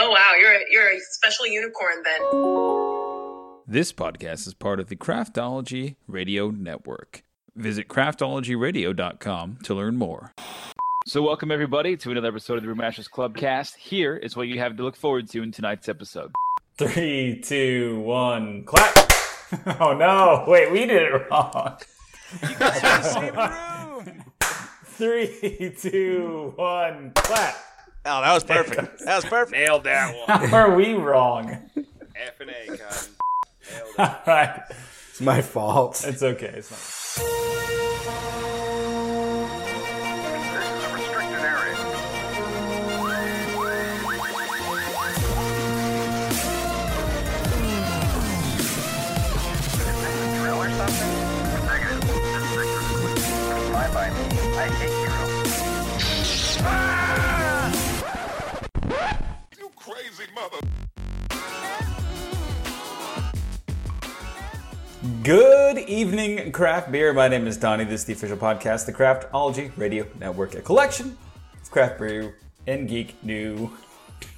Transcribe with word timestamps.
Oh 0.00 0.10
wow, 0.10 0.34
you're 0.38 0.52
a, 0.52 0.60
you're 0.70 0.92
a 0.92 1.00
special 1.00 1.44
unicorn 1.48 2.04
then. 2.04 2.20
This 3.66 3.92
podcast 3.92 4.46
is 4.46 4.54
part 4.54 4.78
of 4.78 4.88
the 4.88 4.94
Craftology 4.94 5.96
Radio 6.06 6.50
Network. 6.50 7.24
Visit 7.56 7.88
craftologyradio.com 7.88 9.58
to 9.64 9.74
learn 9.74 9.96
more. 9.96 10.34
So, 11.08 11.20
welcome 11.22 11.50
everybody 11.50 11.96
to 11.96 12.12
another 12.12 12.28
episode 12.28 12.58
of 12.58 12.62
the 12.62 12.68
Brewmasters 12.68 13.10
Clubcast. 13.10 13.74
Here 13.74 14.16
is 14.16 14.36
what 14.36 14.46
you 14.46 14.60
have 14.60 14.76
to 14.76 14.84
look 14.84 14.94
forward 14.94 15.28
to 15.30 15.42
in 15.42 15.50
tonight's 15.50 15.88
episode. 15.88 16.30
Three, 16.76 17.40
two, 17.40 17.98
one, 18.02 18.62
clap. 18.66 18.94
Oh 19.80 19.94
no! 19.94 20.44
Wait, 20.46 20.70
we 20.70 20.86
did 20.86 21.02
it 21.02 21.28
wrong. 21.28 21.76
Three, 24.84 25.74
two, 25.76 26.52
one, 26.54 27.10
clap. 27.16 27.56
Oh, 28.04 28.20
that 28.22 28.32
was 28.32 28.44
perfect. 28.56 29.00
That 29.04 29.16
was 29.16 29.24
perfect. 29.24 29.52
Nailed 29.52 29.84
that 29.84 30.14
one. 30.28 30.48
How 30.48 30.56
are 30.68 30.74
we 30.74 30.94
wrong? 30.94 31.50
F 32.16 32.40
and 32.40 32.50
A, 32.50 32.66
Cotton. 32.76 32.78
Nailed 33.72 33.88
it. 33.90 33.98
All 34.00 34.18
right, 34.26 34.62
It's 35.10 35.20
my 35.20 35.42
fault. 35.42 36.02
it's 36.06 36.22
okay. 36.22 36.46
It's 36.56 36.70
not. 36.70 37.77
Good 65.22 65.78
evening, 65.78 66.52
craft 66.52 66.92
beer. 66.92 67.12
My 67.12 67.28
name 67.28 67.46
is 67.46 67.56
Donnie. 67.56 67.84
This 67.84 68.00
is 68.00 68.06
the 68.06 68.12
official 68.12 68.36
podcast, 68.36 68.86
the 68.86 68.92
Craftology 68.92 69.70
Radio 69.76 70.06
Network, 70.18 70.54
a 70.54 70.60
collection 70.60 71.18
of 71.60 71.70
craft 71.70 71.98
brew 71.98 72.32
and 72.66 72.88
geek 72.88 73.14
new 73.22 73.70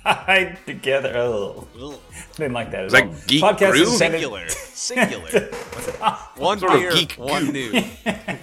tied 0.02 0.58
together. 0.66 1.12
Oh, 1.16 1.66
didn't 2.36 2.52
like 2.52 2.70
that. 2.70 2.84
At 2.86 2.90
that 2.92 3.04
all. 3.06 3.14
geek 3.26 3.42
podcast 3.42 3.70
brew? 3.70 3.82
is 3.82 3.98
Singular. 3.98 4.48
Singular. 4.48 5.28
One 6.36 6.58
sort 6.58 6.72
of 6.72 6.80
beer, 6.80 6.90
geek 6.92 7.12
one 7.18 7.52
new. 7.52 7.80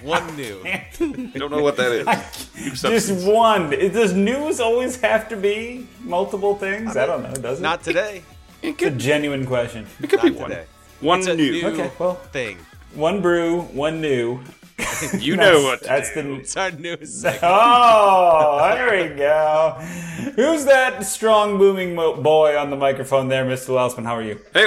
One 0.02 0.36
new. 0.36 0.60
I 0.64 0.86
don't 1.34 1.50
know 1.50 1.62
what 1.62 1.76
that 1.76 1.92
is. 1.92 2.82
New 2.84 2.90
Just 2.90 3.26
one. 3.26 3.70
Does 3.70 4.12
news 4.14 4.60
always 4.60 5.00
have 5.00 5.28
to 5.30 5.36
be 5.36 5.86
multiple 6.02 6.54
things? 6.54 6.96
I, 6.96 7.06
don't 7.06 7.22
know. 7.24 7.34
Does 7.34 7.58
it? 7.58 7.62
Not 7.62 7.82
today. 7.82 8.22
It's 8.62 8.82
a 8.82 8.90
genuine 8.90 9.44
question. 9.46 9.86
It 10.00 10.10
could 10.10 10.22
be 10.22 10.30
one. 10.30 10.50
today. 10.50 10.64
One 11.00 11.18
It's 11.20 11.28
a 11.28 11.34
new. 11.34 11.52
new 11.52 11.66
Okay, 11.68 11.90
well, 11.98 12.14
thing. 12.32 12.58
one 12.94 13.20
brew, 13.20 13.62
one 13.62 14.00
new. 14.00 14.40
You 15.18 15.36
know 15.36 15.62
what 15.62 15.82
to 15.82 15.88
That's 15.88 16.12
do. 16.14 16.22
the. 16.22 16.34
It's 16.40 16.56
our 16.56 16.70
newest 16.70 17.20
segment. 17.20 17.42
Oh, 17.44 18.58
there 18.74 19.08
we 19.08 19.14
go. 19.16 19.72
Who's 20.36 20.64
that 20.66 21.04
strong, 21.04 21.58
booming 21.58 21.94
mo- 21.94 22.20
boy 22.20 22.56
on 22.56 22.70
the 22.70 22.76
microphone 22.76 23.28
there, 23.28 23.44
Mr. 23.44 23.70
Welsman? 23.70 24.04
How 24.04 24.14
are 24.16 24.22
you? 24.22 24.40
Hey, 24.52 24.64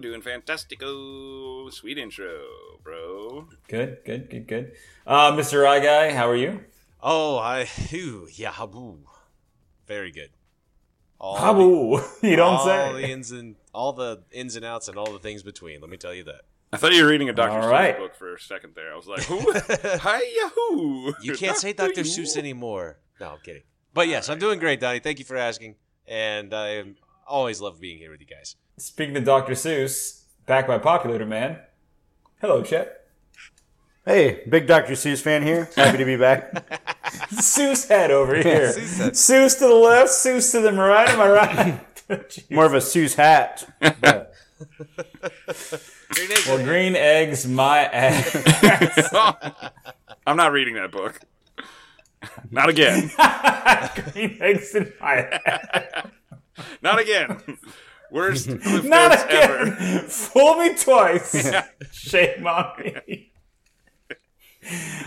doing 0.00 0.22
fantastico. 0.22 1.72
Sweet 1.72 1.98
intro, 1.98 2.40
bro. 2.82 3.48
Good, 3.68 3.98
good, 4.04 4.30
good, 4.30 4.46
good. 4.46 4.72
Uh, 5.06 5.32
Mr. 5.32 5.62
Rye 5.62 5.80
Guy, 5.80 6.12
how 6.12 6.28
are 6.28 6.36
you? 6.36 6.64
Oh, 7.02 7.36
I. 7.38 7.66
Ooh, 7.92 8.26
yeah, 8.32 8.52
habu. 8.52 8.98
Very 9.86 10.10
good. 10.12 10.30
All 11.20 11.34
the- 11.34 11.40
Habu. 11.40 12.00
You 12.28 12.36
don't 12.36 12.54
all 12.54 12.64
say. 12.66 12.92
the 12.92 13.08
ins 13.08 13.30
and 13.32 13.56
all 13.74 13.92
the 13.92 14.22
ins 14.32 14.56
and 14.56 14.64
outs 14.64 14.88
and 14.88 14.96
all 14.98 15.12
the 15.12 15.18
things 15.18 15.42
between. 15.42 15.80
Let 15.80 15.90
me 15.90 15.96
tell 15.96 16.14
you 16.14 16.24
that. 16.24 16.42
I 16.72 16.76
thought 16.76 16.92
you 16.92 17.02
were 17.02 17.10
reading 17.10 17.28
a 17.28 17.32
Dr. 17.32 17.52
All 17.52 17.62
Seuss 17.62 17.70
right. 17.70 17.98
book 17.98 18.14
for 18.14 18.34
a 18.34 18.40
second 18.40 18.74
there. 18.74 18.92
I 18.92 18.96
was 18.96 19.06
like, 19.06 19.22
who? 19.24 19.40
Hi, 19.52 20.20
Yahoo! 20.36 21.14
You 21.22 21.34
can't 21.34 21.56
say 21.56 21.72
Dr. 21.72 22.02
Seuss 22.02 22.36
anymore. 22.36 22.98
No, 23.20 23.30
I'm 23.30 23.38
kidding. 23.42 23.62
But 23.94 24.08
yes, 24.08 24.28
I'm 24.28 24.38
doing 24.38 24.58
great, 24.58 24.80
Donnie. 24.80 25.00
Thank 25.00 25.18
you 25.18 25.24
for 25.24 25.36
asking, 25.36 25.76
and 26.06 26.52
I 26.52 26.84
always 27.26 27.60
love 27.60 27.80
being 27.80 27.98
here 27.98 28.10
with 28.10 28.20
you 28.20 28.26
guys. 28.26 28.56
Speaking 28.76 29.16
of 29.16 29.24
Dr. 29.24 29.54
Seuss, 29.54 30.24
back 30.46 30.66
by 30.66 30.78
popular 30.78 31.18
demand. 31.18 31.58
Hello, 32.40 32.62
Chet. 32.62 33.06
Hey, 34.04 34.42
big 34.48 34.66
Dr. 34.66 34.92
Seuss 34.92 35.20
fan 35.20 35.42
here. 35.42 35.68
Happy 35.74 35.98
to 35.98 36.04
be 36.04 36.16
back. 36.16 36.52
Seuss 37.32 37.88
head 37.88 38.10
over 38.10 38.34
here. 38.36 38.72
Seuss 38.72 38.98
head. 38.98 39.12
Seuss 39.14 39.58
to 39.58 39.66
the 39.66 39.74
left, 39.74 40.10
Seuss 40.10 40.52
to 40.52 40.60
the 40.60 40.72
right. 40.72 41.08
Am 41.08 41.20
I 41.20 41.28
right? 41.30 42.44
More 42.50 42.64
of 42.64 42.74
a 42.74 42.78
Seuss 42.78 43.16
hat. 43.16 43.68
But 44.00 44.27
Green 46.10 46.30
eggs 46.30 46.46
well, 46.46 46.56
and- 46.58 46.66
green 46.66 46.96
eggs, 46.96 47.46
my 47.46 47.80
ass. 47.84 49.14
I'm 50.26 50.36
not 50.36 50.52
reading 50.52 50.74
that 50.74 50.90
book. 50.90 51.20
Not 52.50 52.68
again. 52.68 53.10
green 54.12 54.38
eggs 54.40 54.74
in 54.74 54.92
my 55.00 55.28
ass. 55.44 56.08
Not 56.82 56.98
again. 56.98 57.40
Worst 58.10 58.46
Cliff 58.62 58.84
Not 58.84 59.12
again. 59.26 59.50
ever. 59.50 59.76
Fool 60.08 60.56
me 60.56 60.74
twice. 60.74 61.52
Shame 61.92 62.46
on 62.46 62.72
me. 62.82 63.32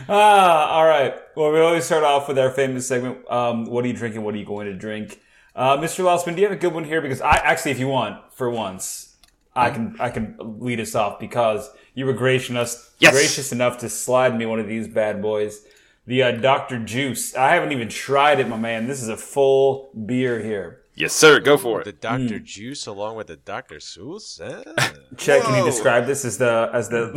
Ah, 0.08 0.70
all 0.72 0.86
right. 0.86 1.14
Well, 1.36 1.52
we 1.52 1.60
always 1.60 1.86
start 1.86 2.04
off 2.04 2.28
with 2.28 2.40
our 2.40 2.52
famous 2.52 2.88
segment. 2.88 3.30
Um, 3.30 3.66
what 3.66 3.84
are 3.84 3.88
you 3.88 3.94
drinking? 3.94 4.24
What 4.24 4.34
are 4.34 4.38
you 4.38 4.46
going 4.46 4.68
to 4.68 4.74
drink? 4.74 5.20
Uh, 5.56 5.78
Mr. 5.78 6.04
Lossman, 6.06 6.36
do 6.36 6.42
you 6.42 6.48
have 6.48 6.56
a 6.58 6.60
good 6.60 6.74
one 6.74 6.86
here? 6.86 7.02
Because 7.02 7.22
I 7.22 7.36
actually, 7.36 7.72
if 7.72 7.80
you 7.80 7.88
want, 7.90 8.32
for 8.34 8.50
once, 8.50 9.11
I 9.56 9.70
can 9.70 9.96
I 10.00 10.10
can 10.10 10.36
lead 10.40 10.80
us 10.80 10.96
off 10.96 11.20
because 11.20 11.70
you 11.94 12.06
were 12.06 12.14
gracious 12.14 12.50
enough, 12.50 12.94
Yes. 13.00 13.14
gracious 13.14 13.52
enough 13.52 13.78
to 13.80 13.90
slide 13.90 14.38
me 14.38 14.46
one 14.46 14.60
of 14.60 14.68
these 14.68 14.88
bad 14.88 15.22
boys. 15.22 15.62
The 16.08 16.24
uh, 16.24 16.32
Dr. 16.32 16.80
Juice. 16.80 17.36
I 17.36 17.54
haven't 17.54 17.72
even 17.72 17.90
tried 17.90 18.40
it, 18.40 18.48
my 18.48 18.58
man. 18.58 18.88
This 18.88 19.02
is 19.02 19.10
a 19.10 19.18
full 19.18 19.92
beer 20.06 20.42
here. 20.42 20.82
Yes, 20.96 21.14
sir. 21.14 21.40
Go 21.40 21.58
for 21.58 21.82
it. 21.82 21.84
the 21.84 21.92
it. 21.92 22.02
Dr. 22.02 22.40
Juice 22.40 22.86
along 22.88 23.16
with 23.18 23.28
the 23.28 23.38
Dr. 23.38 23.76
Seuss. 23.78 24.40
Eh? 24.42 24.88
Chet, 25.18 25.44
can 25.44 25.60
you 25.60 25.66
describe 25.66 26.06
this 26.06 26.26
as 26.26 26.38
the 26.38 26.70
as 26.74 26.90
the? 26.90 27.12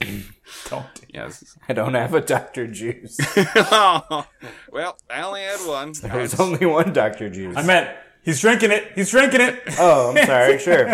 Don't. 0.68 0.86
Yes. 1.12 1.56
I 1.68 1.72
don't 1.72 1.94
have 1.94 2.14
a 2.14 2.20
Dr. 2.20 2.66
Juice. 2.66 3.18
well, 3.36 4.96
I 5.10 5.22
only 5.22 5.42
had 5.42 5.60
one. 5.60 5.92
There 5.92 6.18
was 6.20 6.38
only 6.40 6.66
one 6.66 6.92
Dr. 6.92 7.30
Juice. 7.30 7.56
I 7.56 7.62
meant 7.62 7.90
he's 8.24 8.40
drinking 8.40 8.70
it. 8.72 8.92
He's 8.94 9.10
drinking 9.10 9.40
it. 9.40 9.62
oh, 9.78 10.14
I'm 10.16 10.26
sorry. 10.26 10.58
Sure. 10.64 10.86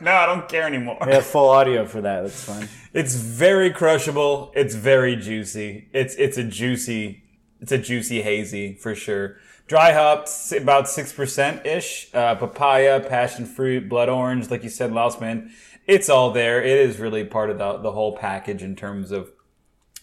no, 0.00 0.12
I 0.12 0.26
don't 0.26 0.48
care 0.48 0.64
anymore. 0.66 0.98
We 1.04 1.12
have 1.12 1.26
full 1.26 1.48
audio 1.48 1.84
for 1.86 2.00
that. 2.00 2.22
That's 2.22 2.44
fine. 2.44 2.68
It's 2.92 3.14
very 3.14 3.70
crushable. 3.70 4.52
It's 4.54 4.74
very 4.74 5.16
juicy. 5.16 5.88
It's 5.92 6.14
it's 6.16 6.38
a 6.38 6.44
juicy. 6.44 7.22
It's 7.60 7.72
a 7.72 7.78
juicy 7.78 8.22
hazy 8.22 8.74
for 8.74 8.94
sure. 8.94 9.36
Dry 9.66 9.92
hops 9.92 10.50
about 10.52 10.88
six 10.88 11.12
percent 11.12 11.66
ish. 11.66 12.08
Uh, 12.14 12.34
papaya, 12.34 13.00
passion 13.00 13.44
fruit, 13.46 13.88
blood 13.88 14.08
orange, 14.08 14.50
like 14.50 14.62
you 14.64 14.70
said, 14.70 14.90
Lausman. 14.90 15.50
It's 15.86 16.08
all 16.08 16.32
there. 16.32 16.62
It 16.62 16.78
is 16.78 16.98
really 16.98 17.24
part 17.24 17.50
of 17.50 17.58
the 17.58 17.76
the 17.78 17.92
whole 17.92 18.16
package 18.16 18.62
in 18.62 18.74
terms 18.76 19.10
of 19.10 19.30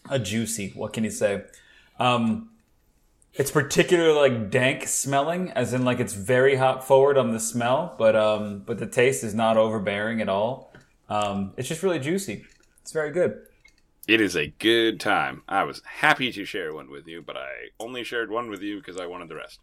a 0.10 0.20
juicy. 0.20 0.72
What 0.76 0.94
can 0.94 1.04
you 1.04 1.10
say? 1.12 1.44
Um, 2.00 2.50
it's 3.38 3.52
particularly 3.52 4.14
like 4.30 4.50
dank 4.50 4.88
smelling, 4.88 5.52
as 5.52 5.74
in 5.74 5.86
like 5.86 6.00
it's 6.00 6.14
very 6.14 6.56
hop 6.56 6.84
forward 6.84 7.18
on 7.18 7.32
the 7.32 7.40
smell, 7.40 7.96
but 7.98 8.16
um, 8.16 8.64
but 8.66 8.78
the 8.80 8.88
taste 8.88 9.24
is 9.24 9.34
not 9.34 9.58
overbearing 9.58 10.22
at 10.22 10.30
all. 10.30 10.74
Um, 11.10 11.54
it's 11.58 11.68
just 11.68 11.84
really 11.84 12.00
juicy. 12.00 12.46
It's 12.82 12.92
very 12.92 13.12
good. 13.12 13.40
It 14.08 14.22
is 14.22 14.36
a 14.36 14.48
good 14.60 15.00
time. 15.00 15.44
I 15.48 15.64
was 15.64 15.82
happy 15.86 16.32
to 16.32 16.46
share 16.46 16.74
one 16.74 16.90
with 16.90 17.08
you, 17.08 17.22
but 17.22 17.36
I 17.38 17.50
only 17.80 18.04
shared 18.04 18.32
one 18.32 18.50
with 18.50 18.62
you 18.62 18.78
because 18.78 18.98
I 18.98 19.06
wanted 19.06 19.28
the 19.30 19.36
rest. 19.36 19.60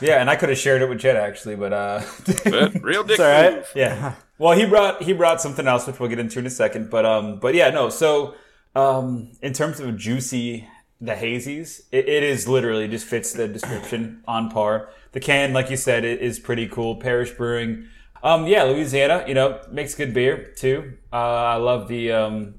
Yeah, 0.00 0.20
and 0.20 0.30
I 0.30 0.36
could 0.36 0.48
have 0.48 0.56
shared 0.56 0.80
it 0.80 0.88
with 0.88 0.98
Jed 1.00 1.16
actually, 1.16 1.56
but 1.56 1.72
uh, 1.72 2.02
But 2.44 2.82
real 2.82 3.04
dick 3.04 3.18
right. 3.18 3.56
move. 3.56 3.70
yeah. 3.74 4.14
Well, 4.38 4.56
he 4.58 4.64
brought 4.66 5.02
he 5.02 5.12
brought 5.12 5.40
something 5.40 5.66
else, 5.68 5.86
which 5.86 6.00
we'll 6.00 6.08
get 6.08 6.18
into 6.18 6.38
in 6.38 6.46
a 6.46 6.50
second. 6.50 6.90
But 6.90 7.04
um, 7.04 7.38
but 7.38 7.54
yeah, 7.54 7.70
no. 7.70 7.90
So 7.90 8.34
um, 8.74 9.32
in 9.42 9.52
terms 9.52 9.80
of 9.80 9.96
juicy, 9.96 10.66
the 11.04 11.14
hazies, 11.14 11.82
it, 11.92 12.08
it 12.08 12.22
is 12.22 12.48
literally 12.48 12.88
just 12.88 13.06
fits 13.06 13.32
the 13.32 13.46
description 13.46 14.22
on 14.26 14.50
par. 14.50 14.90
The 15.12 15.20
can, 15.20 15.52
like 15.52 15.70
you 15.70 15.76
said, 15.76 16.04
it 16.04 16.20
is 16.20 16.38
pretty 16.38 16.66
cool. 16.66 16.96
Parish 16.96 17.32
Brewing. 17.32 17.86
Um, 18.22 18.46
yeah, 18.46 18.62
Louisiana, 18.64 19.24
you 19.28 19.34
know, 19.34 19.60
makes 19.70 19.94
good 19.94 20.14
beer 20.14 20.54
too. 20.56 20.96
Uh, 21.12 21.16
I 21.16 21.56
love 21.56 21.88
the 21.88 22.10
um, 22.12 22.54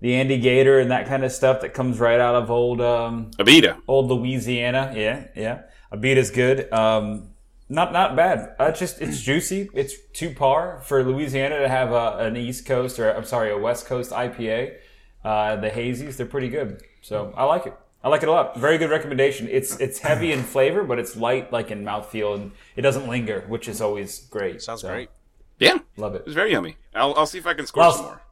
the 0.00 0.12
Andygator 0.12 0.80
and 0.80 0.90
that 0.92 1.08
kind 1.08 1.24
of 1.24 1.32
stuff 1.32 1.60
that 1.62 1.74
comes 1.74 1.98
right 1.98 2.20
out 2.20 2.36
of 2.36 2.50
old 2.50 2.80
um, 2.80 3.32
Abita. 3.32 3.80
old 3.88 4.08
Louisiana. 4.08 4.92
Yeah, 4.94 5.26
yeah. 5.34 5.62
Abita's 5.92 6.30
good. 6.30 6.72
Um, 6.72 7.30
not 7.68 7.92
not 7.92 8.14
bad. 8.14 8.54
Uh, 8.60 8.66
it's 8.66 8.78
just 8.78 9.00
it's 9.00 9.20
juicy. 9.20 9.68
It's 9.74 9.94
too 10.12 10.30
par 10.34 10.80
for 10.84 11.02
Louisiana 11.02 11.58
to 11.60 11.68
have 11.68 11.90
a, 11.90 12.18
an 12.18 12.36
East 12.36 12.64
Coast 12.64 12.98
or 12.98 13.10
I'm 13.10 13.24
sorry, 13.24 13.50
a 13.50 13.58
West 13.58 13.86
Coast 13.86 14.12
IPA. 14.12 14.76
Uh, 15.24 15.56
the 15.56 15.68
hazies, 15.68 16.16
they're 16.16 16.26
pretty 16.26 16.48
good. 16.48 16.80
So 17.02 17.34
I 17.36 17.44
like 17.44 17.66
it. 17.66 17.74
I 18.02 18.08
like 18.08 18.22
it 18.22 18.28
a 18.28 18.32
lot. 18.32 18.56
Very 18.56 18.78
good 18.78 18.90
recommendation. 18.90 19.48
It's 19.50 19.78
it's 19.80 19.98
heavy 19.98 20.32
in 20.32 20.42
flavor, 20.54 20.84
but 20.84 20.98
it's 20.98 21.16
light 21.16 21.52
like 21.52 21.70
in 21.70 21.84
mouthfeel, 21.84 22.34
and 22.36 22.52
it 22.76 22.82
doesn't 22.82 23.08
linger, 23.08 23.44
which 23.48 23.68
is 23.68 23.80
always 23.80 24.20
great. 24.26 24.62
Sounds 24.62 24.82
So, 24.82 24.88
great. 24.88 25.10
Yeah, 25.58 25.78
Love 25.96 26.14
it 26.14 26.22
It's 26.24 26.34
very 26.34 26.52
yummy. 26.52 26.76
I'll, 26.94 27.12
I'll 27.16 27.26
see 27.26 27.38
if 27.38 27.46
I 27.46 27.54
can 27.54 27.66
score 27.66 27.82
Well, 27.82 27.92
some 27.92 28.04
more. 28.04 28.22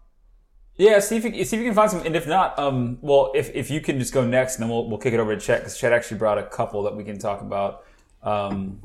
Yeah, 0.77 1.01
see 1.01 1.17
if 1.17 1.25
you 1.25 1.33
see 1.45 1.57
if 1.57 1.63
you 1.63 1.69
can 1.69 1.75
find 1.75 1.91
some, 1.91 2.03
and 2.07 2.15
if 2.15 2.27
not, 2.29 2.57
um, 2.59 2.99
well, 3.01 3.33
if 3.35 3.51
if 3.55 3.71
you 3.71 3.81
can 3.81 3.99
just 3.99 4.13
go 4.15 4.25
next, 4.25 4.57
and 4.57 4.63
then 4.63 4.71
we'll 4.71 4.89
we'll 4.89 4.99
kick 4.99 5.15
it 5.15 5.19
over 5.21 5.35
to 5.35 5.41
Chet 5.41 5.61
because 5.61 5.77
Chet 5.79 5.93
actually 5.93 6.19
brought 6.19 6.39
a 6.39 6.45
couple 6.45 6.83
that 6.85 6.95
we 6.95 7.03
can 7.03 7.19
talk 7.19 7.41
about 7.41 7.85
um, 8.23 8.79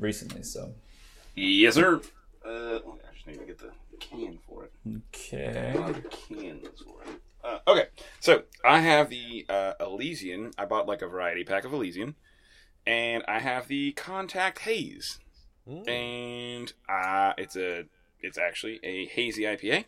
recently. 0.00 0.42
So 0.42 0.72
Yes, 1.34 1.74
sir. 1.74 2.00
Uh, 2.44 2.48
I 2.48 3.14
just 3.14 3.26
need 3.26 3.38
to 3.38 3.44
get 3.44 3.58
the 3.58 3.70
can 4.00 4.38
for 4.48 4.64
it. 4.64 4.72
okay, 5.12 5.74
Cans 6.28 6.82
for 6.82 7.02
it. 7.02 7.20
Uh, 7.46 7.58
okay, 7.68 7.86
so 8.18 8.42
I 8.64 8.80
have 8.80 9.08
the 9.08 9.46
uh, 9.48 9.74
Elysian. 9.80 10.50
I 10.58 10.64
bought 10.64 10.88
like 10.88 11.02
a 11.02 11.06
variety 11.06 11.44
pack 11.44 11.64
of 11.64 11.72
Elysian, 11.72 12.16
and 12.86 13.22
I 13.28 13.38
have 13.38 13.68
the 13.68 13.92
Contact 13.92 14.60
Haze, 14.60 15.20
and 15.86 16.72
uh, 16.88 17.34
it's 17.38 17.56
a 17.56 17.84
it's 18.20 18.38
actually 18.38 18.80
a 18.82 19.06
hazy 19.06 19.42
IPA. 19.42 19.84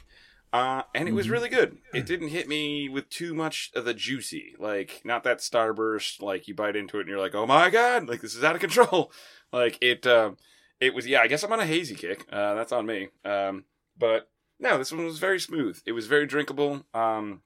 Uh, 0.51 0.83
and 0.95 1.09
it 1.09 1.13
was 1.13 1.29
really 1.29 1.51
good. 1.51 1.77
It 1.93 2.07
didn't 2.07 2.29
hit 2.29 2.49
me 2.49 2.89
with 2.89 3.11
too 3.11 3.35
much 3.35 3.71
of 3.75 3.85
the 3.85 3.93
juicy, 3.93 4.55
like 4.59 5.03
not 5.05 5.23
that 5.25 5.39
starburst, 5.39 6.23
like 6.23 6.49
you 6.49 6.55
bite 6.55 6.75
into 6.77 6.97
it 6.99 7.01
and 7.01 7.09
you're 7.11 7.19
like, 7.19 7.35
oh 7.35 7.47
my 7.47 7.69
god, 7.69 8.09
like 8.09 8.23
this 8.23 8.35
is 8.35 8.45
out 8.45 8.55
of 8.55 8.61
control. 8.61 9.13
Like 9.51 9.79
it, 9.81 10.07
uh, 10.07 10.33
it 10.79 10.93
was. 10.93 11.07
Yeah, 11.07 11.23
I 11.23 11.27
guess 11.27 11.43
I'm 11.43 11.51
on 11.55 11.59
a 11.59 11.65
hazy 11.65 11.95
kick. 11.95 12.27
Uh, 12.31 12.53
that's 12.53 12.71
on 12.71 12.85
me. 12.85 13.09
Um, 13.25 13.65
but 13.99 14.29
no, 14.61 14.77
this 14.77 14.93
one 14.93 15.07
was 15.07 15.19
very 15.19 15.41
smooth. 15.41 15.81
It 15.87 15.93
was 15.93 16.07
very 16.07 16.27
drinkable. 16.27 16.85
Um, 16.93 17.41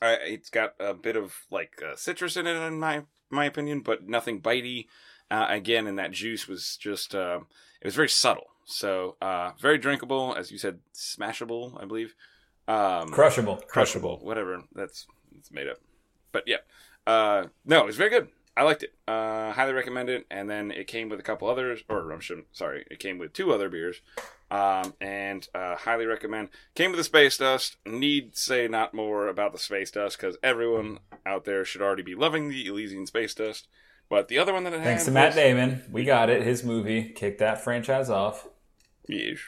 I, 0.00 0.12
it's 0.24 0.50
got 0.50 0.74
a 0.78 0.94
bit 0.94 1.16
of 1.16 1.34
like 1.50 1.82
uh, 1.84 1.96
citrus 1.96 2.36
in 2.36 2.46
it, 2.46 2.56
in 2.56 2.78
my 2.78 3.02
my 3.30 3.44
opinion, 3.44 3.80
but 3.80 4.08
nothing 4.08 4.40
bitey. 4.40 4.86
Uh, 5.30 5.46
again, 5.48 5.86
and 5.86 5.98
that 5.98 6.12
juice 6.12 6.46
was 6.46 6.76
just 6.76 7.14
uh, 7.14 7.40
it 7.80 7.86
was 7.86 7.94
very 7.94 8.08
subtle. 8.08 8.46
So 8.66 9.16
uh, 9.20 9.52
very 9.58 9.78
drinkable, 9.78 10.34
as 10.36 10.50
you 10.50 10.58
said, 10.58 10.80
smashable, 10.94 11.80
I 11.82 11.86
believe. 11.86 12.14
Um, 12.68 13.08
crushable, 13.08 13.56
crushable, 13.68 14.18
whatever. 14.22 14.62
That's 14.74 15.06
it's 15.36 15.50
made 15.50 15.68
up. 15.68 15.78
But 16.32 16.44
yeah, 16.46 16.58
uh, 17.06 17.46
no, 17.64 17.80
it 17.80 17.86
was 17.86 17.96
very 17.96 18.10
good. 18.10 18.28
I 18.56 18.62
liked 18.62 18.84
it. 18.84 18.94
Uh, 19.08 19.52
highly 19.52 19.72
recommend 19.72 20.08
it. 20.08 20.26
And 20.30 20.48
then 20.48 20.70
it 20.70 20.86
came 20.86 21.08
with 21.08 21.20
a 21.20 21.24
couple 21.24 21.48
others, 21.48 21.82
or 21.88 22.10
I'm 22.10 22.20
sorry, 22.52 22.86
it 22.90 22.98
came 22.98 23.18
with 23.18 23.32
two 23.32 23.52
other 23.52 23.68
beers. 23.68 24.00
Um, 24.54 24.94
and 25.00 25.48
uh, 25.52 25.74
highly 25.74 26.06
recommend. 26.06 26.50
Came 26.76 26.92
with 26.92 26.98
the 26.98 27.04
space 27.04 27.36
dust. 27.38 27.76
Need 27.84 28.36
say 28.36 28.68
not 28.68 28.94
more 28.94 29.26
about 29.26 29.52
the 29.52 29.58
space 29.58 29.90
dust 29.90 30.16
because 30.16 30.36
everyone 30.44 31.00
out 31.26 31.44
there 31.44 31.64
should 31.64 31.82
already 31.82 32.04
be 32.04 32.14
loving 32.14 32.48
the 32.48 32.64
Elysian 32.68 33.04
space 33.06 33.34
dust. 33.34 33.66
But 34.08 34.28
the 34.28 34.38
other 34.38 34.52
one 34.52 34.62
that 34.62 34.72
it 34.72 34.82
Thanks 34.84 35.06
to 35.06 35.10
Matt 35.10 35.30
was- 35.30 35.34
Damon, 35.34 35.82
we 35.90 36.04
got 36.04 36.30
it. 36.30 36.42
His 36.42 36.62
movie 36.62 37.08
kicked 37.08 37.40
that 37.40 37.64
franchise 37.64 38.08
off. 38.08 38.46
Yeesh. 39.10 39.40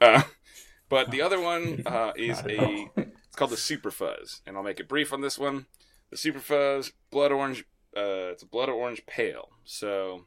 Uh, 0.00 0.22
but 0.88 1.10
the 1.10 1.20
other 1.20 1.38
one 1.52 1.82
uh, 1.84 2.12
is 2.16 2.38
a. 2.46 2.88
It's 2.96 3.36
called 3.36 3.50
the 3.50 3.58
Super 3.58 3.90
Fuzz, 3.90 4.40
and 4.46 4.56
I'll 4.56 4.62
make 4.62 4.80
it 4.80 4.88
brief 4.88 5.12
on 5.12 5.20
this 5.20 5.38
one. 5.38 5.66
The 6.08 6.16
Super 6.16 6.40
Fuzz 6.40 6.92
Blood 7.10 7.30
Orange. 7.30 7.66
Uh, 7.94 8.32
it's 8.32 8.42
a 8.42 8.46
blood 8.46 8.68
orange 8.70 9.04
pale, 9.04 9.50
so 9.64 10.24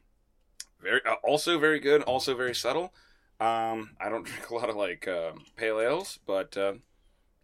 very 0.80 1.00
uh, 1.04 1.14
also 1.24 1.58
very 1.58 1.80
good, 1.80 2.02
also 2.02 2.36
very 2.36 2.54
subtle. 2.54 2.92
Um, 3.40 3.90
I 4.00 4.08
don't 4.08 4.24
drink 4.26 4.50
a 4.50 4.54
lot 4.54 4.70
of 4.70 4.76
like 4.76 5.08
um 5.08 5.44
pale 5.56 5.80
ales, 5.80 6.18
but 6.26 6.56
uh, 6.56 6.74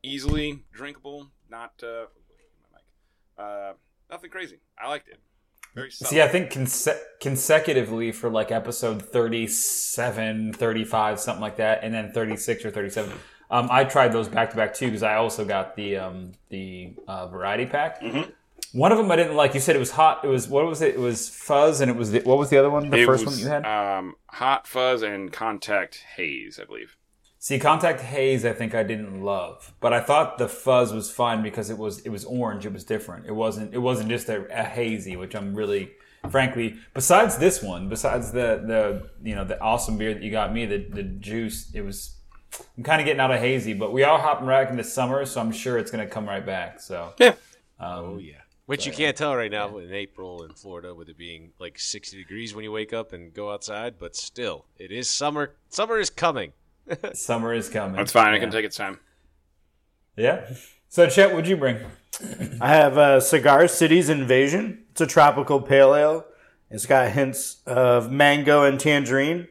easily 0.02 0.64
drinkable. 0.72 1.28
Not 1.50 1.72
uh, 1.82 2.06
my 2.72 2.78
mic. 2.78 2.84
Uh, 3.38 3.72
nothing 4.10 4.30
crazy. 4.30 4.60
I 4.78 4.88
liked 4.88 5.08
it. 5.08 5.18
Very. 5.74 5.90
See, 5.90 6.20
I 6.20 6.28
think 6.28 6.50
conse- 6.50 6.98
consecutively 7.20 8.12
for 8.12 8.28
like 8.28 8.50
episode 8.50 9.02
37, 9.02 10.52
35, 10.52 11.20
something 11.20 11.40
like 11.40 11.56
that, 11.56 11.80
and 11.82 11.94
then 11.94 12.12
36 12.12 12.64
or 12.64 12.70
37. 12.70 13.12
Um, 13.50 13.68
I 13.70 13.84
tried 13.84 14.12
those 14.12 14.28
back 14.28 14.50
to 14.50 14.56
back 14.56 14.74
too 14.74 14.86
because 14.86 15.02
I 15.02 15.14
also 15.14 15.44
got 15.44 15.76
the 15.76 15.96
um, 15.96 16.32
the 16.50 16.94
uh, 17.08 17.26
variety 17.28 17.66
pack. 17.66 18.00
Mm-hmm. 18.00 18.30
One 18.72 18.92
of 18.92 18.98
them 18.98 19.10
I 19.10 19.16
didn't 19.16 19.34
like. 19.34 19.54
You 19.54 19.60
said 19.60 19.74
it 19.74 19.80
was 19.80 19.92
hot. 19.92 20.24
It 20.24 20.28
was 20.28 20.48
what 20.48 20.64
was 20.66 20.80
it? 20.80 20.94
It 20.94 21.00
was 21.00 21.28
fuzz, 21.28 21.80
and 21.80 21.90
it 21.90 21.96
was 21.96 22.12
the, 22.12 22.20
what 22.20 22.38
was 22.38 22.50
the 22.50 22.58
other 22.58 22.70
one? 22.70 22.90
The 22.90 22.98
It 22.98 23.06
first 23.06 23.24
was, 23.24 23.34
one 23.34 23.42
you 23.42 23.48
had. 23.48 23.66
Um, 23.66 24.14
hot 24.28 24.66
fuzz 24.66 25.02
and 25.02 25.32
contact 25.32 26.04
haze, 26.16 26.58
I 26.60 26.64
believe. 26.64 26.96
See, 27.42 27.58
contact 27.58 28.02
haze, 28.02 28.44
I 28.44 28.52
think 28.52 28.74
I 28.74 28.82
didn't 28.82 29.22
love, 29.22 29.72
but 29.80 29.94
I 29.94 30.00
thought 30.00 30.36
the 30.36 30.46
fuzz 30.46 30.92
was 30.92 31.10
fine 31.10 31.42
because 31.42 31.70
it 31.70 31.78
was 31.78 32.00
it 32.00 32.10
was 32.10 32.24
orange. 32.24 32.66
It 32.66 32.72
was 32.72 32.84
different. 32.84 33.26
It 33.26 33.32
wasn't 33.32 33.74
it 33.74 33.78
wasn't 33.78 34.10
just 34.10 34.28
a, 34.28 34.46
a 34.50 34.62
hazy, 34.62 35.16
which 35.16 35.34
I'm 35.34 35.54
really, 35.54 35.92
frankly, 36.28 36.76
besides 36.92 37.38
this 37.38 37.62
one, 37.62 37.88
besides 37.88 38.30
the 38.30 38.62
the 38.66 39.10
you 39.28 39.34
know 39.34 39.44
the 39.44 39.58
awesome 39.60 39.96
beer 39.96 40.14
that 40.14 40.22
you 40.22 40.30
got 40.30 40.52
me, 40.52 40.66
the 40.66 40.86
the 40.90 41.02
juice, 41.02 41.70
it 41.74 41.80
was. 41.80 42.16
I'm 42.76 42.82
kind 42.82 43.00
of 43.00 43.06
getting 43.06 43.20
out 43.20 43.30
of 43.30 43.40
hazy, 43.40 43.74
but 43.74 43.92
we 43.92 44.02
are 44.02 44.18
hopping 44.18 44.46
back 44.48 44.70
into 44.70 44.82
summer, 44.82 45.24
so 45.24 45.40
I'm 45.40 45.52
sure 45.52 45.78
it's 45.78 45.90
going 45.90 46.04
to 46.04 46.12
come 46.12 46.28
right 46.28 46.44
back. 46.44 46.80
So 46.80 47.14
Yeah. 47.16 47.34
Oh 47.78 48.18
yeah. 48.18 48.39
Which 48.70 48.86
you 48.86 48.92
can't 48.92 49.16
tell 49.16 49.34
right 49.34 49.50
now 49.50 49.78
in 49.78 49.92
April 49.92 50.44
in 50.44 50.52
Florida 50.52 50.94
with 50.94 51.08
it 51.08 51.18
being 51.18 51.50
like 51.58 51.76
60 51.76 52.16
degrees 52.16 52.54
when 52.54 52.62
you 52.62 52.70
wake 52.70 52.92
up 52.92 53.12
and 53.12 53.34
go 53.34 53.50
outside, 53.50 53.96
but 53.98 54.14
still, 54.14 54.64
it 54.78 54.92
is 54.92 55.10
summer. 55.10 55.56
Summer 55.70 55.98
is 55.98 56.08
coming. 56.08 56.52
summer 57.14 57.52
is 57.52 57.68
coming. 57.68 57.96
That's 57.96 58.12
fine. 58.12 58.32
I 58.32 58.38
can 58.38 58.52
take 58.52 58.64
its 58.64 58.76
time. 58.76 59.00
Yeah. 60.16 60.48
So 60.88 61.08
Chet, 61.08 61.32
what'd 61.32 61.48
you 61.48 61.56
bring? 61.56 61.78
I 62.60 62.68
have 62.68 62.96
uh, 62.96 63.18
Cigar 63.18 63.66
City's 63.66 64.08
Invasion. 64.08 64.84
It's 64.92 65.00
a 65.00 65.06
tropical 65.08 65.60
pale 65.60 65.92
ale. 65.92 66.26
It's 66.70 66.86
got 66.86 67.10
hints 67.10 67.62
of 67.66 68.12
mango 68.12 68.62
and 68.62 68.78
tangerine, 68.78 69.48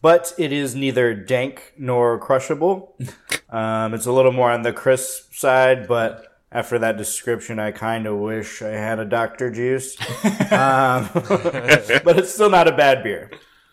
but 0.00 0.32
it 0.38 0.54
is 0.54 0.74
neither 0.74 1.12
dank 1.12 1.74
nor 1.76 2.18
crushable. 2.18 2.96
Um, 3.50 3.94
it's 3.94 4.06
a 4.06 4.10
little 4.10 4.32
more 4.32 4.50
on 4.50 4.62
the 4.62 4.72
crisp 4.72 5.32
side, 5.32 5.86
but 5.86 6.33
after 6.54 6.78
that 6.78 6.96
description, 6.96 7.58
I 7.58 7.72
kind 7.72 8.06
of 8.06 8.16
wish 8.18 8.62
I 8.62 8.68
had 8.68 9.00
a 9.00 9.04
Dr. 9.04 9.50
Juice. 9.50 10.00
um, 10.52 11.10
but 11.12 12.16
it's 12.16 12.32
still 12.32 12.48
not 12.48 12.68
a 12.68 12.72
bad 12.72 13.02
beer. 13.02 13.32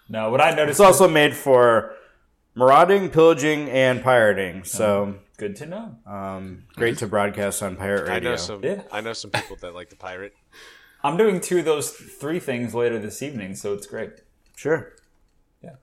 No, 0.09 0.31
what 0.31 0.41
I 0.41 0.49
noticed. 0.49 0.71
It's 0.71 0.79
also 0.79 1.07
made 1.07 1.35
for 1.35 1.93
marauding, 2.55 3.11
pillaging, 3.11 3.69
and 3.69 4.03
pirating. 4.03 4.63
So 4.63 5.19
good 5.37 5.55
to 5.57 5.67
know. 5.67 5.95
um, 6.07 6.63
great 6.75 6.97
to 6.97 7.07
broadcast 7.07 7.61
on 7.61 7.75
pirate 7.75 8.01
radio. 8.01 8.11
I 8.11 8.15
radio. 8.15 8.31
know 8.31 8.35
some. 8.35 8.63
Yeah. 8.63 8.81
I 8.91 8.99
know 8.99 9.13
some 9.13 9.29
people 9.29 9.57
that 9.57 9.75
like 9.75 9.89
to 9.91 9.95
pirate. 9.95 10.33
I'm 11.03 11.17
doing 11.17 11.39
two 11.39 11.59
of 11.59 11.65
those 11.65 11.91
three 11.91 12.39
things 12.39 12.73
later 12.73 12.99
this 12.99 13.21
evening, 13.21 13.55
so 13.55 13.73
it's 13.73 13.87
great. 13.87 14.11
Sure. 14.55 14.91
Yeah. 15.63 15.75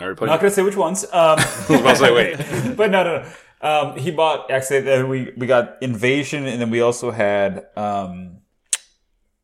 already 0.00 0.20
I'm 0.22 0.26
not 0.26 0.40
gonna 0.40 0.50
say 0.50 0.62
which 0.62 0.76
ones. 0.76 1.04
Um, 1.04 1.10
I 1.12 1.80
was 1.84 2.00
like, 2.00 2.14
wait. 2.14 2.36
but 2.76 2.90
no, 2.90 3.04
no, 3.04 3.22
no. 3.22 3.32
Um, 3.60 3.96
he 3.96 4.10
bought 4.10 4.50
actually. 4.50 4.80
Then 4.80 5.08
we 5.08 5.32
we 5.36 5.46
got 5.46 5.76
Invasion, 5.82 6.46
and 6.46 6.60
then 6.60 6.70
we 6.70 6.80
also 6.80 7.10
had 7.10 7.66
um, 7.76 8.38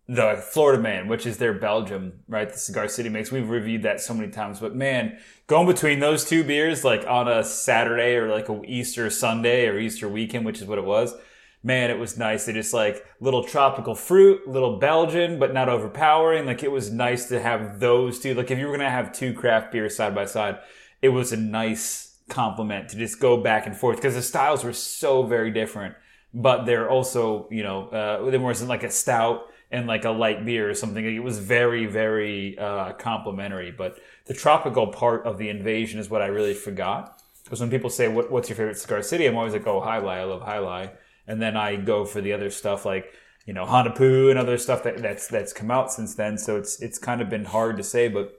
the 0.09 0.37
Florida 0.37 0.83
Man, 0.83 1.09
which 1.09 1.27
is 1.27 1.37
their 1.39 1.53
Belgium, 1.53 2.21
right? 2.29 2.51
The 2.51 2.59
Cigar 2.59 2.89
City 2.89 3.09
makes. 3.09 3.31
We've 3.31 3.49
reviewed 3.49 3.83
that 3.83 4.01
so 4.01 4.15
many 4.15 4.31
times, 4.31 4.61
but 4.61 4.75
man, 4.75 5.19
going 5.47 5.67
between 5.67 6.01
those 6.01 6.25
two 6.25 6.45
beers, 6.45 6.85
like 6.85 7.07
on 7.07 7.29
a 7.29 7.45
Saturday 7.45 8.15
or 8.15 8.29
like 8.29 8.49
a 8.49 8.63
Easter 8.65 9.11
Sunday 9.11 9.67
or 9.67 9.79
Easter 9.79 10.09
weekend, 10.09 10.47
which 10.47 10.61
is 10.61 10.67
what 10.67 10.79
it 10.79 10.85
was. 10.85 11.15
Man, 11.63 11.91
it 11.91 11.99
was 11.99 12.17
nice. 12.17 12.47
They 12.47 12.53
just 12.53 12.73
like 12.73 13.05
little 13.21 13.43
tropical 13.43 13.97
fruit, 13.97 14.47
little 14.47 14.79
Belgian, 14.79 15.41
but 15.41 15.53
not 15.53 15.69
overpowering. 15.69 16.47
Like 16.47 16.63
it 16.63 16.71
was 16.71 16.93
nice 16.93 17.29
to 17.29 17.41
have 17.41 17.81
those 17.81 18.21
two. 18.21 18.35
Like 18.35 18.51
if 18.51 18.59
you 18.59 18.67
were 18.67 18.77
gonna 18.77 18.89
have 18.89 19.13
two 19.13 19.35
craft 19.35 19.73
beers 19.73 19.97
side 19.97 20.15
by 20.15 20.27
side, 20.27 20.59
it 21.03 21.09
was 21.09 21.33
a 21.33 21.37
nice 21.37 22.06
compliment 22.29 22.89
to 22.91 22.97
just 22.97 23.21
go 23.21 23.37
back 23.37 23.67
and 23.67 23.77
forth 23.77 23.97
because 23.97 24.15
the 24.15 24.23
styles 24.23 24.65
were 24.65 24.73
so 24.73 25.23
very 25.23 25.51
different. 25.51 25.95
But 26.35 26.67
they're 26.67 26.91
also, 26.91 27.49
you 27.51 27.63
know, 27.63 27.89
uh, 27.89 28.31
there 28.31 28.41
wasn't 28.41 28.69
like 28.69 28.83
a 28.83 28.91
stout 28.91 29.47
and 29.71 29.87
like 29.87 30.05
a 30.05 30.11
light 30.11 30.45
beer 30.45 30.69
or 30.69 30.75
something. 30.75 31.05
It 31.05 31.23
was 31.23 31.39
very, 31.39 31.87
very 31.87 32.59
uh, 32.59 32.93
complimentary. 32.93 33.71
But 33.71 33.99
the 34.27 34.35
tropical 34.35 34.89
part 34.89 35.25
of 35.27 35.39
the 35.39 35.49
invasion 35.49 35.99
is 35.99 36.11
what 36.11 36.23
I 36.23 36.27
really 36.27 36.55
forgot. 36.55 37.23
Because 37.45 37.61
when 37.61 37.71
people 37.71 37.91
say, 37.91 38.09
what, 38.09 38.31
"What's 38.31 38.49
your 38.49 38.57
favorite 38.57 38.79
cigar 38.79 39.03
city?" 39.03 39.27
I'm 39.27 39.37
always 39.37 39.53
like, 39.53 39.67
"Oh, 39.67 39.81
Jai 39.81 40.01
Alai. 40.01 40.19
I 40.19 40.25
love 40.25 40.45
Jai 40.45 40.57
Alai." 40.57 40.93
And 41.29 41.41
then 41.41 41.57
I 41.57 41.77
go 41.77 42.05
for 42.05 42.21
the 42.21 42.33
other 42.33 42.51
stuff 42.51 42.85
like 42.85 43.13
you 43.47 43.55
know 43.55 43.65
Hanaphu 43.65 44.31
and 44.31 44.39
other 44.39 44.59
stuff 44.59 44.83
that, 44.83 44.99
that's 44.99 45.29
that's 45.29 45.53
come 45.53 45.71
out 45.71 45.93
since 45.93 46.17
then. 46.17 46.37
So 46.39 46.57
it's 46.57 46.81
it's 46.83 46.99
kind 46.99 47.23
of 47.23 47.31
been 47.31 47.45
hard 47.45 47.77
to 47.77 47.83
say, 47.85 48.09
but 48.09 48.35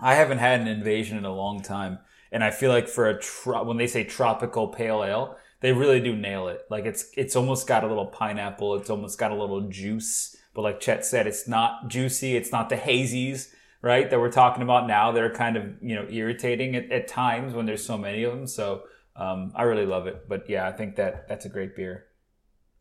I 0.00 0.14
haven't 0.14 0.38
had 0.38 0.60
an 0.60 0.66
invasion 0.66 1.16
in 1.16 1.24
a 1.24 1.32
long 1.32 1.62
time, 1.62 2.00
and 2.32 2.42
I 2.42 2.50
feel 2.50 2.72
like 2.72 2.88
for 2.88 3.08
a 3.08 3.20
tro- 3.20 3.62
when 3.62 3.76
they 3.76 3.86
say 3.86 4.02
tropical 4.04 4.68
pale 4.68 5.04
ale, 5.04 5.36
they 5.60 5.72
really 5.72 6.00
do 6.00 6.16
nail 6.16 6.48
it. 6.48 6.62
Like 6.70 6.86
it's 6.86 7.10
it's 7.16 7.36
almost 7.36 7.66
got 7.68 7.84
a 7.84 7.86
little 7.86 8.06
pineapple, 8.06 8.74
it's 8.76 8.90
almost 8.90 9.18
got 9.18 9.30
a 9.30 9.36
little 9.36 9.68
juice, 9.68 10.34
but 10.54 10.62
like 10.62 10.80
Chet 10.80 11.04
said, 11.04 11.26
it's 11.26 11.46
not 11.46 11.88
juicy, 11.88 12.34
it's 12.34 12.50
not 12.50 12.68
the 12.68 12.76
hazies, 12.76 13.52
right? 13.82 14.08
That 14.10 14.18
we're 14.18 14.32
talking 14.32 14.62
about 14.62 14.86
now. 14.88 15.12
They're 15.12 15.32
kind 15.32 15.56
of 15.56 15.64
you 15.80 15.94
know 15.94 16.06
irritating 16.08 16.74
at, 16.74 16.90
at 16.90 17.06
times 17.06 17.54
when 17.54 17.66
there's 17.66 17.84
so 17.84 17.98
many 17.98 18.24
of 18.24 18.32
them. 18.32 18.46
So 18.46 18.84
um, 19.14 19.52
I 19.54 19.62
really 19.64 19.86
love 19.86 20.06
it. 20.06 20.28
But 20.28 20.48
yeah, 20.48 20.66
I 20.66 20.72
think 20.72 20.96
that 20.96 21.28
that's 21.28 21.44
a 21.44 21.50
great 21.50 21.76
beer. 21.76 22.06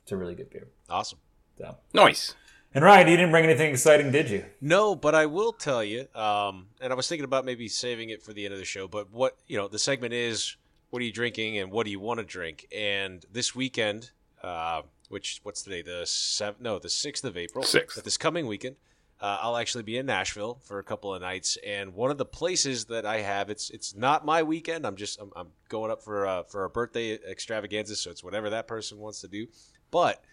It's 0.02 0.12
a 0.12 0.18
really 0.18 0.34
good 0.34 0.50
beer. 0.50 0.70
Awesome. 0.90 1.20
So 1.58 1.78
Nice. 1.94 2.36
And 2.74 2.86
Ryan, 2.86 3.10
you 3.10 3.18
didn't 3.18 3.32
bring 3.32 3.44
anything 3.44 3.72
exciting, 3.72 4.12
did 4.12 4.30
you? 4.30 4.46
No, 4.62 4.96
but 4.96 5.14
I 5.14 5.26
will 5.26 5.52
tell 5.52 5.84
you. 5.84 6.08
Um, 6.16 6.68
and 6.80 6.94
I 6.94 6.96
was 6.96 7.08
thinking 7.08 7.26
about 7.26 7.44
maybe 7.44 7.68
saving 7.68 8.12
it 8.12 8.24
for 8.24 8.32
the 8.32 8.46
end 8.46 8.54
of 8.54 8.60
the 8.60 8.66
show. 8.66 8.88
But 8.88 9.12
what 9.12 9.38
you 9.48 9.58
know, 9.58 9.68
the 9.68 9.80
segment 9.80 10.14
is 10.14 10.56
what 10.90 11.02
are 11.02 11.06
you 11.06 11.12
drinking 11.12 11.58
and 11.58 11.70
what 11.70 11.86
do 11.86 11.92
you 11.92 12.00
want 12.00 12.20
to 12.20 12.26
drink? 12.26 12.68
And 12.74 13.26
this 13.30 13.54
weekend, 13.54 14.12
uh, 14.42 14.84
which 15.10 15.42
what's 15.44 15.62
today? 15.62 15.82
The 15.82 16.06
seventh? 16.06 16.62
No, 16.62 16.80
the 16.80 16.90
sixth 16.90 17.26
of 17.26 17.36
April. 17.36 17.66
Sixth. 17.66 17.98
But 17.98 18.06
this 18.06 18.16
coming 18.16 18.48
weekend, 18.48 18.78
uh, 19.20 19.40
I'll 19.42 19.58
actually 19.58 19.84
be 19.84 19.98
in 19.98 20.06
Nashville 20.06 20.62
for 20.64 20.80
a 20.80 20.84
couple 20.84 21.14
of 21.14 21.22
nights. 21.22 21.58
And 21.68 21.94
one 21.94 22.10
of 22.10 22.18
the 22.18 22.26
places 22.26 22.86
that 22.86 23.06
I 23.06 23.20
have, 23.20 23.50
it's 23.50 23.70
it's 23.72 23.96
not 23.96 24.26
my 24.26 24.44
weekend. 24.44 24.88
I'm 24.88 24.96
just 24.96 25.20
I'm, 25.20 25.32
I'm 25.36 25.48
going 25.68 25.92
up 25.92 26.04
for 26.04 26.26
uh, 26.26 26.44
for 26.44 26.64
a 26.64 26.70
birthday 26.70 27.20
extravaganza, 27.30 27.98
so 27.98 28.12
it's 28.12 28.24
whatever 28.24 28.50
that 28.52 28.70
person 28.70 28.98
wants 28.98 29.20
to 29.22 29.28
do. 29.28 29.48
But 29.92 30.24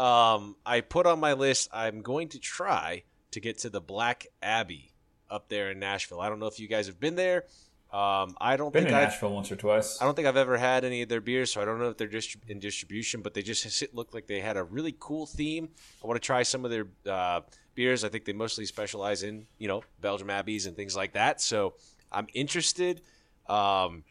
um, 0.00 0.56
I 0.64 0.80
put 0.80 1.06
on 1.06 1.20
my 1.20 1.34
list. 1.34 1.68
I'm 1.72 2.00
going 2.00 2.28
to 2.30 2.38
try 2.38 3.02
to 3.32 3.40
get 3.40 3.58
to 3.58 3.70
the 3.70 3.80
Black 3.80 4.26
Abbey 4.42 4.92
up 5.30 5.48
there 5.48 5.70
in 5.70 5.78
Nashville. 5.78 6.20
I 6.20 6.30
don't 6.30 6.40
know 6.40 6.46
if 6.46 6.58
you 6.58 6.68
guys 6.68 6.86
have 6.86 6.98
been 6.98 7.16
there. 7.16 7.44
Um, 7.92 8.36
I 8.40 8.56
don't 8.56 8.72
Been 8.72 8.84
think 8.84 8.94
I've, 8.94 9.08
Nashville 9.08 9.34
once 9.34 9.50
or 9.50 9.56
twice. 9.56 10.00
I 10.00 10.04
don't 10.04 10.14
think 10.14 10.28
I've 10.28 10.36
ever 10.36 10.56
had 10.56 10.84
any 10.84 11.02
of 11.02 11.08
their 11.08 11.20
beers, 11.20 11.52
so 11.52 11.60
I 11.60 11.64
don't 11.64 11.80
know 11.80 11.88
if 11.88 11.96
they're 11.96 12.06
just 12.06 12.36
in 12.46 12.60
distribution. 12.60 13.20
But 13.20 13.34
they 13.34 13.42
just 13.42 13.68
sit- 13.68 13.94
look 13.94 14.14
like 14.14 14.26
they 14.26 14.40
had 14.40 14.56
a 14.56 14.62
really 14.62 14.94
cool 14.98 15.26
theme. 15.26 15.68
I 16.02 16.06
want 16.06 16.20
to 16.20 16.24
try 16.24 16.44
some 16.44 16.64
of 16.64 16.70
their 16.70 16.86
uh, 17.04 17.40
beers. 17.74 18.04
I 18.04 18.08
think 18.08 18.24
they 18.24 18.32
mostly 18.32 18.64
specialize 18.64 19.24
in 19.24 19.46
you 19.58 19.66
know 19.66 19.82
Belgium 20.00 20.28
Abbeys 20.28 20.66
and 20.66 20.76
things 20.76 20.94
like 20.94 21.14
that. 21.14 21.40
So 21.40 21.74
I'm 22.12 22.28
interested. 22.32 23.02
Um, 23.48 24.04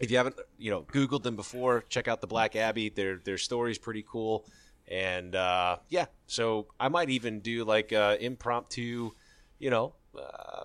if 0.00 0.10
you 0.10 0.16
haven't 0.16 0.36
you 0.58 0.70
know 0.70 0.82
Googled 0.82 1.22
them 1.22 1.36
before, 1.36 1.84
check 1.90 2.08
out 2.08 2.22
the 2.22 2.26
Black 2.26 2.56
Abbey. 2.56 2.88
Their 2.88 3.18
their 3.18 3.38
story's 3.38 3.78
pretty 3.78 4.04
cool. 4.08 4.46
And 4.88 5.34
uh, 5.34 5.78
yeah, 5.88 6.06
so 6.26 6.66
I 6.78 6.88
might 6.88 7.10
even 7.10 7.40
do 7.40 7.64
like 7.64 7.92
uh, 7.92 8.16
impromptu, 8.20 9.10
you 9.58 9.70
know, 9.70 9.94
uh, 10.16 10.64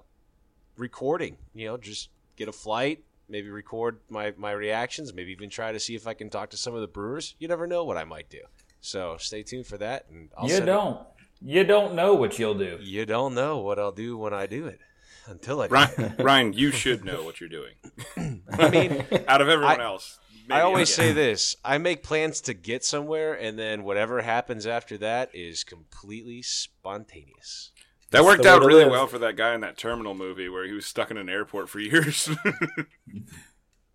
recording. 0.78 1.38
You 1.54 1.68
know, 1.68 1.78
just 1.78 2.10
get 2.36 2.48
a 2.48 2.52
flight, 2.52 3.04
maybe 3.30 3.50
record 3.50 4.00
my 4.10 4.34
my 4.38 4.52
reactions, 4.52 5.14
maybe 5.14 5.32
even 5.32 5.50
try 5.50 5.72
to 5.72 5.80
see 5.80 5.96
if 5.96 6.08
I 6.08 6.14
can 6.14 6.30
talk 6.30 6.52
to 6.52 6.58
some 6.58 6.76
of 6.76 6.82
the 6.82 6.88
brewers. 6.88 7.36
You 7.40 7.48
never 7.48 7.66
know 7.68 7.84
what 7.84 7.98
I 7.98 8.04
might 8.04 8.30
do. 8.30 8.42
So 8.82 9.18
stay 9.20 9.44
tuned 9.44 9.66
for 9.68 9.78
that. 9.78 10.06
And 10.10 10.30
I'll 10.38 10.48
you 10.50 10.60
don't. 10.62 11.00
You 11.44 11.64
don't 11.64 11.96
know 11.96 12.14
what 12.14 12.38
you'll 12.38 12.54
do. 12.58 12.78
You 12.82 13.06
don't 13.08 13.34
know 13.34 13.58
what 13.60 13.80
I'll 13.80 13.92
do 13.92 14.16
when 14.18 14.32
I 14.34 14.46
do 14.46 14.68
it 14.68 14.80
until 15.26 15.62
I. 15.62 15.68
Ryan, 15.68 16.16
Ryan, 16.20 16.54
you 16.54 16.70
should 16.82 17.04
know 17.04 17.24
what 17.24 17.40
you're 17.40 17.50
doing. 17.50 17.74
I 18.52 18.70
mean, 18.70 19.04
Out 19.28 19.42
of 19.42 19.50
everyone 19.50 19.82
I- 19.82 19.84
else, 19.84 20.20
I 20.50 20.62
always 20.62 20.90
get 20.90 20.96
say 20.96 21.14
this: 21.14 21.56
I 21.64 21.78
make 21.78 22.04
plans 22.04 22.42
to 22.42 22.54
get 22.54 22.84
somewhere, 22.84 23.34
and 23.34 23.58
then 23.60 23.84
whatever 23.84 24.22
happens 24.22 24.66
after 24.66 24.98
that 25.00 25.30
is 25.34 25.64
completely 25.64 26.42
spontaneous. 26.42 27.72
that 28.12 28.24
worked 28.24 28.46
out 28.46 28.64
really 28.64 28.84
live. 28.84 28.92
well 28.92 29.08
for 29.08 29.20
that 29.20 29.36
guy 29.38 29.54
in 29.54 29.62
that 29.62 29.78
terminal 29.78 30.14
movie 30.14 30.50
where 30.50 30.66
he 30.66 30.74
was 30.74 30.86
stuck 30.86 31.12
in 31.12 31.18
an 31.18 31.30
airport 31.30 31.70
for 31.70 31.80
years. 31.80 32.30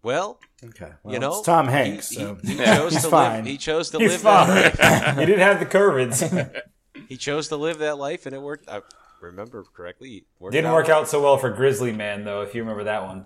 Well, 0.02 0.38
Okay. 0.64 0.92
you 1.08 1.18
know, 1.18 1.38
it's 1.38 1.42
Tom 1.46 1.66
Hanks. 1.66 2.10
He, 2.10 2.16
so. 2.16 2.38
he 2.42 2.56
chose 2.64 2.92
He's 2.92 3.02
to 3.02 3.08
fine. 3.10 3.32
live. 3.38 3.46
He 3.46 3.56
chose 3.58 3.90
to 3.90 3.98
He's 3.98 4.22
live. 4.24 4.46
fine. 4.46 4.48
That, 4.78 5.18
he 5.18 5.26
didn't 5.26 5.40
have 5.40 5.58
the 5.58 5.66
curvids. 5.66 6.62
he 7.08 7.16
chose 7.16 7.48
to 7.48 7.56
live 7.56 7.78
that 7.78 7.98
life, 7.98 8.24
and 8.26 8.34
it 8.34 8.40
worked. 8.40 8.68
I 8.68 8.82
remember 9.20 9.64
correctly. 9.74 10.24
Didn't 10.50 10.72
work 10.72 10.88
out 10.88 11.08
so 11.08 11.22
well 11.22 11.38
for 11.38 11.50
Grizzly 11.50 11.92
Man 11.92 12.24
though, 12.24 12.42
if 12.42 12.54
you 12.54 12.62
remember 12.62 12.84
that 12.84 13.02
one. 13.04 13.24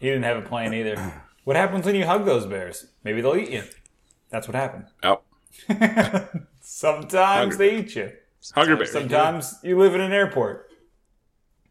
He 0.00 0.08
didn't 0.08 0.24
have 0.24 0.36
a 0.38 0.42
plan 0.48 0.74
either. 0.74 1.12
What 1.48 1.56
happens 1.56 1.86
when 1.86 1.94
you 1.94 2.04
hug 2.04 2.26
those 2.26 2.44
bears? 2.44 2.88
Maybe 3.04 3.22
they'll 3.22 3.34
eat 3.34 3.48
you. 3.48 3.62
That's 4.28 4.46
what 4.46 4.54
happened. 4.54 4.84
oh, 5.02 5.22
Sometimes 6.60 7.14
Hungry 7.14 7.56
they 7.56 7.78
eat 7.78 7.96
you. 7.96 8.12
Hungry 8.54 8.76
Bears. 8.76 8.92
Sometimes 8.92 9.54
you 9.62 9.78
live 9.78 9.94
in 9.94 10.02
an 10.02 10.12
airport. 10.12 10.70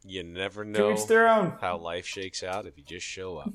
You 0.03 0.24
never 0.24 0.65
know 0.65 0.93
each 0.93 1.05
their 1.05 1.27
own. 1.27 1.53
how 1.62 1.77
life 1.77 2.07
shakes 2.07 2.41
out 2.41 2.65
if 2.65 2.75
you 2.75 2.84
just 2.84 3.05
show 3.05 3.38
up. 3.38 3.53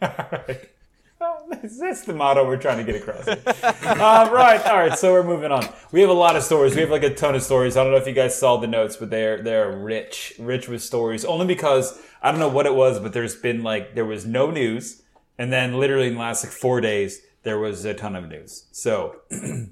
Alright. 0.00 0.70
Well, 1.18 1.48
that's, 1.50 1.80
that's 1.80 2.02
the 2.02 2.14
motto 2.14 2.46
we're 2.46 2.56
trying 2.56 2.86
to 2.86 2.92
get 2.92 3.02
across. 3.02 3.26
uh, 3.26 4.30
right. 4.32 4.64
All 4.64 4.76
right. 4.76 4.96
So 4.96 5.12
we're 5.12 5.24
moving 5.24 5.50
on. 5.50 5.66
We 5.90 6.02
have 6.02 6.10
a 6.10 6.12
lot 6.12 6.36
of 6.36 6.44
stories. 6.44 6.76
We 6.76 6.82
have 6.82 6.90
like 6.90 7.02
a 7.02 7.12
ton 7.12 7.34
of 7.34 7.42
stories. 7.42 7.76
I 7.76 7.82
don't 7.82 7.90
know 7.90 7.98
if 7.98 8.06
you 8.06 8.12
guys 8.12 8.38
saw 8.38 8.58
the 8.58 8.68
notes, 8.68 8.96
but 8.96 9.10
they're 9.10 9.42
they're 9.42 9.76
rich, 9.76 10.34
rich 10.38 10.68
with 10.68 10.84
stories. 10.84 11.24
Only 11.24 11.46
because 11.46 12.00
I 12.22 12.30
don't 12.30 12.38
know 12.38 12.48
what 12.48 12.66
it 12.66 12.76
was, 12.76 13.00
but 13.00 13.12
there's 13.12 13.34
been 13.34 13.64
like 13.64 13.96
there 13.96 14.04
was 14.04 14.24
no 14.24 14.52
news, 14.52 15.02
and 15.38 15.52
then 15.52 15.78
literally 15.78 16.08
in 16.08 16.14
the 16.14 16.20
last 16.20 16.44
like 16.44 16.52
four 16.52 16.80
days 16.80 17.22
there 17.42 17.58
was 17.58 17.84
a 17.84 17.94
ton 17.94 18.16
of 18.16 18.28
news. 18.28 18.66
So. 18.72 19.16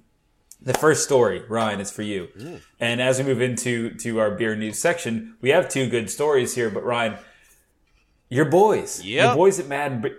The 0.64 0.72
first 0.72 1.04
story, 1.04 1.42
Ryan, 1.46 1.80
is 1.80 1.90
for 1.90 2.00
you. 2.00 2.28
Mm. 2.38 2.60
And 2.80 3.02
as 3.02 3.18
we 3.18 3.24
move 3.26 3.42
into 3.42 3.90
to 3.98 4.18
our 4.18 4.30
beer 4.30 4.56
news 4.56 4.78
section, 4.78 5.36
we 5.42 5.50
have 5.50 5.68
two 5.68 5.90
good 5.90 6.08
stories 6.08 6.54
here. 6.54 6.70
But 6.70 6.84
Ryan, 6.84 7.18
your 8.30 8.46
boys, 8.46 9.04
your 9.04 9.34
boys 9.34 9.60
at 9.60 9.68
Mad, 9.68 10.10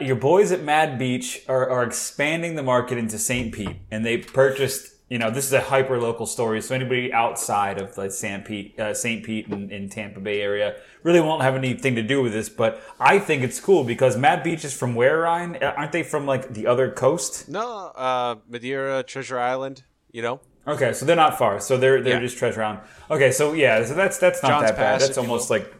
your 0.00 0.16
boys 0.16 0.50
at 0.50 0.62
Mad 0.62 0.98
Beach 0.98 1.42
are, 1.48 1.70
are 1.70 1.84
expanding 1.84 2.56
the 2.56 2.62
market 2.62 2.98
into 2.98 3.18
St. 3.18 3.54
Pete, 3.54 3.76
and 3.90 4.04
they 4.04 4.18
purchased. 4.18 4.93
You 5.10 5.18
know, 5.18 5.30
this 5.30 5.44
is 5.46 5.52
a 5.52 5.60
hyper 5.60 6.00
local 6.00 6.24
story, 6.24 6.62
so 6.62 6.74
anybody 6.74 7.12
outside 7.12 7.78
of 7.80 7.96
like 7.98 8.10
St. 8.10 8.44
Pete, 8.44 8.78
uh, 8.80 8.94
St. 8.94 9.22
Pete, 9.22 9.46
in, 9.48 9.70
in 9.70 9.90
Tampa 9.90 10.18
Bay 10.18 10.40
area 10.40 10.76
really 11.02 11.20
won't 11.20 11.42
have 11.42 11.54
anything 11.54 11.94
to 11.96 12.02
do 12.02 12.22
with 12.22 12.32
this. 12.32 12.48
But 12.48 12.82
I 12.98 13.18
think 13.18 13.42
it's 13.42 13.60
cool 13.60 13.84
because 13.84 14.16
Mad 14.16 14.42
Beach 14.42 14.64
is 14.64 14.72
from 14.72 14.94
where, 14.94 15.18
Ryan? 15.20 15.56
Uh, 15.62 15.74
Aren't 15.76 15.92
they 15.92 16.02
from 16.02 16.26
like 16.26 16.54
the 16.54 16.66
other 16.66 16.90
coast? 16.90 17.48
No, 17.50 17.88
uh, 17.88 18.36
Madeira, 18.48 19.02
Treasure 19.02 19.38
Island. 19.38 19.84
You 20.10 20.22
know, 20.22 20.40
Okay, 20.66 20.92
so 20.94 21.04
they're 21.04 21.16
not 21.16 21.36
far. 21.36 21.60
So 21.60 21.76
they're 21.76 22.00
they're 22.00 22.14
Yeah. 22.14 22.20
just 22.20 22.38
treasure 22.38 22.62
island. 22.62 22.80
Okay, 23.10 23.30
so 23.32 23.52
yeah, 23.52 23.84
so 23.84 23.94
that's 23.94 24.16
that's 24.18 24.42
not 24.42 24.48
John's 24.48 24.70
that 24.70 24.76
bad. 24.76 25.00
That's 25.00 25.18
almost 25.18 25.50
like 25.50 25.72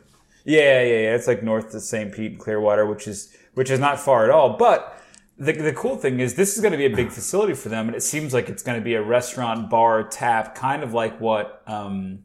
yeah, 0.44 0.82
yeah, 0.82 0.98
yeah. 1.04 1.14
It's 1.14 1.26
like 1.26 1.42
north 1.42 1.72
of 1.74 1.80
St. 1.82 2.12
Pete 2.12 2.32
and 2.32 2.40
Clearwater, 2.40 2.84
which 2.84 3.08
is 3.08 3.34
which 3.54 3.70
is 3.70 3.80
not 3.80 3.98
far 3.98 4.24
at 4.24 4.30
all. 4.30 4.56
But 4.58 5.00
the 5.38 5.52
the 5.52 5.72
cool 5.72 5.96
thing 5.96 6.20
is 6.20 6.34
this 6.34 6.56
is 6.56 6.62
going 6.62 6.72
to 6.72 6.78
be 6.78 6.86
a 6.86 6.94
big 6.94 7.10
facility 7.10 7.54
for 7.54 7.68
them, 7.68 7.88
and 7.88 7.96
it 7.96 8.02
seems 8.02 8.32
like 8.32 8.48
it's 8.48 8.62
going 8.62 8.78
to 8.78 8.84
be 8.84 8.94
a 8.94 9.02
restaurant, 9.02 9.68
bar, 9.68 10.04
tap, 10.04 10.54
kind 10.54 10.82
of 10.82 10.94
like 10.94 11.20
what 11.20 11.62
um, 11.66 12.22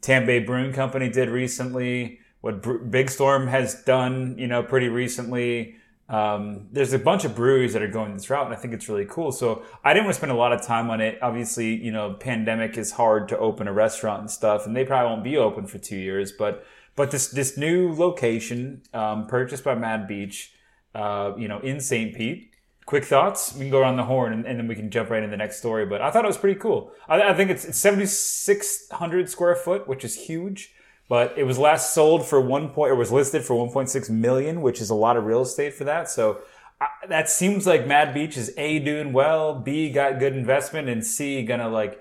Tampa 0.00 0.40
Brewing 0.40 0.72
Company 0.72 1.08
did 1.08 1.28
recently. 1.28 2.20
What 2.40 2.90
Big 2.90 3.10
Storm 3.10 3.46
has 3.46 3.82
done, 3.84 4.36
you 4.38 4.46
know, 4.46 4.62
pretty 4.62 4.88
recently. 4.88 5.76
Um, 6.10 6.68
there's 6.70 6.92
a 6.92 6.98
bunch 6.98 7.24
of 7.24 7.34
breweries 7.34 7.72
that 7.72 7.80
are 7.80 7.88
going 7.88 8.12
this 8.12 8.28
route, 8.28 8.44
and 8.44 8.54
I 8.54 8.58
think 8.58 8.74
it's 8.74 8.88
really 8.88 9.06
cool. 9.06 9.32
So 9.32 9.62
I 9.82 9.94
didn't 9.94 10.04
want 10.04 10.14
to 10.14 10.18
spend 10.18 10.32
a 10.32 10.36
lot 10.36 10.52
of 10.52 10.60
time 10.60 10.90
on 10.90 11.00
it. 11.00 11.18
Obviously, 11.22 11.74
you 11.74 11.90
know, 11.90 12.12
pandemic 12.12 12.76
is 12.76 12.92
hard 12.92 13.28
to 13.30 13.38
open 13.38 13.66
a 13.66 13.72
restaurant 13.72 14.20
and 14.20 14.30
stuff, 14.30 14.66
and 14.66 14.76
they 14.76 14.84
probably 14.84 15.10
won't 15.10 15.24
be 15.24 15.38
open 15.38 15.66
for 15.66 15.78
two 15.78 15.96
years. 15.96 16.32
But 16.32 16.66
but 16.94 17.10
this 17.10 17.28
this 17.28 17.56
new 17.56 17.94
location 17.94 18.82
um, 18.92 19.26
purchased 19.26 19.64
by 19.64 19.74
Mad 19.74 20.06
Beach, 20.06 20.52
uh, 20.94 21.32
you 21.36 21.48
know, 21.48 21.58
in 21.60 21.80
St. 21.80 22.14
Pete. 22.14 22.50
Quick 22.86 23.04
thoughts. 23.04 23.54
We 23.54 23.60
can 23.60 23.70
go 23.70 23.80
around 23.80 23.96
the 23.96 24.04
horn, 24.04 24.32
and, 24.32 24.46
and 24.46 24.58
then 24.58 24.68
we 24.68 24.74
can 24.74 24.90
jump 24.90 25.08
right 25.08 25.22
into 25.22 25.30
the 25.30 25.38
next 25.38 25.56
story. 25.56 25.86
But 25.86 26.02
I 26.02 26.10
thought 26.10 26.24
it 26.24 26.28
was 26.28 26.36
pretty 26.36 26.60
cool. 26.60 26.92
I, 27.08 27.30
I 27.30 27.34
think 27.34 27.50
it's, 27.50 27.64
it's 27.64 27.78
7,600 27.78 29.30
square 29.30 29.56
foot, 29.56 29.88
which 29.88 30.04
is 30.04 30.14
huge. 30.14 30.74
But 31.08 31.36
it 31.36 31.44
was 31.44 31.58
last 31.58 31.94
sold 31.94 32.26
for 32.26 32.40
one 32.40 32.70
point, 32.70 32.92
or 32.92 32.94
was 32.94 33.12
listed 33.12 33.42
for 33.42 33.54
1.6 33.54 34.10
million, 34.10 34.60
which 34.62 34.80
is 34.80 34.90
a 34.90 34.94
lot 34.94 35.16
of 35.16 35.24
real 35.24 35.42
estate 35.42 35.74
for 35.74 35.84
that. 35.84 36.10
So 36.10 36.40
I, 36.80 36.88
that 37.08 37.28
seems 37.28 37.66
like 37.66 37.86
Mad 37.86 38.14
Beach 38.14 38.36
is 38.36 38.52
a 38.56 38.78
doing 38.78 39.12
well, 39.12 39.54
b 39.54 39.90
got 39.90 40.18
good 40.18 40.34
investment, 40.34 40.88
and 40.88 41.04
c 41.04 41.42
gonna 41.44 41.68
like 41.68 42.00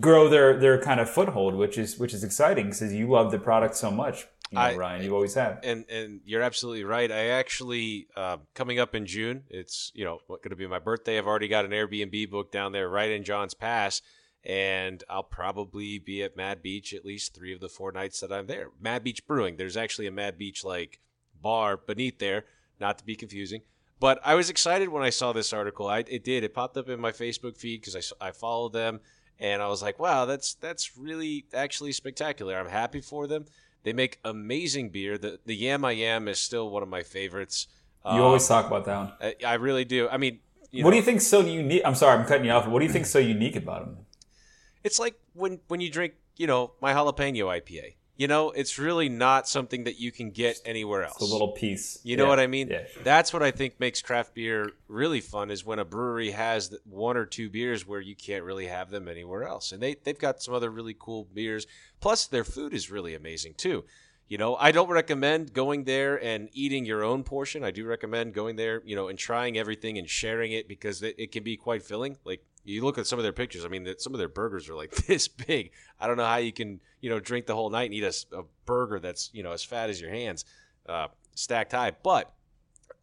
grow 0.00 0.28
their 0.28 0.58
their 0.58 0.80
kind 0.80 1.00
of 1.00 1.08
foothold, 1.08 1.54
which 1.54 1.78
is 1.78 1.98
which 1.98 2.12
is 2.12 2.24
exciting 2.24 2.66
because 2.66 2.92
you 2.92 3.08
love 3.08 3.30
the 3.30 3.38
product 3.38 3.76
so 3.76 3.90
much, 3.90 4.26
you 4.52 4.58
know, 4.58 4.64
I- 4.64 4.76
Ryan. 4.76 5.02
You 5.02 5.14
always 5.14 5.34
have. 5.34 5.60
and 5.64 5.84
and 5.88 6.20
you're 6.24 6.42
absolutely 6.42 6.84
right. 6.84 7.10
I 7.10 7.28
actually 7.28 8.06
uh, 8.16 8.36
coming 8.54 8.78
up 8.78 8.94
in 8.94 9.06
June. 9.06 9.44
It's 9.48 9.90
you 9.94 10.04
know 10.04 10.18
what 10.26 10.42
going 10.42 10.50
to 10.50 10.56
be 10.56 10.66
my 10.66 10.78
birthday. 10.78 11.18
I've 11.18 11.26
already 11.26 11.48
got 11.48 11.64
an 11.64 11.70
Airbnb 11.72 12.30
booked 12.30 12.52
down 12.52 12.72
there 12.72 12.88
right 12.88 13.10
in 13.10 13.24
Johns 13.24 13.54
Pass, 13.54 14.02
and 14.44 15.02
I'll 15.08 15.22
probably 15.22 15.98
be 15.98 16.22
at 16.22 16.36
Mad 16.36 16.62
Beach 16.62 16.92
at 16.94 17.04
least 17.04 17.34
three 17.34 17.52
of 17.52 17.60
the 17.60 17.68
four 17.68 17.92
nights 17.92 18.20
that 18.20 18.32
I'm 18.32 18.46
there. 18.46 18.68
Mad 18.80 19.02
Beach 19.04 19.26
Brewing. 19.26 19.56
There's 19.56 19.76
actually 19.76 20.06
a 20.06 20.12
Mad 20.12 20.38
Beach 20.38 20.64
like 20.64 21.00
bar 21.40 21.76
beneath 21.76 22.18
there, 22.18 22.44
not 22.78 22.98
to 22.98 23.04
be 23.04 23.16
confusing. 23.16 23.62
But 24.00 24.20
I 24.24 24.34
was 24.34 24.50
excited 24.50 24.88
when 24.88 25.04
I 25.04 25.10
saw 25.10 25.32
this 25.32 25.52
article. 25.52 25.86
I, 25.86 26.00
it 26.00 26.24
did. 26.24 26.42
It 26.42 26.54
popped 26.54 26.76
up 26.76 26.88
in 26.88 27.00
my 27.00 27.12
Facebook 27.12 27.56
feed 27.56 27.80
because 27.80 28.14
I, 28.20 28.28
I 28.28 28.30
follow 28.32 28.68
them, 28.68 28.98
and 29.38 29.62
I 29.62 29.68
was 29.68 29.80
like, 29.80 30.00
wow, 30.00 30.24
that's 30.24 30.54
that's 30.54 30.96
really 30.98 31.46
actually 31.54 31.92
spectacular. 31.92 32.58
I'm 32.58 32.68
happy 32.68 33.00
for 33.00 33.28
them. 33.28 33.44
They 33.84 33.92
make 33.92 34.18
amazing 34.24 34.90
beer. 34.90 35.18
The 35.18 35.40
the 35.44 35.54
Yam 35.54 35.84
I 35.84 35.92
Yam 35.92 36.28
is 36.28 36.38
still 36.38 36.70
one 36.70 36.82
of 36.82 36.88
my 36.88 37.02
favorites. 37.02 37.66
You 38.04 38.22
always 38.22 38.50
um, 38.50 38.62
talk 38.62 38.66
about 38.66 38.84
that 38.86 38.96
one. 38.96 39.12
I, 39.20 39.52
I 39.52 39.54
really 39.54 39.84
do. 39.84 40.08
I 40.08 40.16
mean, 40.16 40.40
you 40.70 40.84
what 40.84 40.90
know, 40.90 40.94
do 40.94 40.96
you 40.98 41.02
think's 41.02 41.26
so 41.26 41.40
unique? 41.40 41.82
I'm 41.84 41.94
sorry, 41.94 42.18
I'm 42.18 42.26
cutting 42.26 42.46
you 42.46 42.52
off. 42.52 42.66
What 42.66 42.80
do 42.80 42.86
you 42.86 42.92
think's 42.92 43.10
so 43.10 43.18
unique 43.18 43.56
about 43.56 43.84
them? 43.84 44.06
It's 44.82 44.98
like 44.98 45.14
when 45.34 45.60
when 45.68 45.80
you 45.80 45.90
drink, 45.90 46.14
you 46.36 46.46
know, 46.46 46.72
my 46.80 46.92
jalapeno 46.92 47.44
IPA. 47.44 47.94
You 48.22 48.28
know, 48.28 48.52
it's 48.52 48.78
really 48.78 49.08
not 49.08 49.48
something 49.48 49.82
that 49.82 49.98
you 49.98 50.12
can 50.12 50.30
get 50.30 50.56
anywhere 50.64 51.02
else. 51.02 51.16
It's 51.20 51.28
a 51.28 51.32
little 51.32 51.50
piece. 51.50 51.98
You 52.04 52.16
know 52.16 52.22
Yeah. 52.22 52.28
what 52.28 52.38
I 52.38 52.46
mean? 52.46 52.68
Yeah. 52.68 52.84
That's 53.02 53.32
what 53.32 53.42
I 53.42 53.50
think 53.50 53.80
makes 53.80 54.00
craft 54.00 54.32
beer 54.32 54.70
really 54.86 55.20
fun 55.20 55.50
is 55.50 55.66
when 55.66 55.80
a 55.80 55.84
brewery 55.84 56.30
has 56.30 56.72
one 56.84 57.16
or 57.16 57.26
two 57.26 57.50
beers 57.50 57.84
where 57.84 58.00
you 58.00 58.14
can't 58.14 58.44
really 58.44 58.68
have 58.68 58.90
them 58.90 59.08
anywhere 59.08 59.42
else. 59.42 59.72
And 59.72 59.82
they, 59.82 59.96
they've 60.04 60.16
got 60.16 60.40
some 60.40 60.54
other 60.54 60.70
really 60.70 60.94
cool 60.96 61.26
beers. 61.34 61.66
Plus, 61.98 62.28
their 62.28 62.44
food 62.44 62.72
is 62.74 62.92
really 62.92 63.16
amazing 63.16 63.54
too. 63.54 63.82
You 64.28 64.38
know, 64.38 64.54
I 64.54 64.70
don't 64.70 64.88
recommend 64.88 65.52
going 65.52 65.82
there 65.82 66.22
and 66.22 66.48
eating 66.52 66.86
your 66.86 67.02
own 67.02 67.24
portion. 67.24 67.64
I 67.64 67.72
do 67.72 67.84
recommend 67.84 68.34
going 68.34 68.54
there, 68.54 68.82
you 68.84 68.94
know, 68.94 69.08
and 69.08 69.18
trying 69.18 69.58
everything 69.58 69.98
and 69.98 70.08
sharing 70.08 70.52
it 70.52 70.68
because 70.68 71.02
it, 71.02 71.16
it 71.18 71.32
can 71.32 71.42
be 71.42 71.56
quite 71.56 71.82
filling. 71.82 72.18
Like 72.24 72.44
you 72.64 72.84
look 72.84 72.98
at 72.98 73.06
some 73.06 73.18
of 73.18 73.22
their 73.22 73.32
pictures. 73.32 73.64
I 73.64 73.68
mean, 73.68 73.86
some 73.98 74.14
of 74.14 74.18
their 74.18 74.28
burgers 74.28 74.68
are 74.68 74.74
like 74.74 74.90
this 75.06 75.28
big. 75.28 75.72
I 76.00 76.06
don't 76.06 76.16
know 76.16 76.26
how 76.26 76.36
you 76.36 76.52
can, 76.52 76.80
you 77.00 77.10
know, 77.10 77.20
drink 77.20 77.46
the 77.46 77.54
whole 77.54 77.70
night 77.70 77.86
and 77.90 77.94
eat 77.94 78.04
a 78.04 78.42
burger 78.66 79.00
that's, 79.00 79.30
you 79.32 79.42
know, 79.42 79.52
as 79.52 79.64
fat 79.64 79.90
as 79.90 80.00
your 80.00 80.10
hands, 80.10 80.44
uh, 80.88 81.08
stacked 81.34 81.72
high. 81.72 81.92
But 82.02 82.32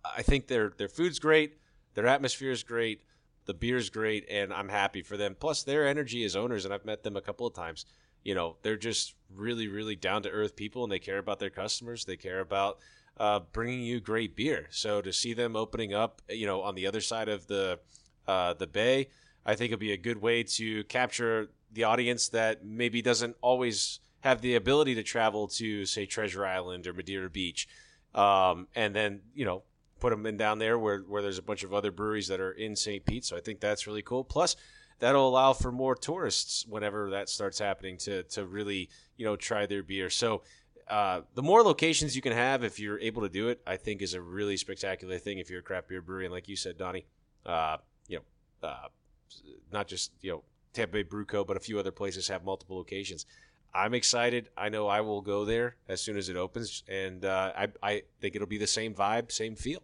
I 0.04 0.22
think 0.22 0.48
their 0.48 0.74
their 0.78 0.88
food's 0.88 1.20
great, 1.20 1.58
their 1.94 2.08
atmosphere 2.08 2.52
is 2.52 2.64
great, 2.64 3.02
the 3.46 3.54
beer's 3.54 3.90
great, 3.90 4.26
and 4.30 4.54
I'm 4.54 4.70
happy 4.70 5.02
for 5.02 5.18
them. 5.18 5.36
Plus, 5.40 5.64
their 5.64 5.88
energy 5.88 6.24
as 6.24 6.36
owners, 6.36 6.66
and 6.66 6.74
I've 6.74 6.86
met 6.86 7.04
them 7.04 7.18
a 7.18 7.22
couple 7.22 7.48
of 7.48 7.54
times. 7.54 7.86
You 8.24 8.36
know, 8.36 8.58
they're 8.62 8.78
just 8.78 9.16
really, 9.34 9.68
really 9.68 9.96
down 9.96 10.24
to 10.24 10.30
earth 10.30 10.56
people, 10.56 10.84
and 10.84 10.92
they 10.92 11.00
care 11.00 11.18
about 11.18 11.40
their 11.40 11.50
customers. 11.50 12.06
They 12.06 12.18
care 12.18 12.42
about 12.42 12.80
uh, 13.18 13.42
bringing 13.52 13.82
you 13.82 14.00
great 14.00 14.36
beer. 14.36 14.68
So 14.70 15.02
to 15.02 15.12
see 15.12 15.34
them 15.34 15.56
opening 15.56 15.94
up, 15.94 16.22
you 16.30 16.46
know, 16.46 16.62
on 16.62 16.76
the 16.76 16.88
other 16.88 17.02
side 17.02 17.30
of 17.30 17.48
the 17.48 17.80
uh, 18.28 18.54
the 18.54 18.68
bay, 18.68 19.10
I 19.50 19.56
think 19.56 19.72
it'll 19.72 19.80
be 19.80 19.94
a 19.94 19.98
good 19.98 20.22
way 20.22 20.44
to 20.44 20.84
capture 20.84 21.50
the 21.74 21.84
audience 21.84 22.30
that 22.30 22.64
maybe 22.64 23.02
doesn't 23.02 23.36
always 23.42 24.00
have 24.20 24.42
the 24.42 24.54
ability 24.56 24.94
to 24.96 25.04
travel 25.04 25.48
to, 25.48 25.86
say, 25.86 26.06
Treasure 26.06 26.46
Island 26.46 26.86
or 26.86 26.94
Madeira 26.94 27.32
Beach, 27.32 27.68
um, 28.14 28.68
and 28.76 28.96
then 28.96 29.22
you 29.34 29.46
know 29.46 29.64
put 30.00 30.12
them 30.12 30.26
in 30.28 30.38
down 30.38 30.60
there 30.60 30.78
where 30.78 31.00
where 31.00 31.24
there's 31.24 31.40
a 31.40 31.44
bunch 31.44 31.64
of 31.64 31.74
other 31.74 31.92
breweries 31.92 32.28
that 32.28 32.40
are 32.40 32.52
in 32.52 32.76
St. 32.76 33.04
Pete. 33.06 33.26
So 33.26 33.36
I 33.36 33.40
think 33.40 33.60
that's 33.60 33.88
really 33.88 34.04
cool. 34.04 34.24
Plus, 34.24 34.56
that'll 35.00 35.28
allow 35.28 35.54
for 35.54 35.72
more 35.72 35.96
tourists 35.96 36.66
whenever 36.68 37.10
that 37.10 37.28
starts 37.28 37.58
happening 37.58 37.98
to 38.00 38.24
to 38.24 38.46
really 38.46 38.90
you 39.18 39.26
know 39.26 39.36
try 39.36 39.66
their 39.66 39.84
beer. 39.84 40.10
So. 40.10 40.44
Uh, 40.88 41.22
the 41.36 41.44
more 41.44 41.62
locations 41.62 42.16
you 42.16 42.22
can 42.24 42.32
have, 42.32 42.64
if 42.64 42.80
you're 42.80 42.98
able 43.00 43.22
to 43.22 43.30
do 43.30 43.50
it, 43.50 43.62
I 43.68 43.78
think 43.78 44.02
is 44.02 44.16
a 44.16 44.22
really 44.24 44.58
spectacular 44.58 45.20
thing. 45.20 45.38
If 45.38 45.48
you're 45.48 45.60
a 45.60 45.62
craft 45.62 45.88
beer 45.88 46.02
brewery, 46.02 46.26
and 46.26 46.34
like 46.34 46.50
you 46.50 46.56
said, 46.56 46.80
Donnie, 46.80 47.06
uh, 47.46 47.78
you 48.08 48.18
know, 48.18 48.68
uh, 48.68 48.88
not 49.72 49.88
just 49.88 50.12
you 50.22 50.32
know 50.32 50.44
Tampa 50.74 50.94
Bay 50.94 51.04
Brew 51.04 51.26
but 51.26 51.58
a 51.58 51.60
few 51.60 51.80
other 51.80 51.92
places 51.92 52.28
have 52.28 52.44
multiple 52.44 52.78
locations. 52.78 53.26
I'm 53.74 53.94
excited. 53.94 54.50
I 54.58 54.70
know 54.70 54.88
I 54.88 55.02
will 55.02 55.22
go 55.22 55.46
there 55.46 55.76
as 55.88 56.02
soon 56.02 56.18
as 56.18 56.28
it 56.28 56.36
opens, 56.36 56.84
and 56.88 57.24
uh, 57.24 57.52
I, 57.56 57.68
I 57.84 58.02
think 58.20 58.36
it'll 58.36 58.48
be 58.48 58.58
the 58.58 58.66
same 58.66 58.96
vibe, 58.96 59.32
same 59.32 59.56
feel. 59.56 59.84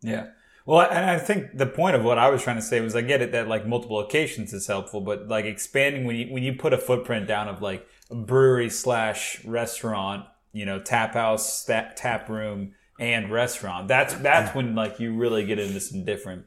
Yeah. 0.00 0.28
Well, 0.64 0.80
and 0.80 1.04
I 1.04 1.18
think 1.18 1.56
the 1.56 1.66
point 1.66 1.94
of 1.94 2.02
what 2.02 2.18
I 2.18 2.28
was 2.28 2.42
trying 2.42 2.56
to 2.56 2.62
say 2.62 2.80
was 2.80 2.96
I 2.96 3.00
get 3.02 3.22
it 3.22 3.30
that 3.32 3.46
like 3.46 3.66
multiple 3.66 3.96
locations 3.96 4.52
is 4.52 4.66
helpful, 4.66 5.00
but 5.00 5.28
like 5.28 5.44
expanding 5.44 6.04
when 6.04 6.16
you 6.16 6.32
when 6.32 6.42
you 6.42 6.54
put 6.54 6.72
a 6.72 6.78
footprint 6.78 7.28
down 7.28 7.46
of 7.46 7.62
like 7.62 7.86
brewery 8.10 8.68
slash 8.68 9.44
restaurant, 9.44 10.26
you 10.52 10.64
know, 10.64 10.80
tap 10.80 11.14
house, 11.14 11.64
tap 11.64 12.28
room, 12.28 12.72
and 12.98 13.30
restaurant. 13.30 13.86
That's 13.86 14.14
that's 14.14 14.56
when 14.56 14.74
like 14.74 14.98
you 14.98 15.14
really 15.14 15.46
get 15.46 15.60
into 15.60 15.78
some 15.78 16.04
different 16.04 16.46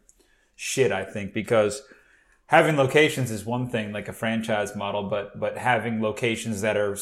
shit. 0.60 0.92
I 0.92 1.06
think 1.06 1.34
because 1.34 1.82
having 2.48 2.76
locations 2.76 3.32
is 3.32 3.46
one 3.46 3.70
thing, 3.70 3.94
like 3.94 4.10
a 4.10 4.14
franchise 4.14 4.76
model, 4.76 5.04
but 5.04 5.40
but 5.40 5.58
having 5.58 6.02
locations 6.02 6.62
that 6.62 6.76
are 6.76 6.98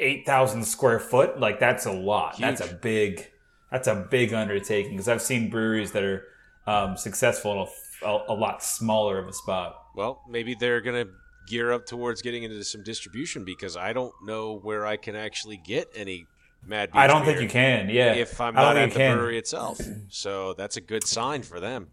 eight 0.00 0.24
thousand 0.24 0.64
square 0.64 0.98
foot, 0.98 1.38
like 1.38 1.60
that's 1.60 1.84
a 1.84 1.92
lot. 1.92 2.38
That's 2.38 2.62
a 2.62 2.72
big 2.72 3.30
that's 3.70 3.86
a 3.86 4.06
big 4.10 4.32
undertaking 4.32 4.92
because 4.92 5.08
I've 5.08 5.22
seen 5.22 5.50
breweries 5.50 5.92
that 5.92 6.02
are 6.02 6.24
um, 6.66 6.96
successful 6.96 7.52
in 7.52 7.58
a, 7.58 8.10
a, 8.10 8.24
a 8.32 8.34
lot 8.34 8.62
smaller 8.62 9.18
of 9.18 9.28
a 9.28 9.32
spot. 9.32 9.76
Well, 9.94 10.22
maybe 10.26 10.54
they're 10.54 10.80
gonna 10.80 11.06
gear 11.48 11.70
up 11.70 11.84
towards 11.84 12.22
getting 12.22 12.44
into 12.44 12.64
some 12.64 12.82
distribution 12.82 13.44
because 13.44 13.76
I 13.76 13.92
don't 13.92 14.14
know 14.24 14.58
where 14.58 14.86
I 14.86 14.96
can 14.96 15.16
actually 15.16 15.58
get 15.58 15.88
any 15.94 16.26
Mad 16.64 16.92
Beach 16.92 16.96
I 16.96 17.06
don't 17.06 17.24
think 17.24 17.40
you 17.40 17.48
can. 17.48 17.88
Yeah, 17.88 18.14
if 18.14 18.40
I'm 18.40 18.54
not 18.54 18.76
at 18.76 18.90
the 18.90 18.96
can. 18.96 19.16
brewery 19.16 19.38
itself. 19.38 19.80
So 20.08 20.54
that's 20.54 20.76
a 20.76 20.80
good 20.80 21.04
sign 21.04 21.42
for 21.42 21.60
them. 21.60 21.88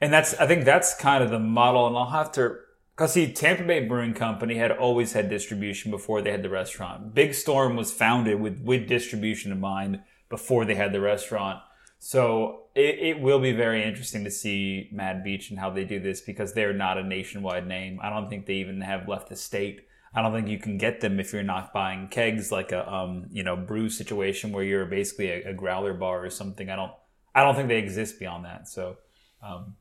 And 0.00 0.12
that's 0.12 0.34
I 0.34 0.46
think 0.46 0.64
that's 0.64 0.94
kind 0.94 1.22
of 1.24 1.30
the 1.30 1.38
model, 1.38 1.86
and 1.86 1.96
I'll 1.96 2.10
have 2.10 2.32
to 2.32 2.58
because 2.96 3.12
see, 3.12 3.30
Tampa 3.30 3.62
Bay 3.62 3.86
Brewing 3.86 4.14
Company 4.14 4.54
had 4.56 4.72
always 4.72 5.12
had 5.12 5.28
distribution 5.28 5.90
before 5.90 6.22
they 6.22 6.30
had 6.30 6.42
the 6.42 6.48
restaurant. 6.48 7.14
Big 7.14 7.34
Storm 7.34 7.76
was 7.76 7.92
founded 7.92 8.40
with 8.40 8.60
with 8.62 8.88
distribution 8.88 9.52
in 9.52 9.60
mind 9.60 10.00
before 10.28 10.64
they 10.64 10.74
had 10.74 10.92
the 10.92 11.00
restaurant. 11.00 11.60
So 11.98 12.64
it, 12.74 12.98
it 12.98 13.20
will 13.20 13.38
be 13.38 13.52
very 13.52 13.82
interesting 13.82 14.24
to 14.24 14.30
see 14.30 14.88
Mad 14.92 15.24
Beach 15.24 15.50
and 15.50 15.58
how 15.58 15.70
they 15.70 15.84
do 15.84 15.98
this 15.98 16.20
because 16.20 16.52
they're 16.52 16.72
not 16.72 16.98
a 16.98 17.02
nationwide 17.02 17.66
name. 17.66 17.98
I 18.02 18.10
don't 18.10 18.28
think 18.28 18.46
they 18.46 18.54
even 18.54 18.80
have 18.82 19.08
left 19.08 19.28
the 19.28 19.36
state. 19.36 19.86
I 20.14 20.22
don't 20.22 20.32
think 20.32 20.48
you 20.48 20.58
can 20.58 20.78
get 20.78 21.00
them 21.00 21.20
if 21.20 21.32
you're 21.32 21.42
not 21.42 21.74
buying 21.74 22.08
kegs 22.08 22.50
like 22.50 22.72
a 22.72 22.90
um, 22.90 23.26
you 23.30 23.42
know 23.42 23.56
brew 23.56 23.90
situation 23.90 24.52
where 24.52 24.64
you're 24.64 24.86
basically 24.86 25.28
a, 25.28 25.50
a 25.50 25.54
growler 25.54 25.92
bar 25.92 26.24
or 26.24 26.30
something. 26.30 26.70
I 26.70 26.76
don't 26.76 26.92
I 27.34 27.42
don't 27.42 27.54
think 27.54 27.68
they 27.68 27.78
exist 27.78 28.18
beyond 28.18 28.46
that. 28.46 28.68
So 28.68 28.96
um, 29.42 29.74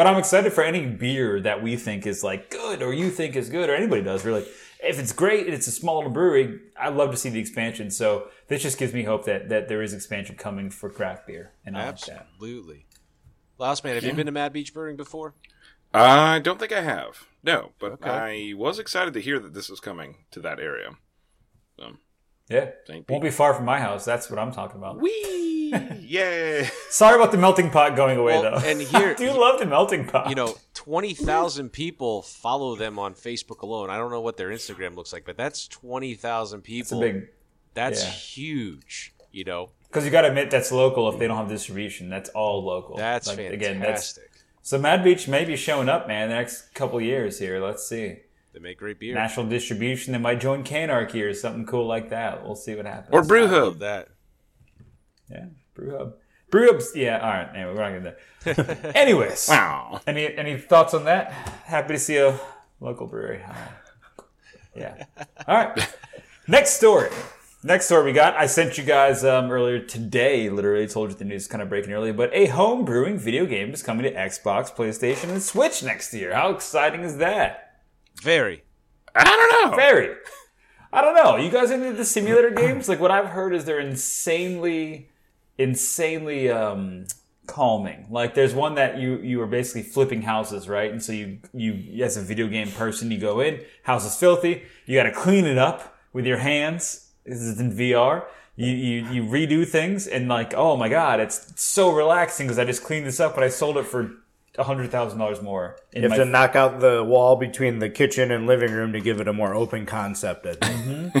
but 0.00 0.06
I'm 0.06 0.16
excited 0.16 0.54
for 0.54 0.64
any 0.64 0.86
beer 0.86 1.42
that 1.42 1.62
we 1.62 1.76
think 1.76 2.06
is 2.06 2.24
like 2.24 2.48
good 2.48 2.80
or 2.80 2.94
you 2.94 3.10
think 3.10 3.36
is 3.36 3.50
good 3.50 3.68
or 3.68 3.74
anybody 3.74 4.00
does 4.00 4.24
really. 4.24 4.46
If 4.82 4.98
it's 4.98 5.12
great 5.12 5.44
and 5.44 5.52
it's 5.52 5.66
a 5.66 5.70
small 5.70 5.96
little 5.96 6.10
brewery, 6.10 6.58
I'd 6.74 6.94
love 6.94 7.10
to 7.10 7.18
see 7.18 7.28
the 7.28 7.38
expansion. 7.38 7.90
So 7.90 8.28
this 8.48 8.62
just 8.62 8.78
gives 8.78 8.94
me 8.94 9.02
hope 9.02 9.26
that, 9.26 9.50
that 9.50 9.68
there 9.68 9.82
is 9.82 9.92
expansion 9.92 10.36
coming 10.36 10.70
for 10.70 10.88
craft 10.88 11.26
beer. 11.26 11.52
And 11.66 11.76
I 11.76 11.84
like 11.84 12.00
that. 12.06 12.28
Absolutely. 12.32 12.86
Last 13.58 13.84
man, 13.84 13.94
have 13.94 14.02
you 14.02 14.14
been 14.14 14.24
to 14.24 14.32
Mad 14.32 14.54
Beach 14.54 14.72
Brewing 14.72 14.96
before? 14.96 15.34
I 15.92 16.38
don't 16.38 16.58
think 16.58 16.72
I 16.72 16.80
have. 16.80 17.26
No, 17.42 17.72
but 17.78 17.92
Okay. 17.92 18.08
I 18.08 18.54
was 18.56 18.78
excited 18.78 19.12
to 19.12 19.20
hear 19.20 19.38
that 19.38 19.52
this 19.52 19.68
was 19.68 19.80
coming 19.80 20.24
to 20.30 20.40
that 20.40 20.58
area. 20.58 20.92
So, 21.78 21.96
Yeah. 22.50 22.70
St. 22.86 23.08
Won't 23.08 23.22
be 23.22 23.30
far 23.30 23.54
from 23.54 23.64
my 23.64 23.78
house. 23.78 24.04
That's 24.04 24.28
what 24.28 24.38
I'm 24.38 24.50
talking 24.52 24.78
about. 24.78 25.00
wee, 25.00 25.72
yay! 26.00 26.68
Sorry 26.90 27.14
about 27.14 27.30
the 27.32 27.38
melting 27.38 27.70
pot 27.70 27.94
going 27.96 28.18
away 28.18 28.32
Well, 28.40 28.60
though. 28.60 28.68
and 28.68 28.80
here- 28.92 29.10
I 29.10 29.14
do 29.14 29.30
love 29.30 29.60
the 29.60 29.66
melting 29.66 30.06
pot. 30.06 30.28
You 30.28 30.34
know, 30.34 30.56
20,000 30.74 31.70
people 31.70 32.22
follow 32.22 32.74
them 32.74 32.98
on 32.98 33.14
Facebook 33.14 33.62
alone. 33.62 33.88
I 33.90 33.96
don't 33.96 34.10
know 34.10 34.20
what 34.20 34.36
their 34.36 34.48
Instagram 34.48 34.96
looks 34.96 35.12
like, 35.12 35.24
but 35.24 35.36
that's 35.36 35.68
20,000 35.68 36.58
it's 36.58 36.64
a 36.66 36.96
people. 36.96 37.00
big 37.00 37.28
that's 37.74 38.02
yeah. 38.04 38.10
huge, 38.10 39.14
you 39.30 39.44
know. 39.44 39.70
because 39.88 40.04
you 40.04 40.10
got 40.10 40.22
to 40.22 40.28
admit 40.28 40.50
that's 40.50 40.72
local. 40.72 41.08
If 41.08 41.20
they 41.20 41.28
don't 41.28 41.36
have 41.36 41.48
distribution, 41.48 42.08
that's 42.10 42.28
all 42.30 42.64
local. 42.64 42.96
That's 42.96 43.28
Like, 43.28 43.36
fantastic. 43.36 43.60
Again, 43.60 43.80
that's 43.80 44.18
so 44.62 44.78
Mad 44.78 45.04
Beach 45.04 45.28
may 45.28 45.44
be 45.44 45.54
showing 45.56 45.88
up, 45.88 46.08
man. 46.08 46.28
The 46.28 46.34
next 46.34 46.74
couple 46.74 47.00
years 47.00 47.38
here. 47.38 47.64
Let's 47.64 47.86
see. 47.86 48.18
They 48.52 48.60
make 48.60 48.78
great 48.78 48.98
beer. 48.98 49.14
national 49.14 49.46
distribution. 49.46 50.12
They 50.12 50.18
might 50.18 50.40
join 50.40 50.64
Canarchy 50.64 51.22
or 51.24 51.32
something 51.34 51.66
cool 51.66 51.86
like 51.86 52.10
that. 52.10 52.44
We'll 52.44 52.56
see 52.56 52.74
what 52.74 52.86
happens. 52.86 53.10
Or 53.12 53.22
Brew 53.22 53.46
I 53.46 53.50
love 53.50 53.64
Hub. 53.74 53.78
that. 53.80 54.08
Yeah, 55.30 55.44
Brew 55.74 55.96
Hub. 55.96 56.14
Brew 56.50 56.66
Hub's 56.66 56.92
yeah. 56.96 57.18
All 57.18 57.30
right. 57.30 57.48
Anyway, 57.54 57.74
we're 57.74 57.90
not 57.90 58.14
gonna. 58.44 58.56
do 58.56 58.62
that. 58.62 58.96
Anyways, 58.96 59.46
Wow. 59.48 60.00
any 60.06 60.36
any 60.36 60.58
thoughts 60.58 60.94
on 60.94 61.04
that? 61.04 61.30
Happy 61.64 61.94
to 61.94 61.98
see 61.98 62.16
a 62.16 62.38
local 62.80 63.06
brewery. 63.06 63.40
All 63.42 63.50
right. 63.52 64.26
Yeah. 64.74 65.04
All 65.46 65.56
right. 65.56 65.96
Next 66.48 66.70
story. 66.70 67.10
Next 67.62 67.84
story 67.86 68.04
we 68.06 68.12
got. 68.12 68.34
I 68.36 68.46
sent 68.46 68.78
you 68.78 68.84
guys 68.84 69.22
um, 69.24 69.50
earlier 69.50 69.80
today. 69.80 70.48
Literally 70.48 70.86
told 70.88 71.10
you 71.10 71.16
the 71.16 71.24
news 71.26 71.42
is 71.42 71.48
kind 71.48 71.60
of 71.62 71.68
breaking 71.68 71.92
early, 71.92 72.10
but 72.10 72.30
a 72.32 72.46
home 72.46 72.84
brewing 72.84 73.18
video 73.18 73.44
game 73.46 73.70
is 73.74 73.82
coming 73.82 74.04
to 74.04 74.12
Xbox, 74.14 74.74
PlayStation, 74.74 75.28
and 75.30 75.42
Switch 75.42 75.82
next 75.82 76.14
year. 76.14 76.34
How 76.34 76.50
exciting 76.50 77.02
is 77.02 77.18
that? 77.18 77.69
Very. 78.22 78.64
I 79.14 79.24
don't 79.24 79.70
know. 79.70 79.76
Very. 79.76 80.16
I 80.92 81.02
don't 81.02 81.14
know. 81.14 81.36
You 81.36 81.50
guys 81.50 81.70
into 81.70 81.92
the 81.92 82.04
simulator 82.04 82.50
games? 82.50 82.88
Like 82.88 83.00
what 83.00 83.10
I've 83.10 83.28
heard 83.28 83.54
is 83.54 83.64
they're 83.64 83.80
insanely, 83.80 85.08
insanely 85.56 86.50
um, 86.50 87.06
calming. 87.46 88.06
Like 88.10 88.34
there's 88.34 88.54
one 88.54 88.74
that 88.74 88.98
you 88.98 89.18
you 89.18 89.40
are 89.40 89.46
basically 89.46 89.82
flipping 89.82 90.22
houses, 90.22 90.68
right? 90.68 90.90
And 90.90 91.02
so 91.02 91.12
you 91.12 91.38
you 91.52 92.04
as 92.04 92.16
a 92.16 92.22
video 92.22 92.48
game 92.48 92.70
person, 92.72 93.10
you 93.10 93.18
go 93.18 93.40
in, 93.40 93.60
house 93.84 94.04
is 94.04 94.16
filthy, 94.16 94.62
you 94.86 94.96
got 94.96 95.04
to 95.04 95.12
clean 95.12 95.44
it 95.44 95.58
up 95.58 95.96
with 96.12 96.26
your 96.26 96.38
hands. 96.38 97.10
This 97.24 97.40
is 97.40 97.60
in 97.60 97.72
VR. 97.72 98.24
You, 98.56 98.68
you 98.68 99.10
you 99.10 99.22
redo 99.22 99.66
things 99.66 100.06
and 100.06 100.28
like 100.28 100.54
oh 100.54 100.76
my 100.76 100.88
god, 100.88 101.20
it's 101.20 101.60
so 101.60 101.92
relaxing 101.92 102.46
because 102.46 102.58
I 102.58 102.64
just 102.64 102.82
cleaned 102.82 103.06
this 103.06 103.20
up, 103.20 103.34
but 103.34 103.44
I 103.44 103.48
sold 103.48 103.76
it 103.76 103.86
for 103.86 104.00
a 104.00 104.10
hundred 104.58 104.90
thousand 104.90 105.18
dollars 105.18 105.40
more. 105.40 105.76
In 105.92 106.02
You 106.02 106.08
have 106.08 106.18
my 106.18 106.24
to 106.24 106.30
knock 106.30 106.56
out 106.56 106.80
the 106.80 107.04
wall 107.04 107.36
between 107.36 107.78
the 107.78 107.88
kitchen 107.88 108.30
and 108.30 108.46
living 108.46 108.72
room 108.72 108.92
to 108.92 109.00
give 109.00 109.20
it 109.20 109.28
a 109.28 109.32
more 109.32 109.54
open 109.54 109.86
concept. 109.86 110.46
I 110.46 110.54
think. 110.54 111.12
Mm-hmm. 111.12 111.18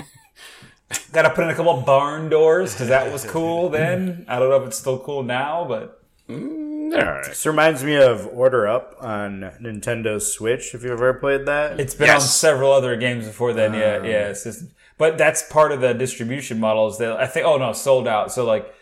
Got 1.12 1.22
to 1.22 1.30
put 1.30 1.44
in 1.44 1.50
a 1.50 1.54
couple 1.54 1.80
barn 1.82 2.28
doors 2.28 2.72
because 2.72 2.88
that 2.88 3.12
was 3.12 3.24
cool 3.24 3.68
then. 3.68 4.24
I 4.28 4.38
don't 4.38 4.50
know 4.50 4.56
if 4.56 4.66
it's 4.66 4.78
still 4.78 4.98
cool 4.98 5.22
now, 5.22 5.64
but 5.64 6.02
mm, 6.28 6.92
All 6.92 7.12
right. 7.12 7.26
This 7.26 7.46
reminds 7.46 7.84
me 7.84 7.94
of 7.94 8.26
Order 8.26 8.66
Up 8.66 8.96
on 9.00 9.52
Nintendo 9.60 10.20
Switch. 10.20 10.74
If 10.74 10.82
you've 10.82 10.92
ever 10.92 11.14
played 11.14 11.46
that, 11.46 11.78
it's 11.78 11.94
been 11.94 12.10
on 12.10 12.20
several 12.20 12.72
other 12.72 12.96
games 12.96 13.26
before 13.26 13.52
then. 13.52 13.74
Yeah, 13.74 14.00
oh. 14.02 14.04
yeah. 14.04 14.28
It's 14.30 14.42
just, 14.42 14.64
but 14.98 15.16
that's 15.16 15.42
part 15.48 15.70
of 15.70 15.80
the 15.80 15.94
distribution 15.94 16.58
model. 16.58 16.88
Is 16.88 16.98
that 16.98 17.20
I 17.20 17.26
think? 17.28 17.46
Oh 17.46 17.56
no, 17.56 17.72
sold 17.72 18.08
out. 18.08 18.32
So 18.32 18.44
like, 18.44 18.74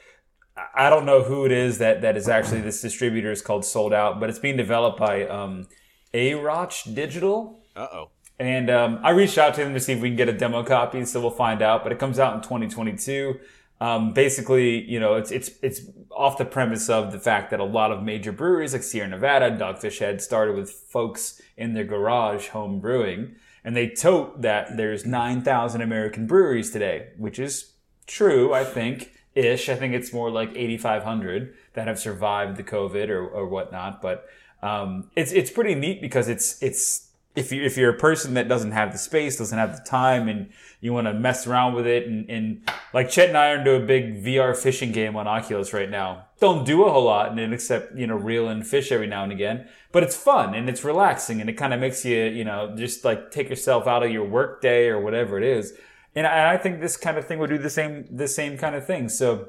I- 0.86 0.90
don't 0.90 1.06
know 1.06 1.22
who 1.22 1.44
it 1.44 1.52
is 1.52 1.78
that 1.78 2.02
that 2.02 2.16
is 2.16 2.28
actually 2.28 2.60
this 2.60 2.80
distributor 2.80 3.30
is 3.30 3.42
called 3.42 3.64
Sold 3.64 3.92
Out, 3.92 4.20
but 4.20 4.30
it's 4.30 4.38
being 4.38 4.56
developed 4.56 4.98
by 4.98 5.26
um, 5.26 5.66
Auroch 6.14 6.94
Digital. 6.94 7.60
Uh 7.76 7.86
oh. 7.92 8.10
And 8.38 8.70
um, 8.70 9.00
I 9.02 9.10
reached 9.10 9.36
out 9.36 9.54
to 9.54 9.64
them 9.64 9.74
to 9.74 9.80
see 9.80 9.92
if 9.92 10.00
we 10.00 10.08
can 10.08 10.16
get 10.16 10.28
a 10.28 10.32
demo 10.32 10.62
copy, 10.62 11.04
so 11.04 11.20
we'll 11.20 11.30
find 11.30 11.60
out. 11.60 11.82
But 11.82 11.92
it 11.92 11.98
comes 11.98 12.18
out 12.18 12.34
in 12.36 12.40
2022. 12.40 13.38
Um, 13.80 14.12
basically, 14.12 14.82
you 14.84 14.98
know, 14.98 15.14
it's 15.14 15.30
it's 15.30 15.50
it's 15.62 15.82
off 16.10 16.38
the 16.38 16.44
premise 16.44 16.88
of 16.88 17.12
the 17.12 17.18
fact 17.18 17.50
that 17.50 17.60
a 17.60 17.64
lot 17.64 17.92
of 17.92 18.02
major 18.02 18.32
breweries 18.32 18.72
like 18.72 18.82
Sierra 18.82 19.08
Nevada, 19.08 19.50
Dogfish 19.50 19.98
Head 19.98 20.20
started 20.20 20.56
with 20.56 20.70
folks 20.70 21.40
in 21.56 21.74
their 21.74 21.84
garage 21.84 22.48
home 22.48 22.80
brewing, 22.80 23.36
and 23.64 23.76
they 23.76 23.88
tote 23.88 24.42
that 24.42 24.76
there's 24.76 25.06
9,000 25.06 25.80
American 25.80 26.26
breweries 26.26 26.70
today, 26.72 27.08
which 27.16 27.38
is 27.38 27.74
true, 28.06 28.52
I 28.52 28.64
think, 28.64 29.12
ish. 29.38 29.68
I 29.68 29.76
think 29.76 29.94
it's 29.94 30.12
more 30.12 30.30
like 30.30 30.50
8,500 30.54 31.54
that 31.74 31.86
have 31.86 31.98
survived 31.98 32.56
the 32.56 32.64
COVID 32.64 33.08
or, 33.08 33.26
or 33.26 33.46
whatnot. 33.46 34.02
But 34.02 34.26
um, 34.62 35.10
it's 35.14 35.32
it's 35.32 35.50
pretty 35.50 35.74
neat 35.74 36.00
because 36.00 36.28
it's 36.28 36.60
it's 36.62 37.08
if 37.36 37.52
you 37.52 37.62
if 37.62 37.76
you're 37.76 37.90
a 37.90 37.98
person 37.98 38.34
that 38.34 38.48
doesn't 38.48 38.72
have 38.72 38.92
the 38.92 38.98
space, 38.98 39.38
doesn't 39.38 39.56
have 39.56 39.76
the 39.76 39.82
time, 39.82 40.28
and 40.28 40.50
you 40.80 40.92
want 40.92 41.06
to 41.06 41.14
mess 41.14 41.46
around 41.46 41.74
with 41.74 41.86
it, 41.86 42.06
and, 42.06 42.28
and 42.28 42.68
like 42.92 43.08
Chet 43.08 43.28
and 43.28 43.38
I 43.38 43.50
are 43.50 43.58
into 43.58 43.74
a 43.74 43.80
big 43.80 44.24
VR 44.24 44.56
fishing 44.56 44.90
game 44.90 45.16
on 45.16 45.28
Oculus 45.28 45.72
right 45.72 45.88
now. 45.88 46.26
Don't 46.40 46.64
do 46.64 46.84
a 46.84 46.90
whole 46.90 47.04
lot, 47.04 47.30
and 47.30 47.38
it 47.38 47.52
except 47.52 47.96
you 47.96 48.06
know 48.06 48.16
reel 48.16 48.48
in 48.48 48.64
fish 48.64 48.90
every 48.90 49.06
now 49.06 49.22
and 49.22 49.32
again, 49.32 49.68
but 49.92 50.02
it's 50.02 50.16
fun 50.16 50.54
and 50.54 50.68
it's 50.68 50.82
relaxing, 50.82 51.40
and 51.40 51.48
it 51.48 51.54
kind 51.54 51.72
of 51.72 51.80
makes 51.80 52.04
you 52.04 52.24
you 52.24 52.44
know 52.44 52.74
just 52.76 53.04
like 53.04 53.30
take 53.30 53.48
yourself 53.48 53.86
out 53.86 54.02
of 54.02 54.10
your 54.10 54.24
work 54.24 54.60
day 54.60 54.88
or 54.88 55.00
whatever 55.00 55.38
it 55.38 55.44
is. 55.44 55.74
And 56.14 56.26
I, 56.26 56.54
I 56.54 56.56
think 56.56 56.80
this 56.80 56.96
kind 56.96 57.16
of 57.18 57.26
thing 57.26 57.38
would 57.38 57.50
do 57.50 57.58
the 57.58 57.70
same 57.70 58.06
the 58.10 58.28
same 58.28 58.56
kind 58.58 58.74
of 58.74 58.86
thing. 58.86 59.08
So 59.08 59.48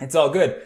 it's 0.00 0.14
all 0.14 0.30
good. 0.30 0.60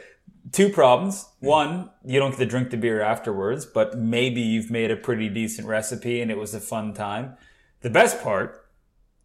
Two 0.53 0.71
problems. 0.71 1.27
Hmm. 1.41 1.47
One, 1.47 1.91
you 2.05 2.19
don't 2.19 2.31
get 2.31 2.39
to 2.39 2.47
drink 2.47 2.71
the 2.71 2.77
beer 2.77 3.01
afterwards, 3.01 3.67
but 3.67 3.99
maybe 3.99 4.41
you've 4.41 4.71
made 4.71 4.91
a 4.91 4.97
pretty 4.97 5.29
decent 5.29 5.69
recipe 5.69 6.21
and 6.21 6.31
it 6.31 6.39
was 6.39 6.55
a 6.55 6.61
fun 6.61 6.95
time. 6.95 7.37
The 7.83 7.91
best 7.91 8.23
part 8.23 8.67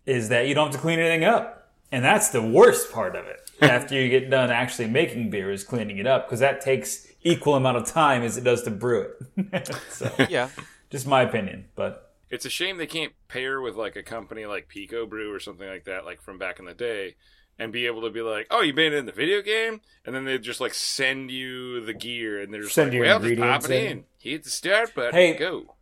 is 0.06 0.30
that 0.30 0.48
you 0.48 0.54
don't 0.54 0.68
have 0.68 0.76
to 0.76 0.82
clean 0.82 1.00
anything 1.00 1.24
up. 1.24 1.72
And 1.92 2.04
that's 2.04 2.30
the 2.30 2.42
worst 2.42 2.92
part 2.92 3.16
of 3.16 3.26
it. 3.28 3.52
After 3.62 3.96
you 3.96 4.10
get 4.10 4.30
done 4.30 4.50
actually 4.50 4.88
making 4.90 5.30
beer 5.30 5.52
is 5.52 5.64
cleaning 5.64 6.00
it 6.00 6.08
up 6.08 6.26
because 6.28 6.40
that 6.40 6.60
takes 6.60 7.08
equal 7.22 7.56
amount 7.56 7.78
of 7.78 7.86
time 7.86 8.24
as 8.24 8.36
it 8.36 8.44
does 8.44 8.64
to 8.64 8.72
brew 8.72 9.12
it. 9.38 9.72
so, 9.90 10.12
Yeah. 10.28 10.50
just 10.90 11.08
my 11.08 11.22
opinion, 11.22 11.66
but 11.76 12.13
It's 12.34 12.46
a 12.46 12.50
shame 12.50 12.78
they 12.78 12.88
can't 12.88 13.14
pair 13.28 13.62
with 13.62 13.76
like 13.76 13.96
a 13.96 14.02
company 14.02 14.48
like 14.48 14.68
Pico 14.68 15.06
Brew 15.06 15.32
or 15.32 15.40
something 15.40 15.68
like 15.68 15.84
that, 15.84 16.04
like 16.04 16.20
from 16.20 16.40
back 16.40 16.58
in 16.58 16.66
the 16.66 16.74
day, 16.74 17.14
and 17.60 17.72
be 17.72 17.86
able 17.86 18.02
to 18.02 18.10
be 18.10 18.22
like, 18.22 18.48
"Oh, 18.50 18.62
you 18.62 18.74
made 18.74 18.92
it 18.92 18.98
in 18.98 19.06
the 19.06 19.12
video 19.12 19.44
game," 19.44 19.82
and 20.04 20.16
then 20.16 20.26
they 20.26 20.40
just 20.40 20.60
like 20.60 20.74
send 20.74 21.30
you 21.30 21.80
the 21.86 21.94
gear, 21.94 22.42
and 22.42 22.52
they're 22.52 22.64
just 22.64 22.74
Send 22.74 22.92
like, 22.92 23.02
"Well, 23.02 23.20
just 23.20 23.40
pop 23.40 23.66
it 23.66 23.72
in. 23.72 23.92
in. 23.92 24.04
hit 24.18 24.44
the 24.46 24.50
start 24.50 24.96
button, 24.96 25.14
Hey. 25.14 25.36
go." 25.36 25.76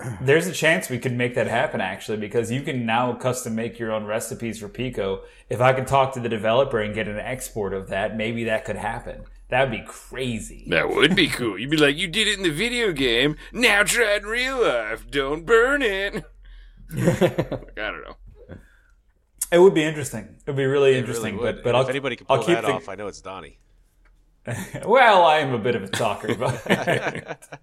There's 0.20 0.46
a 0.46 0.52
chance 0.52 0.90
we 0.90 0.98
could 0.98 1.14
make 1.14 1.34
that 1.36 1.46
happen 1.46 1.80
actually 1.80 2.18
because 2.18 2.52
you 2.52 2.60
can 2.60 2.84
now 2.84 3.14
custom 3.14 3.54
make 3.54 3.78
your 3.78 3.90
own 3.90 4.04
recipes 4.04 4.58
for 4.60 4.68
Pico. 4.68 5.22
If 5.48 5.62
I 5.62 5.72
could 5.72 5.86
talk 5.86 6.12
to 6.14 6.20
the 6.20 6.28
developer 6.28 6.80
and 6.80 6.94
get 6.94 7.08
an 7.08 7.18
export 7.18 7.72
of 7.72 7.88
that, 7.88 8.14
maybe 8.14 8.44
that 8.44 8.66
could 8.66 8.76
happen. 8.76 9.24
That 9.48 9.62
would 9.62 9.78
be 9.78 9.84
crazy. 9.86 10.64
That 10.68 10.90
would 10.90 11.16
be 11.16 11.28
cool. 11.28 11.58
You'd 11.58 11.70
be 11.70 11.76
like, 11.78 11.96
"You 11.96 12.06
did 12.06 12.28
it 12.28 12.36
in 12.36 12.42
the 12.42 12.50
video 12.50 12.92
game. 12.92 13.36
Now 13.52 13.82
try 13.82 14.14
it 14.16 14.22
in 14.22 14.28
real 14.28 14.60
life. 14.62 15.10
Don't 15.10 15.46
burn 15.46 15.80
it." 15.82 16.14
like, 16.14 16.24
I 17.78 17.90
don't 17.90 18.02
know. 18.02 18.16
It 19.50 19.58
would 19.58 19.72
be 19.74 19.82
interesting. 19.84 20.36
It 20.46 20.50
would 20.50 20.56
be 20.56 20.66
really 20.66 20.92
It 20.94 20.98
interesting. 20.98 21.34
really 21.36 21.46
would. 21.46 21.56
But 21.56 21.64
but 21.64 21.74
I'll, 21.74 21.82
if 21.82 21.88
anybody 21.88 22.16
can 22.16 22.26
I'll 22.28 22.36
pull 22.38 22.46
keep 22.46 22.56
that 22.56 22.64
the, 22.64 22.72
off, 22.72 22.88
I 22.88 22.94
know 22.94 23.06
it's 23.06 23.20
Donnie. 23.20 23.58
Well, 24.86 25.24
I 25.24 25.38
am 25.38 25.52
a 25.52 25.58
bit 25.58 25.74
of 25.76 25.82
a 25.82 25.88
talker, 25.88 26.34
but 26.34 27.58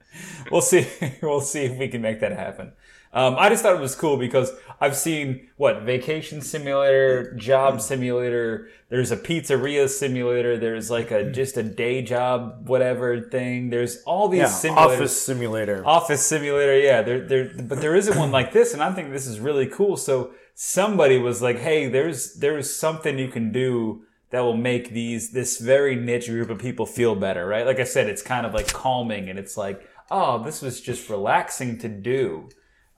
we'll 0.52 0.62
see. 0.62 0.88
We'll 1.22 1.42
see 1.42 1.66
if 1.66 1.78
we 1.80 1.88
can 1.88 2.02
make 2.02 2.20
that 2.20 2.32
happen. 2.32 2.74
Um, 3.16 3.38
I 3.40 3.48
just 3.48 3.64
thought 3.64 3.74
it 3.74 3.80
was 3.82 3.96
cool 3.96 4.18
because 4.18 4.52
I've 4.82 4.98
seen 4.98 5.48
what 5.56 5.84
vacation 5.84 6.42
simulator, 6.42 7.34
job 7.36 7.80
simulator. 7.80 8.68
There's 8.90 9.10
a 9.10 9.16
pizzeria 9.16 9.88
simulator. 9.88 10.58
There's 10.58 10.92
like 10.92 11.12
a 11.12 11.32
just 11.32 11.56
a 11.56 11.64
day 11.64 12.02
job 12.02 12.68
whatever 12.68 13.22
thing. 13.22 13.70
There's 13.70 14.04
all 14.04 14.28
these 14.28 14.40
Yeah, 14.42 14.48
simulators. 14.48 14.96
Office 14.96 15.22
Simulator. 15.22 15.84
Office 15.88 16.26
Simulator, 16.26 16.78
yeah, 16.78 17.02
there, 17.04 17.26
there, 17.26 17.52
but 17.64 17.80
there 17.80 17.96
isn't 17.96 18.18
one 18.18 18.32
like 18.34 18.52
this, 18.52 18.74
and 18.74 18.84
I 18.84 18.92
think 18.92 19.12
this 19.14 19.28
is 19.28 19.40
really 19.40 19.68
cool. 19.68 19.96
So 19.96 20.32
somebody 20.54 21.18
was 21.18 21.42
like, 21.42 21.60
"Hey, 21.60 21.88
there's 21.88 22.34
there's 22.36 22.76
something 22.76 23.18
you 23.18 23.30
can 23.30 23.54
do 23.54 24.04
that 24.32 24.42
will 24.42 24.58
make 24.58 24.90
these 24.90 25.32
this 25.32 25.58
very 25.60 25.96
niche 25.96 26.28
group 26.28 26.50
of 26.50 26.60
people 26.60 26.86
feel 26.86 27.16
better, 27.16 27.48
right?" 27.48 27.66
Like 27.66 27.80
I 27.80 27.86
said, 27.86 28.10
it's 28.10 28.22
kind 28.22 28.46
of 28.46 28.54
like 28.54 28.74
calming, 28.74 29.30
and 29.30 29.40
it's 29.40 29.56
like, 29.56 29.88
"Oh, 30.12 30.44
this 30.44 30.62
was 30.62 30.82
just 30.82 31.10
relaxing 31.10 31.78
to 31.80 31.88
do." 31.88 32.50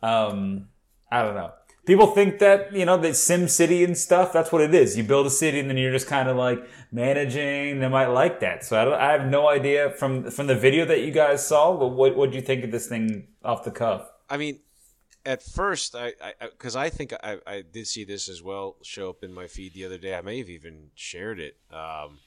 Um, 0.01 0.67
I 1.11 1.21
don't 1.21 1.35
know. 1.35 1.51
People 1.85 2.07
think 2.07 2.39
that 2.39 2.73
you 2.73 2.85
know 2.85 2.97
that 2.97 3.15
Sim 3.15 3.47
City 3.47 3.83
and 3.83 3.97
stuff. 3.97 4.33
That's 4.33 4.51
what 4.51 4.61
it 4.61 4.75
is. 4.75 4.97
You 4.97 5.03
build 5.03 5.25
a 5.25 5.29
city, 5.29 5.59
and 5.59 5.69
then 5.69 5.77
you're 5.77 5.91
just 5.93 6.07
kind 6.07 6.27
of 6.27 6.35
like 6.35 6.67
managing. 6.91 7.79
They 7.79 7.87
might 7.87 8.07
like 8.07 8.41
that. 8.41 8.65
So 8.65 8.79
I, 8.79 8.83
don't, 8.85 8.93
I 8.95 9.11
have 9.13 9.25
no 9.25 9.47
idea 9.47 9.91
from 9.91 10.29
from 10.29 10.47
the 10.47 10.55
video 10.55 10.83
that 10.85 11.01
you 11.01 11.11
guys 11.11 11.47
saw. 11.47 11.77
But 11.77 11.89
what 11.89 12.15
what 12.17 12.31
do 12.31 12.35
you 12.35 12.41
think 12.41 12.65
of 12.65 12.71
this 12.71 12.87
thing 12.87 13.27
off 13.43 13.63
the 13.63 13.71
cuff? 13.71 14.11
I 14.29 14.35
mean, 14.35 14.59
at 15.25 15.41
first, 15.41 15.95
I 15.95 16.13
because 16.51 16.75
I, 16.75 16.89
think 16.89 17.13
I, 17.23 17.37
I 17.47 17.61
did 17.61 17.87
see 17.87 18.03
this 18.03 18.27
as 18.27 18.43
well 18.43 18.75
show 18.81 19.09
up 19.09 19.23
in 19.23 19.33
my 19.33 19.47
feed 19.47 19.73
the 19.73 19.85
other 19.85 19.97
day. 19.97 20.13
I 20.15 20.21
may 20.21 20.39
have 20.39 20.49
even 20.49 20.89
shared 20.95 21.39
it. 21.39 21.57
Um, 21.71 22.19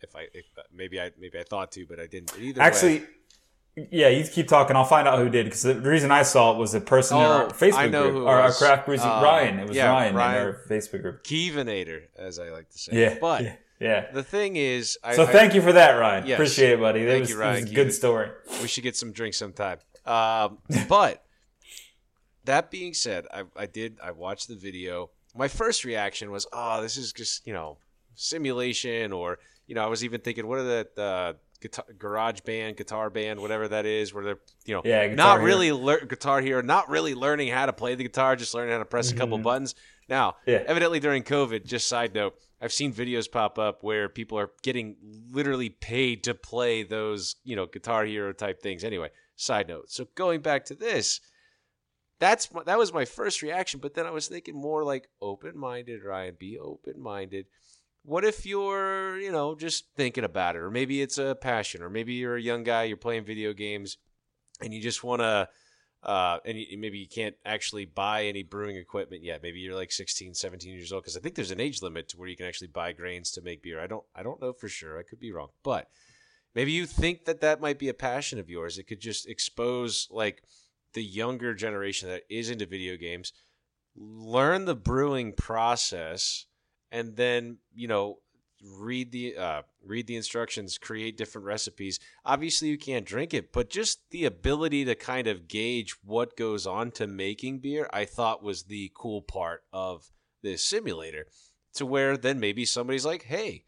if 0.00 0.14
I 0.16 0.26
if, 0.34 0.46
maybe 0.72 1.00
I 1.00 1.12
maybe 1.18 1.38
I 1.38 1.44
thought 1.44 1.72
to, 1.72 1.86
but 1.86 2.00
I 2.00 2.06
didn't. 2.06 2.32
Either 2.38 2.60
way- 2.60 2.66
Actually, 2.66 3.04
yeah, 3.76 4.08
you 4.08 4.24
keep 4.26 4.48
talking. 4.48 4.74
I'll 4.74 4.84
find 4.84 5.06
out 5.06 5.18
who 5.18 5.28
did 5.28 5.44
because 5.44 5.62
the 5.62 5.74
reason 5.74 6.10
I 6.10 6.22
saw 6.22 6.52
it 6.52 6.58
was 6.58 6.74
a 6.74 6.80
person 6.80 7.18
in 7.18 7.22
Oh, 7.22 7.26
our 7.26 7.48
Facebook 7.48 7.74
I 7.74 7.88
know 7.88 8.04
group, 8.04 8.14
who 8.14 8.22
it 8.22 8.28
our, 8.28 8.40
our 8.40 8.52
craft 8.52 8.86
brews. 8.86 9.00
Uh, 9.02 9.20
Ryan, 9.22 9.58
it 9.60 9.68
was 9.68 9.76
yeah, 9.76 9.90
Ryan, 9.90 10.14
Ryan. 10.14 10.40
in 10.40 10.46
our 10.46 10.60
Facebook 10.68 11.02
group. 11.02 11.24
Keevinator, 11.24 12.02
as 12.16 12.38
I 12.38 12.50
like 12.50 12.70
to 12.70 12.78
say. 12.78 12.92
Yeah, 12.98 13.18
but 13.20 13.42
yeah, 13.44 13.56
yeah. 13.78 14.10
the 14.12 14.22
thing 14.22 14.56
is, 14.56 14.98
I, 15.04 15.14
So 15.14 15.24
I- 15.24 15.26
thank 15.26 15.54
you 15.54 15.60
for 15.60 15.72
that, 15.72 15.92
Ryan. 15.92 16.26
Yes. 16.26 16.36
Appreciate 16.36 16.70
it, 16.72 16.80
buddy. 16.80 17.04
That 17.04 17.10
Thank 17.10 17.20
was, 17.20 17.30
you, 17.30 17.36
that 17.36 17.48
was 17.50 17.60
Ryan 17.62 17.68
a 17.68 17.74
good 17.74 17.92
story. 17.92 18.30
We 18.62 18.68
should 18.68 18.82
get 18.84 18.96
some 18.96 19.12
drinks 19.12 19.36
sometime. 19.36 19.78
Um, 20.06 20.58
but 20.88 21.22
that 22.44 22.70
being 22.70 22.94
said, 22.94 23.26
I, 23.32 23.42
I 23.56 23.66
did. 23.66 23.98
I 24.02 24.12
watched 24.12 24.48
the 24.48 24.56
video. 24.56 25.10
My 25.34 25.48
first 25.48 25.84
reaction 25.84 26.30
was, 26.30 26.46
"Oh, 26.52 26.80
this 26.80 26.96
is 26.96 27.12
just 27.12 27.46
you 27.46 27.52
know 27.52 27.76
simulation," 28.14 29.12
or 29.12 29.38
you 29.66 29.74
know, 29.74 29.82
I 29.82 29.86
was 29.86 30.02
even 30.04 30.20
thinking, 30.22 30.46
"What 30.46 30.60
are 30.60 30.62
the 30.62 30.88
uh, 30.96 31.32
guitar, 31.60 31.84
garage 31.98 32.40
band, 32.40 32.76
guitar 32.76 33.10
band, 33.10 33.40
whatever 33.40 33.68
that 33.68 33.86
is, 33.86 34.12
where 34.14 34.24
they're 34.24 34.38
you 34.64 34.74
know 34.74 34.82
Yeah, 34.84 35.06
not 35.14 35.36
Hero. 35.38 35.44
really 35.46 35.72
lear- 35.72 36.04
guitar 36.04 36.40
hero, 36.40 36.60
not 36.62 36.88
really 36.88 37.14
learning 37.14 37.48
how 37.48 37.66
to 37.66 37.72
play 37.72 37.94
the 37.94 38.04
guitar, 38.04 38.36
just 38.36 38.54
learning 38.54 38.72
how 38.72 38.78
to 38.78 38.84
press 38.84 39.10
a 39.10 39.14
couple 39.14 39.38
buttons." 39.38 39.74
Now, 40.08 40.32
Mm-hmm. 40.42 40.50
Yeah. 40.50 40.62
evidently 40.68 41.00
during 41.00 41.22
COVID, 41.24 41.64
just 41.66 41.88
side 41.88 42.14
note, 42.14 42.38
I've 42.60 42.72
seen 42.72 42.92
videos 42.92 43.30
pop 43.30 43.58
up 43.58 43.82
where 43.82 44.08
people 44.08 44.38
are 44.38 44.50
getting 44.62 44.96
literally 45.30 45.68
paid 45.70 46.22
to 46.24 46.34
play 46.34 46.84
those, 46.84 47.36
you 47.44 47.56
know, 47.56 47.66
Guitar 47.66 48.04
Hero 48.04 48.32
type 48.32 48.62
things. 48.62 48.84
Anyway, 48.84 49.10
side 49.34 49.68
note. 49.68 49.90
So 49.90 50.06
going 50.14 50.40
back 50.42 50.64
to 50.66 50.74
this, 50.74 51.20
that's 52.18 52.46
that 52.66 52.78
was 52.78 52.92
my 52.94 53.04
first 53.04 53.42
reaction. 53.42 53.80
But 53.80 53.94
then 53.94 54.06
I 54.06 54.10
was 54.10 54.28
thinking 54.28 54.54
more 54.56 54.84
like 54.84 55.08
open 55.20 55.58
minded, 55.58 56.02
Ryan. 56.04 56.36
Be 56.38 56.58
open 56.58 57.00
minded. 57.00 57.46
What 58.06 58.24
if 58.24 58.46
you're, 58.46 59.18
you 59.18 59.32
know, 59.32 59.56
just 59.56 59.86
thinking 59.96 60.22
about 60.22 60.54
it, 60.54 60.60
or 60.60 60.70
maybe 60.70 61.02
it's 61.02 61.18
a 61.18 61.34
passion, 61.34 61.82
or 61.82 61.90
maybe 61.90 62.14
you're 62.14 62.36
a 62.36 62.40
young 62.40 62.62
guy, 62.62 62.84
you're 62.84 62.96
playing 62.96 63.24
video 63.24 63.52
games, 63.52 63.98
and 64.62 64.72
you 64.72 64.80
just 64.80 65.02
want 65.02 65.22
to 65.22 65.48
uh, 66.06 66.38
and 66.44 66.56
you, 66.56 66.78
maybe 66.78 66.98
you 66.98 67.08
can't 67.08 67.34
actually 67.44 67.84
buy 67.84 68.26
any 68.26 68.44
brewing 68.44 68.76
equipment 68.76 69.24
yet. 69.24 69.42
Maybe 69.42 69.58
you're 69.58 69.74
like 69.74 69.90
16, 69.90 70.34
17 70.34 70.72
years 70.72 70.92
old 70.92 71.02
because 71.02 71.16
I 71.16 71.20
think 71.20 71.34
there's 71.34 71.50
an 71.50 71.60
age 71.60 71.82
limit 71.82 72.08
to 72.10 72.16
where 72.16 72.28
you 72.28 72.36
can 72.36 72.46
actually 72.46 72.68
buy 72.68 72.92
grains 72.92 73.32
to 73.32 73.42
make 73.42 73.60
beer. 73.60 73.80
I 73.80 73.88
don't 73.88 74.04
I 74.14 74.22
don't 74.22 74.40
know 74.40 74.52
for 74.52 74.68
sure. 74.68 74.98
I 74.98 75.02
could 75.02 75.18
be 75.18 75.32
wrong, 75.32 75.48
but 75.64 75.88
maybe 76.54 76.70
you 76.70 76.86
think 76.86 77.24
that 77.24 77.40
that 77.40 77.60
might 77.60 77.80
be 77.80 77.88
a 77.88 77.94
passion 77.94 78.38
of 78.38 78.48
yours. 78.48 78.78
It 78.78 78.84
could 78.84 79.00
just 79.00 79.28
expose 79.28 80.06
like 80.10 80.44
the 80.92 81.02
younger 81.02 81.54
generation 81.54 82.08
that 82.08 82.22
is 82.30 82.50
into 82.50 82.66
video 82.66 82.96
games, 82.96 83.32
learn 83.96 84.64
the 84.64 84.76
brewing 84.76 85.32
process, 85.32 86.46
and 86.90 87.16
then 87.16 87.58
you 87.74 87.88
know 87.88 88.18
read 88.64 89.12
the 89.12 89.36
uh, 89.36 89.62
read 89.84 90.06
the 90.06 90.16
instructions, 90.16 90.78
create 90.78 91.16
different 91.16 91.46
recipes. 91.46 92.00
Obviously, 92.24 92.68
you 92.68 92.78
can't 92.78 93.06
drink 93.06 93.34
it, 93.34 93.52
but 93.52 93.70
just 93.70 94.00
the 94.10 94.24
ability 94.24 94.84
to 94.84 94.94
kind 94.94 95.26
of 95.26 95.48
gauge 95.48 95.96
what 96.04 96.36
goes 96.36 96.66
on 96.66 96.90
to 96.92 97.06
making 97.06 97.58
beer, 97.58 97.88
I 97.92 98.04
thought 98.04 98.42
was 98.42 98.64
the 98.64 98.90
cool 98.94 99.22
part 99.22 99.64
of 99.72 100.10
this 100.42 100.64
simulator. 100.64 101.26
To 101.74 101.84
where 101.84 102.16
then 102.16 102.40
maybe 102.40 102.64
somebody's 102.64 103.04
like, 103.04 103.24
"Hey, 103.24 103.64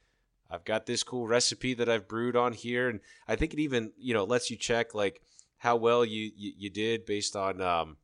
I've 0.51 0.65
got 0.65 0.87
this 0.87 1.03
cool 1.03 1.27
recipe 1.27 1.75
that 1.75 1.89
I've 1.89 2.09
brewed 2.09 2.37
on 2.37 2.55
here," 2.55 2.89
and 2.89 3.01
I 3.27 3.37
think 3.37 3.53
it 3.53 3.61
even 3.61 3.93
you 3.99 4.15
know 4.15 4.25
lets 4.25 4.51
you 4.51 4.57
check 4.57 4.95
like 4.95 5.21
how 5.59 5.77
well 5.77 6.05
you 6.05 6.31
you, 6.35 6.53
you 6.57 6.71
did 6.71 7.05
based 7.05 7.37
on 7.37 7.61
um, 7.61 7.99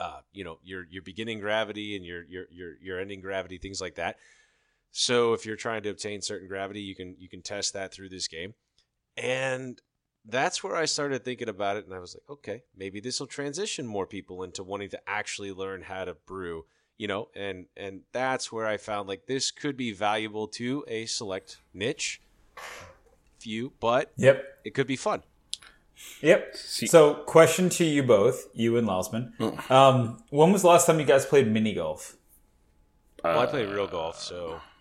uh, 0.00 0.20
you 0.32 0.42
know 0.44 0.58
your 0.62 0.86
your 0.90 1.02
beginning 1.02 1.40
gravity 1.40 1.96
and 1.96 2.04
your 2.04 2.24
your 2.24 2.46
your 2.50 2.76
your 2.80 3.00
ending 3.00 3.20
gravity, 3.20 3.58
things 3.58 3.80
like 3.80 3.96
that. 3.96 4.16
So 4.98 5.34
if 5.34 5.44
you're 5.44 5.56
trying 5.56 5.82
to 5.82 5.90
obtain 5.90 6.22
certain 6.22 6.48
gravity, 6.48 6.80
you 6.80 6.94
can 6.94 7.16
you 7.18 7.28
can 7.28 7.42
test 7.42 7.74
that 7.74 7.92
through 7.92 8.08
this 8.08 8.28
game, 8.28 8.54
and 9.14 9.78
that's 10.24 10.64
where 10.64 10.74
I 10.74 10.86
started 10.86 11.22
thinking 11.22 11.50
about 11.50 11.76
it, 11.76 11.84
and 11.84 11.94
I 11.94 11.98
was 11.98 12.14
like, 12.16 12.38
okay, 12.38 12.62
maybe 12.74 13.00
this 13.00 13.20
will 13.20 13.26
transition 13.26 13.86
more 13.86 14.06
people 14.06 14.42
into 14.42 14.64
wanting 14.64 14.88
to 14.88 15.00
actually 15.06 15.52
learn 15.52 15.82
how 15.82 16.06
to 16.06 16.14
brew, 16.26 16.64
you 16.96 17.08
know, 17.08 17.28
and 17.36 17.66
and 17.76 18.00
that's 18.12 18.50
where 18.50 18.66
I 18.66 18.78
found 18.78 19.06
like 19.06 19.26
this 19.26 19.50
could 19.50 19.76
be 19.76 19.92
valuable 19.92 20.48
to 20.48 20.82
a 20.88 21.04
select 21.04 21.58
niche 21.74 22.22
few, 23.38 23.74
but 23.80 24.12
Yep. 24.16 24.44
it 24.64 24.72
could 24.72 24.86
be 24.86 24.96
fun. 24.96 25.22
Yep. 26.22 26.56
So, 26.56 27.16
question 27.26 27.68
to 27.68 27.84
you 27.84 28.02
both, 28.02 28.48
you 28.54 28.78
and 28.78 28.88
Lausman. 28.88 29.70
Um, 29.70 30.22
when 30.30 30.52
was 30.52 30.62
the 30.62 30.68
last 30.68 30.86
time 30.86 30.98
you 31.00 31.04
guys 31.06 31.26
played 31.26 31.52
mini 31.52 31.74
golf? 31.74 32.16
Well, 33.22 33.40
I 33.40 33.44
play 33.46 33.66
real 33.66 33.86
golf, 33.86 34.18
so 34.20 34.54
It's 34.54 34.75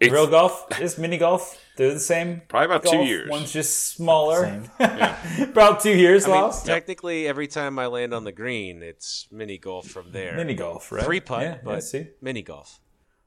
Real 0.00 0.26
golf 0.26 0.66
is 0.80 0.98
mini 0.98 1.18
golf. 1.18 1.60
They're 1.76 1.94
the 1.94 2.00
same. 2.00 2.42
Probably 2.48 2.66
about 2.66 2.84
two 2.84 3.02
years. 3.04 3.28
One's 3.30 3.52
just 3.52 3.94
smaller. 3.94 4.44
Same. 4.44 4.70
About 5.50 5.80
two 5.80 5.96
years, 5.96 6.24
I 6.24 6.28
mean, 6.28 6.36
Laus. 6.42 6.62
technically 6.64 7.26
every 7.26 7.48
time 7.48 7.78
I 7.78 7.86
land 7.86 8.14
on 8.14 8.24
the 8.24 8.32
green, 8.32 8.82
it's 8.82 9.26
mini 9.32 9.58
golf 9.58 9.86
from 9.88 10.12
there. 10.12 10.36
Mini 10.36 10.54
golf, 10.54 10.92
right? 10.92 11.04
Free 11.04 11.20
putt, 11.20 11.42
Yeah, 11.42 11.56
but 11.64 11.72
yeah, 11.74 11.80
see. 11.80 12.06
mini 12.20 12.42
golf. 12.42 12.80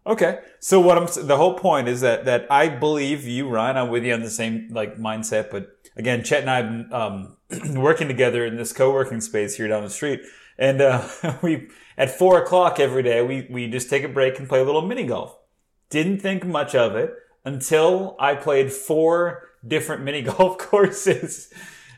Okay, 0.05 0.39
so 0.61 0.79
what 0.79 0.97
I'm 0.97 1.27
the 1.27 1.35
whole 1.35 1.55
point 1.55 1.89
is 1.89 1.99
that 2.01 2.23
that 2.25 2.47
I 2.49 2.69
believe 2.69 3.25
you, 3.25 3.49
Ryan. 3.49 3.75
I'm 3.75 3.89
with 3.89 4.05
you 4.05 4.13
on 4.13 4.21
the 4.21 4.29
same 4.29 4.69
like 4.71 4.95
mindset, 4.97 5.51
but 5.51 5.67
again, 5.97 6.23
Chet 6.23 6.41
and 6.41 6.49
I 6.49 6.55
have 6.57 6.69
been 6.69 6.93
um, 6.93 7.37
working 7.81 8.07
together 8.07 8.45
in 8.45 8.55
this 8.55 8.71
co-working 8.71 9.19
space 9.19 9.57
here 9.57 9.67
down 9.67 9.83
the 9.83 9.89
street, 9.89 10.21
and 10.57 10.81
uh, 10.81 11.05
we 11.41 11.67
at 11.97 12.09
four 12.09 12.41
o'clock 12.41 12.79
every 12.79 13.03
day 13.03 13.21
we 13.21 13.47
we 13.49 13.67
just 13.67 13.89
take 13.89 14.03
a 14.03 14.07
break 14.09 14.39
and 14.39 14.47
play 14.47 14.61
a 14.61 14.63
little 14.63 14.81
mini 14.81 15.03
golf. 15.03 15.36
Didn't 15.89 16.19
think 16.19 16.45
much 16.45 16.75
of 16.75 16.95
it 16.95 17.13
until 17.45 18.15
I 18.19 18.35
played 18.35 18.71
four 18.71 19.49
different 19.65 20.03
mini 20.05 20.21
golf 20.21 20.57
courses 20.57 21.51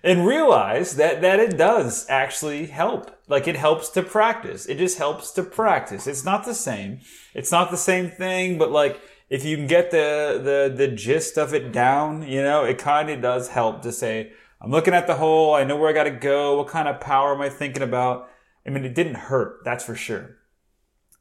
and 0.03 0.25
realized 0.25 0.97
that 0.97 1.21
that 1.21 1.39
it 1.39 1.57
does 1.57 2.05
actually 2.09 2.67
help. 2.67 3.17
Like 3.27 3.47
it 3.47 3.55
helps 3.55 3.89
to 3.89 4.03
practice. 4.03 4.65
It 4.65 4.77
just 4.77 4.97
helps 4.97 5.31
to 5.31 5.43
practice. 5.43 6.07
It's 6.07 6.25
not 6.25 6.45
the 6.45 6.53
same. 6.53 6.99
It's 7.33 7.51
not 7.51 7.71
the 7.71 7.77
same 7.77 8.09
thing, 8.09 8.57
but 8.57 8.71
like 8.71 9.01
if 9.29 9.45
you 9.45 9.57
can 9.57 9.67
get 9.67 9.91
the 9.91 10.39
the 10.43 10.73
the 10.75 10.87
gist 10.87 11.37
of 11.37 11.53
it 11.53 11.71
down, 11.71 12.23
you 12.27 12.41
know, 12.41 12.63
it 12.63 12.77
kind 12.77 13.09
of 13.09 13.21
does 13.21 13.49
help 13.49 13.81
to 13.83 13.91
say, 13.91 14.31
I'm 14.61 14.71
looking 14.71 14.93
at 14.93 15.07
the 15.07 15.15
hole. 15.15 15.53
I 15.53 15.63
know 15.63 15.77
where 15.77 15.89
I 15.89 15.93
got 15.93 16.03
to 16.03 16.11
go. 16.11 16.57
What 16.57 16.67
kind 16.67 16.87
of 16.87 16.99
power 16.99 17.33
am 17.33 17.41
I 17.41 17.49
thinking 17.49 17.83
about? 17.83 18.29
I 18.65 18.71
mean, 18.71 18.85
it 18.85 18.95
didn't 18.95 19.15
hurt. 19.15 19.63
That's 19.63 19.83
for 19.83 19.95
sure. 19.95 20.37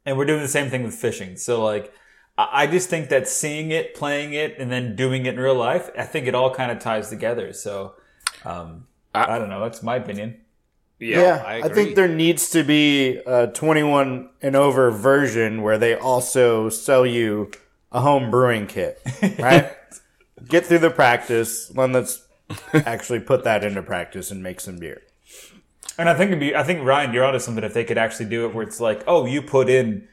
And 0.05 0.17
we're 0.17 0.25
doing 0.25 0.41
the 0.41 0.49
same 0.49 0.71
thing 0.71 0.83
with 0.83 0.95
fishing. 0.95 1.37
So 1.37 1.63
like, 1.63 1.93
I 2.39 2.63
I 2.63 2.67
just 2.67 2.89
think 2.89 3.09
that 3.11 3.29
seeing 3.29 3.71
it, 3.73 3.95
playing 3.95 4.33
it, 4.33 4.57
and 4.59 4.71
then 4.71 4.97
doing 4.97 5.27
it 5.27 5.35
in 5.35 5.41
real 5.41 5.55
life, 5.57 5.91
I 5.99 6.05
think 6.05 6.27
it 6.27 6.35
all 6.35 6.55
kind 6.55 6.71
of 6.71 6.79
ties 6.79 7.11
together. 7.11 7.53
So, 7.53 7.95
um, 8.45 8.87
I, 9.15 9.35
I- 9.35 9.39
don't 9.39 9.51
know. 9.51 9.61
That's 9.61 9.83
my 9.83 9.97
opinion. 9.97 10.41
yeah. 11.01 11.21
Yeah, 11.21 11.45
I 11.47 11.55
I, 11.65 11.69
think 11.69 11.95
there 11.97 12.09
needs 12.09 12.49
to 12.51 12.63
be 12.65 13.19
a 13.27 13.49
21 13.49 14.31
and 14.41 14.57
over 14.57 14.91
version 14.91 15.63
where 15.63 15.79
they 15.79 15.95
also 15.95 16.69
sell 16.71 17.05
you 17.05 17.51
a 17.93 18.01
home 18.01 18.31
brewing 18.31 18.67
kit, 18.67 19.01
right? 19.39 19.73
Get 20.47 20.67
through 20.67 20.79
the 20.81 20.91
practice, 20.91 21.69
then 21.69 21.93
let's 21.93 22.25
actually 22.73 23.21
put 23.21 23.45
that 23.45 23.65
into 23.65 23.83
practice 23.83 24.31
and 24.31 24.43
make 24.43 24.61
some 24.61 24.79
beer. 24.79 25.03
And 25.99 26.09
I 26.09 26.15
think 26.15 26.29
it'd 26.29 26.41
be, 26.41 26.55
I 26.55 26.63
think 26.63 26.85
Ryan, 26.85 27.13
you're 27.13 27.25
onto 27.25 27.41
something 27.41 27.65
if 27.65 27.75
they 27.75 27.85
could 27.85 27.99
actually 27.99 28.27
do 28.27 28.47
it 28.47 28.55
where 28.55 28.65
it's 28.65 28.79
like, 28.81 29.03
oh, 29.09 29.27
you 29.27 29.43
put 29.43 29.69
in 29.69 30.07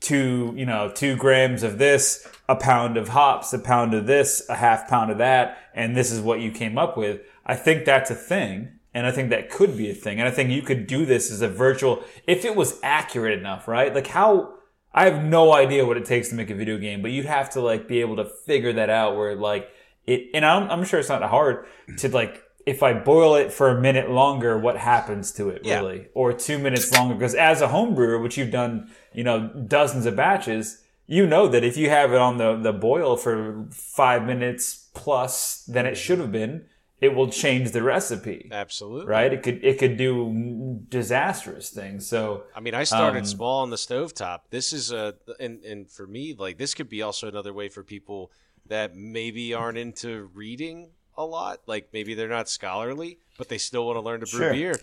two, 0.00 0.54
you 0.56 0.66
know, 0.66 0.90
two 0.94 1.16
grams 1.16 1.62
of 1.62 1.78
this, 1.78 2.26
a 2.48 2.56
pound 2.56 2.96
of 2.96 3.08
hops, 3.08 3.52
a 3.52 3.58
pound 3.58 3.94
of 3.94 4.06
this, 4.06 4.48
a 4.48 4.56
half 4.56 4.88
pound 4.88 5.10
of 5.10 5.18
that, 5.18 5.58
and 5.74 5.96
this 5.96 6.10
is 6.10 6.20
what 6.20 6.40
you 6.40 6.50
came 6.50 6.78
up 6.78 6.96
with. 6.96 7.20
I 7.44 7.54
think 7.54 7.84
that's 7.84 8.10
a 8.10 8.14
thing. 8.14 8.72
And 8.94 9.06
I 9.06 9.12
think 9.12 9.30
that 9.30 9.50
could 9.50 9.76
be 9.76 9.90
a 9.90 9.94
thing. 9.94 10.18
And 10.18 10.26
I 10.26 10.30
think 10.32 10.50
you 10.50 10.62
could 10.62 10.86
do 10.86 11.04
this 11.04 11.30
as 11.30 11.42
a 11.42 11.48
virtual, 11.48 12.02
if 12.26 12.44
it 12.44 12.56
was 12.56 12.80
accurate 12.82 13.38
enough, 13.38 13.68
right? 13.68 13.94
Like 13.94 14.08
how, 14.08 14.54
I 14.92 15.04
have 15.04 15.22
no 15.22 15.52
idea 15.52 15.86
what 15.86 15.98
it 15.98 16.06
takes 16.06 16.30
to 16.30 16.34
make 16.34 16.50
a 16.50 16.54
video 16.54 16.78
game, 16.78 17.02
but 17.02 17.10
you'd 17.10 17.26
have 17.26 17.50
to 17.50 17.60
like 17.60 17.86
be 17.86 18.00
able 18.00 18.16
to 18.16 18.24
figure 18.24 18.72
that 18.72 18.88
out 18.88 19.16
where 19.16 19.36
like 19.36 19.68
it, 20.06 20.30
and 20.32 20.44
I'm, 20.44 20.70
I'm 20.70 20.84
sure 20.84 20.98
it's 20.98 21.10
not 21.10 21.22
hard 21.22 21.66
to 21.98 22.08
like, 22.08 22.42
if 22.72 22.82
I 22.82 22.92
boil 22.92 23.34
it 23.42 23.50
for 23.52 23.66
a 23.70 23.80
minute 23.80 24.10
longer, 24.10 24.58
what 24.58 24.76
happens 24.76 25.32
to 25.32 25.48
it 25.48 25.62
Yeah. 25.64 25.78
really? 25.78 26.08
Or 26.14 26.32
two 26.32 26.58
minutes 26.58 26.92
longer? 26.92 27.14
Because 27.14 27.34
as 27.34 27.60
a 27.62 27.68
home 27.68 27.94
brewer, 27.94 28.18
which 28.20 28.36
you've 28.36 28.50
done, 28.50 28.90
you 29.14 29.24
know, 29.24 29.38
dozens 29.76 30.04
of 30.06 30.14
batches, 30.16 30.82
you 31.06 31.26
know 31.26 31.48
that 31.48 31.64
if 31.64 31.76
you 31.76 31.88
have 31.88 32.12
it 32.12 32.18
on 32.18 32.36
the, 32.36 32.50
the 32.56 32.72
boil 32.72 33.16
for 33.16 33.66
five 33.70 34.22
minutes 34.32 34.88
plus 34.92 35.64
than 35.74 35.86
it 35.86 35.96
should 35.96 36.18
have 36.18 36.30
been, 36.30 36.66
it 37.00 37.14
will 37.14 37.30
change 37.30 37.70
the 37.70 37.82
recipe. 37.82 38.48
Absolutely. 38.50 39.06
Right? 39.06 39.32
It 39.32 39.42
could, 39.44 39.64
it 39.64 39.78
could 39.78 39.96
do 39.96 40.80
disastrous 40.88 41.70
things. 41.70 42.06
So, 42.06 42.44
I 42.54 42.60
mean, 42.60 42.74
I 42.74 42.84
started 42.84 43.20
Um, 43.20 43.24
small 43.24 43.62
on 43.62 43.70
the 43.70 43.76
stovetop. 43.76 44.40
This 44.50 44.72
is 44.72 44.92
a, 44.92 45.14
and, 45.40 45.64
and 45.64 45.88
for 45.88 46.06
me, 46.06 46.34
like, 46.36 46.58
this 46.58 46.74
could 46.74 46.88
be 46.88 47.00
also 47.00 47.28
another 47.28 47.52
way 47.54 47.68
for 47.68 47.82
people 47.82 48.30
that 48.66 48.94
maybe 48.94 49.54
aren't 49.54 49.78
into 49.78 50.28
reading 50.34 50.90
a 51.18 51.24
lot. 51.24 51.60
Like, 51.66 51.88
maybe 51.92 52.14
they're 52.14 52.28
not 52.28 52.48
scholarly, 52.48 53.18
but 53.36 53.48
they 53.50 53.58
still 53.58 53.84
want 53.86 53.96
to 53.96 54.00
learn 54.00 54.20
to 54.20 54.26
brew 54.26 54.40
Sure. 54.40 54.52
beer. 54.52 54.80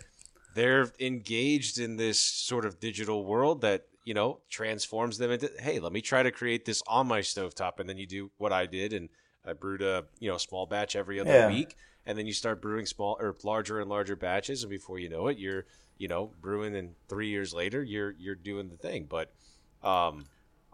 They're 0.53 0.91
engaged 0.99 1.79
in 1.79 1.97
this 1.97 2.19
sort 2.19 2.65
of 2.65 2.79
digital 2.79 3.25
world 3.25 3.61
that, 3.61 3.87
you 4.03 4.13
know, 4.13 4.41
transforms 4.49 5.17
them 5.17 5.31
into, 5.31 5.49
hey, 5.59 5.79
let 5.79 5.91
me 5.91 6.01
try 6.01 6.21
to 6.21 6.31
create 6.31 6.65
this 6.65 6.83
on 6.87 7.07
my 7.07 7.21
stovetop. 7.21 7.79
And 7.79 7.89
then 7.89 7.97
you 7.97 8.05
do 8.05 8.31
what 8.37 8.53
I 8.53 8.65
did, 8.67 8.93
and 8.93 9.09
I 9.45 9.53
brewed 9.53 9.81
a, 9.81 10.05
you 10.19 10.29
know, 10.29 10.37
small 10.37 10.65
batch 10.65 10.95
every 10.95 11.19
other 11.19 11.31
Yeah. 11.31 11.47
week. 11.47 11.75
And 12.05 12.17
then 12.17 12.27
you 12.27 12.33
start 12.33 12.61
brewing 12.61 12.85
small 12.85 13.17
or 13.19 13.35
larger 13.43 13.79
and 13.79 13.89
larger 13.89 14.15
batches, 14.15 14.61
and 14.61 14.69
before 14.69 14.99
you 14.99 15.09
know 15.09 15.25
it, 15.27 15.39
you're 15.39 15.65
you 15.97 16.07
know 16.07 16.31
brewing, 16.39 16.75
and 16.75 16.93
three 17.09 17.29
years 17.29 17.51
later, 17.51 17.81
you're 17.81 18.11
you're 18.19 18.35
doing 18.35 18.69
the 18.69 18.77
thing. 18.77 19.07
But 19.09 19.33
um, 19.81 20.25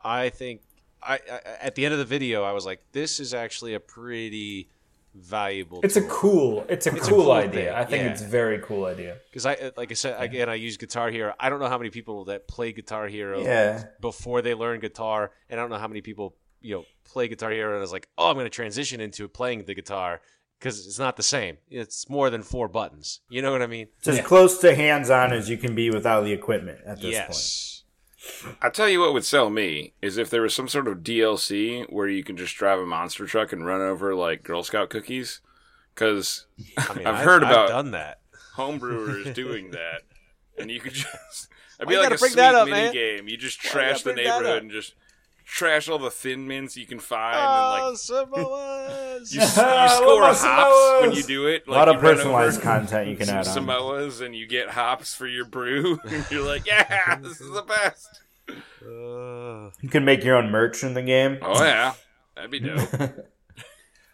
I 0.03 0.27
think 0.27 0.59
I, 1.01 1.19
I 1.31 1.39
at 1.61 1.75
the 1.75 1.85
end 1.85 1.93
of 1.93 1.99
the 1.99 2.05
video, 2.05 2.43
I 2.43 2.51
was 2.51 2.65
like, 2.65 2.81
this 2.91 3.21
is 3.21 3.33
actually 3.33 3.75
a 3.75 3.79
pretty 3.79 4.67
valuable. 5.15 5.81
it's 5.83 5.95
a 5.95 6.01
cool, 6.03 6.65
it's 6.69 6.87
a 6.87 6.95
It's 6.95 7.07
a 7.07 7.09
cool, 7.11 7.23
cool 7.23 7.31
idea. 7.31 7.65
thing, 7.65 7.73
I 7.73 7.83
think 7.85 8.03
yeah. 8.03 8.11
it's 8.11 8.21
a 8.21 8.27
very 8.27 8.59
cool 8.59 8.85
idea. 8.85 9.17
because 9.29 9.45
I 9.45 9.71
like 9.77 9.91
I 9.91 9.93
said 9.95 10.21
again, 10.21 10.49
I 10.49 10.55
use 10.55 10.77
Guitar 10.77 11.09
Hero. 11.11 11.33
I 11.39 11.49
don't 11.49 11.59
know 11.59 11.67
how 11.69 11.77
many 11.77 11.89
people 11.89 12.25
that 12.25 12.47
play 12.47 12.71
Guitar 12.71 13.07
Hero 13.07 13.43
Yeah. 13.43 13.83
before 13.99 14.41
they 14.41 14.53
learn 14.53 14.79
guitar, 14.79 15.31
and 15.49 15.59
I 15.59 15.63
don't 15.63 15.69
know 15.69 15.77
how 15.77 15.87
many 15.87 16.01
people 16.01 16.35
you 16.61 16.75
know 16.75 16.85
play 17.03 17.27
Guitar 17.27 17.51
Hero 17.51 17.75
and 17.75 17.83
is 17.83 17.91
like, 17.91 18.07
oh, 18.17 18.29
I'm 18.29 18.35
going 18.35 18.45
to 18.45 18.49
transition 18.49 19.01
into 19.01 19.27
playing 19.27 19.65
the 19.65 19.73
guitar 19.73 20.21
because 20.59 20.85
it's 20.85 20.99
not 20.99 21.17
the 21.17 21.23
same. 21.23 21.57
It's 21.69 22.07
more 22.09 22.29
than 22.29 22.43
four 22.43 22.67
buttons. 22.67 23.19
You 23.29 23.41
know 23.41 23.51
what 23.51 23.61
I 23.63 23.67
mean? 23.67 23.87
It's 23.99 24.07
as 24.07 24.21
close 24.21 24.59
to 24.59 24.75
hands 24.75 25.09
on 25.09 25.33
as 25.33 25.49
you 25.49 25.57
can 25.57 25.73
be 25.75 25.89
without 25.89 26.23
the 26.23 26.31
equipment 26.33 26.79
at 26.85 27.01
this 27.01 27.17
point. 27.19 27.80
I 28.61 28.69
tell 28.69 28.87
you 28.87 28.99
what 28.99 29.13
would 29.13 29.25
sell 29.25 29.49
me 29.49 29.93
is 30.01 30.17
if 30.17 30.29
there 30.29 30.41
was 30.43 30.53
some 30.53 30.67
sort 30.67 30.87
of 30.87 30.99
DLC 30.99 31.91
where 31.91 32.07
you 32.07 32.23
can 32.23 32.37
just 32.37 32.55
drive 32.55 32.79
a 32.79 32.85
monster 32.85 33.25
truck 33.25 33.51
and 33.51 33.65
run 33.65 33.81
over 33.81 34.13
like 34.15 34.43
Girl 34.43 34.63
Scout 34.63 34.89
cookies. 34.89 35.41
Because 35.93 36.45
I 36.77 36.93
mean, 36.95 37.07
I've 37.07 37.23
heard 37.25 37.43
about 37.43 37.69
done 37.69 37.91
that. 37.91 38.19
homebrewers 38.55 39.33
doing 39.35 39.71
that, 39.71 40.03
and 40.57 40.69
you 40.71 40.79
could 40.79 40.93
just 40.93 41.49
I'd 41.79 41.87
be 41.87 41.97
like 41.97 42.07
a 42.11 42.17
bring 42.17 42.31
sweet 42.31 42.35
that 42.35 42.55
up, 42.55 42.67
mini 42.67 42.79
man? 42.79 42.93
game. 42.93 43.27
You 43.27 43.37
just 43.37 43.59
trash 43.59 44.03
the 44.03 44.13
bring 44.13 44.25
that 44.25 44.31
up? 44.35 44.41
neighborhood 44.41 44.63
and 44.63 44.71
just 44.71 44.93
trash 45.53 45.89
all 45.89 45.99
the 45.99 46.09
thin 46.09 46.47
mints 46.47 46.77
you 46.77 46.85
can 46.85 46.97
find, 46.99 47.35
Oh, 47.37 47.89
and 47.89 47.97
Samoas. 47.97 49.21
like 49.21 49.33
you, 49.33 49.39
you 49.41 49.47
Ah, 49.57 49.87
score 49.97 50.21
what 50.21 50.29
about 50.31 50.37
hops 50.37 51.01
when 51.07 51.11
you 51.15 51.23
do 51.23 51.47
it. 51.47 51.67
A 51.67 51.71
lot 51.71 51.89
of 51.89 51.99
personalized 51.99 52.61
content 52.61 53.09
you 53.09 53.17
can 53.17 53.27
some 53.27 53.35
add 53.35 53.47
on. 53.47 53.57
Samoas 53.67 54.25
and 54.25 54.33
you 54.33 54.47
get 54.47 54.69
hops 54.69 55.13
for 55.13 55.27
your 55.27 55.43
brew. 55.45 55.99
and 56.09 56.25
you're 56.31 56.45
like, 56.45 56.65
yeah, 56.65 57.15
this 57.21 57.41
is 57.41 57.51
the 57.51 57.63
best. 57.63 58.21
Uh, 58.49 59.71
You 59.81 59.89
can 59.89 60.05
make 60.05 60.23
your 60.23 60.37
own 60.37 60.49
merch 60.51 60.83
in 60.83 60.93
the 60.93 61.01
game. 61.01 61.37
Oh 61.41 61.61
yeah, 61.63 61.93
that'd 62.35 62.49
be 62.51 62.59
dope. 62.59 62.89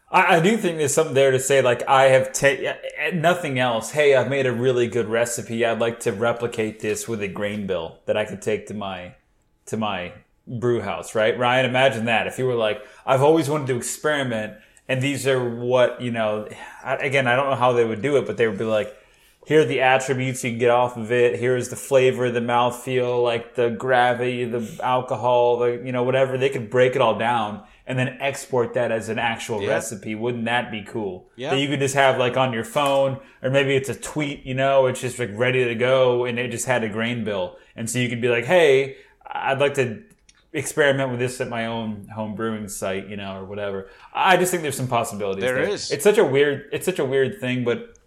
I, 0.10 0.38
I 0.38 0.40
do 0.40 0.58
think 0.58 0.78
there's 0.78 0.94
something 0.94 1.14
there 1.16 1.32
to 1.32 1.40
say, 1.40 1.62
like, 1.62 1.88
I 1.88 2.06
have 2.06 2.32
ta- 2.34 2.78
nothing 3.14 3.60
else. 3.60 3.92
Hey, 3.92 4.16
I've 4.16 4.30
made 4.30 4.46
a 4.46 4.54
really 4.54 4.88
good 4.88 5.08
recipe. 5.08 5.66
I'd 5.66 5.80
like 5.80 6.00
to 6.02 6.12
replicate 6.14 6.80
this 6.80 7.08
with 7.10 7.22
a 7.22 7.28
grain 7.28 7.68
bill 7.68 8.00
that 8.06 8.16
I 8.16 8.24
could 8.26 8.42
take 8.42 8.68
to 8.68 8.74
my, 8.74 9.16
to 9.66 9.76
my 9.78 10.14
brew 10.48 10.82
house, 10.82 11.14
right? 11.16 11.38
Ryan, 11.38 11.66
imagine 11.66 12.06
that. 12.06 12.28
If 12.28 12.40
you 12.40 12.46
were 12.46 12.56
like, 12.56 12.82
I've 13.06 13.22
always 13.22 13.50
wanted 13.50 13.68
to 13.68 13.78
experiment 13.78 14.54
and 14.90 15.02
these 15.02 15.28
are 15.28 15.44
what, 15.44 16.02
you 16.02 16.12
know, 16.12 16.48
again, 16.86 17.28
I 17.28 17.36
don't 17.36 17.50
know 17.50 17.56
how 17.56 17.74
they 17.74 17.84
would 17.84 18.02
do 18.02 18.18
it, 18.18 18.26
but 18.26 18.38
they 18.38 18.48
would 18.48 18.58
be 18.58 18.64
like, 18.64 18.96
here 19.46 19.62
are 19.62 19.66
the 19.66 19.80
attributes 19.82 20.44
you 20.44 20.52
can 20.52 20.60
get 20.60 20.70
off 20.72 20.98
of 20.98 21.10
it. 21.12 21.40
Here's 21.40 21.70
the 21.70 21.78
flavor, 21.78 22.30
the 22.30 22.42
mouthfeel, 22.42 23.24
like 23.24 23.56
the 23.56 23.70
gravity, 23.70 24.44
the 24.44 24.78
alcohol, 24.84 25.60
the 25.60 25.82
you 25.86 25.94
know 25.94 26.04
whatever. 26.04 26.38
They 26.38 26.50
could 26.50 26.70
break 26.70 26.98
it 26.98 27.02
all 27.02 27.18
down 27.18 27.64
and 27.86 27.98
then 27.98 28.18
export 28.20 28.74
that 28.74 28.92
as 28.92 29.08
an 29.08 29.20
actual 29.20 29.62
Yeah. 29.62 29.70
recipe. 29.70 30.16
Wouldn't 30.16 30.44
that 30.46 30.70
be 30.70 30.82
cool? 30.82 31.30
Yeah. 31.38 31.52
That 31.52 31.60
you 31.60 31.70
could 31.70 31.80
just 31.80 31.96
have 31.96 32.18
like 32.18 32.36
on 32.36 32.52
your 32.52 32.66
phone, 32.66 33.20
or 33.42 33.50
maybe 33.50 33.74
it's 33.74 33.88
a 33.88 33.96
tweet. 33.96 34.46
You 34.46 34.54
know, 34.54 34.86
it's 34.88 35.00
just 35.00 35.18
like 35.18 35.30
ready 35.34 35.64
to 35.64 35.76
go, 35.76 36.26
and 36.26 36.38
it 36.38 36.52
just 36.52 36.66
had 36.66 36.84
a 36.84 36.90
grain 36.90 37.24
bill, 37.24 37.56
and 37.74 37.90
so 37.90 38.00
you 38.00 38.10
could 38.10 38.20
be 38.22 38.28
like, 38.28 38.44
hey, 38.44 38.98
I'd 39.26 39.60
like 39.60 39.76
to 39.76 40.04
experiment 40.58 41.12
with 41.12 41.20
this 41.20 41.40
at 41.40 41.48
my 41.48 41.68
own 41.68 42.08
home 42.14 42.36
brewing 42.36 42.68
site, 42.68 43.08
you 43.08 43.16
know, 43.16 43.38
or 43.38 43.46
whatever. 43.46 43.90
I 44.14 44.38
just 44.38 44.52
think 44.52 44.64
there's 44.64 44.76
some 44.76 44.88
possibilities. 44.88 45.44
There 45.44 45.56
there 45.56 45.70
is. 45.70 45.92
It's 45.92 46.04
such 46.04 46.18
a 46.18 46.26
weird. 46.26 46.70
It's 46.72 46.86
such 46.86 47.00
a 47.00 47.06
weird 47.06 47.40
thing, 47.40 47.64
but 47.64 47.98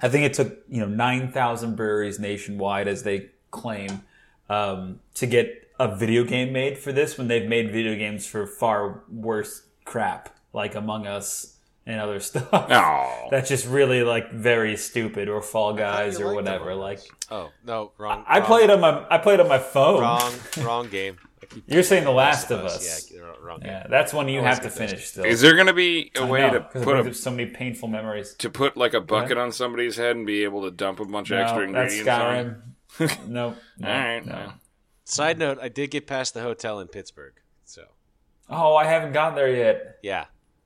I 0.00 0.08
think 0.08 0.24
it 0.24 0.34
took 0.34 0.58
you 0.68 0.80
know 0.80 0.88
nine 0.88 1.30
thousand 1.30 1.76
breweries 1.76 2.18
nationwide, 2.18 2.88
as 2.88 3.02
they 3.02 3.30
claim, 3.50 4.02
um, 4.48 5.00
to 5.14 5.26
get 5.26 5.70
a 5.78 5.94
video 5.94 6.24
game 6.24 6.52
made 6.52 6.78
for 6.78 6.92
this. 6.92 7.18
When 7.18 7.28
they've 7.28 7.48
made 7.48 7.70
video 7.72 7.94
games 7.94 8.26
for 8.26 8.46
far 8.46 9.02
worse 9.10 9.62
crap, 9.84 10.34
like 10.52 10.74
Among 10.74 11.06
Us 11.06 11.58
and 11.86 12.00
other 12.00 12.20
stuff. 12.30 12.48
Oh. 12.52 13.28
That's 13.30 13.48
just 13.48 13.66
really 13.66 14.02
like 14.02 14.32
very 14.32 14.76
stupid, 14.76 15.28
or 15.28 15.42
Fall 15.42 15.74
Guys, 15.74 16.20
or 16.20 16.34
whatever. 16.34 16.74
Like 16.74 17.00
Oh 17.30 17.50
no, 17.64 17.92
wrong. 17.98 18.24
I 18.26 18.38
wrong, 18.38 18.46
played 18.46 18.70
on 18.70 18.80
my 18.80 19.06
I 19.10 19.18
played 19.18 19.40
on 19.40 19.48
my 19.48 19.58
phone. 19.58 20.00
wrong, 20.00 20.32
wrong 20.62 20.88
game. 20.88 21.18
I 21.52 21.54
keep 21.54 21.64
You're 21.72 21.82
saying 21.82 22.04
The 22.04 22.10
Last 22.10 22.50
of 22.50 22.64
Us, 22.64 22.76
Us. 22.76 23.10
Yeah, 23.12 23.20
wrong- 23.20 23.36
wrong. 23.42 23.58
Yeah, 23.64 23.86
that's 23.88 24.12
one 24.12 24.28
you 24.28 24.38
Always 24.40 24.54
have 24.54 24.62
to 24.62 24.68
get 24.68 24.78
those. 24.78 24.90
finish 24.90 25.06
still. 25.06 25.24
Is 25.24 25.40
there 25.40 25.54
going 25.54 25.66
to 25.66 25.72
be 25.72 26.10
a 26.16 26.22
I 26.22 26.24
way 26.24 26.40
know, 26.42 26.50
to 26.54 26.60
'cause 26.60 26.82
it 26.82 26.84
put 26.84 26.92
brings 26.92 27.06
a 27.06 27.10
up 27.10 27.14
so 27.16 27.30
many 27.30 27.46
painful 27.50 27.88
memories. 27.88 28.34
to 28.34 28.50
put 28.50 28.76
like 28.76 28.94
a 28.94 29.00
bucket 29.00 29.38
on 29.38 29.52
somebody's 29.52 29.96
head 29.96 30.16
and 30.16 30.26
be 30.26 30.44
able 30.44 30.62
to 30.62 30.70
dump 30.70 31.00
a 31.00 31.04
bunch 31.04 31.30
of 31.30 31.38
extra 31.38 31.66
No, 31.66 31.72
that's 31.72 31.94
ingredients 31.94 32.20
on? 32.98 33.08
Skyrim. 33.08 33.18
nope. 33.28 33.56
No, 33.78 33.88
All 33.88 33.94
right, 33.98 34.26
no. 34.26 34.32
no. 34.32 34.52
Side 35.04 35.38
note: 35.38 35.58
I 35.60 35.68
did 35.68 35.90
get 35.90 36.06
past 36.06 36.34
the 36.34 36.42
hotel 36.42 36.80
in 36.80 36.88
Pittsburgh, 36.88 37.34
so 37.64 37.82
Oh, 38.48 38.76
I 38.76 38.84
haven't 38.84 39.12
gotten 39.12 39.34
there 39.34 39.54
yet. 39.54 39.98
yeah, 40.02 40.24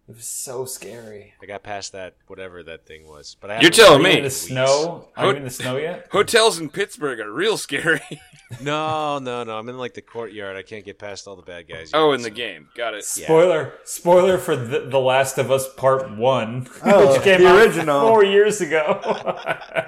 It 0.09 0.15
was 0.15 0.25
so 0.27 0.65
scary. 0.67 1.35
I 1.43 1.47
got 1.47 1.65
past 1.65 1.91
that 1.91 2.15
whatever 2.29 2.63
that 2.63 2.87
thing 2.87 3.09
was. 3.09 3.37
But 3.41 3.51
I 3.51 3.61
You're 3.61 3.71
telling 3.73 4.05
Are 4.07 4.09
you 4.09 4.15
me 4.15 4.19
in 4.19 4.25
the 4.25 4.31
snow? 4.31 5.09
Are 5.17 5.25
Ho- 5.25 5.31
you 5.31 5.37
in 5.39 5.43
the 5.43 5.51
snow 5.51 5.79
yet? 5.79 6.07
hotels 6.13 6.61
in 6.61 6.69
Pittsburgh 6.69 7.19
are 7.21 7.31
real 7.33 7.57
scary. 7.57 8.01
No, 8.63 9.19
no, 9.19 9.43
no. 9.43 9.59
I'm 9.59 9.69
in 9.69 9.77
like 9.77 9.95
the 9.95 10.01
courtyard. 10.03 10.57
I 10.57 10.63
can't 10.63 10.85
get 10.85 11.01
past 11.01 11.27
all 11.27 11.35
the 11.35 11.43
bad 11.43 11.69
guys. 11.69 11.91
oh, 11.93 12.11
yet, 12.13 12.19
in 12.19 12.23
the 12.23 12.31
game. 12.31 12.69
Got 12.77 12.95
it. 12.95 13.03
Spoiler! 13.05 13.73
Spoiler 13.83 14.39
for 14.39 14.55
the, 14.55 14.87
the 14.89 15.01
Last 15.01 15.37
of 15.39 15.51
Us 15.51 15.67
Part 15.75 16.17
One, 16.17 16.69
Oh, 16.85 17.13
which 17.15 17.23
came 17.23 17.41
the 17.41 17.49
out 17.49 17.57
original. 17.59 18.03
four 18.07 18.25
years 18.25 18.61
ago. 18.61 19.01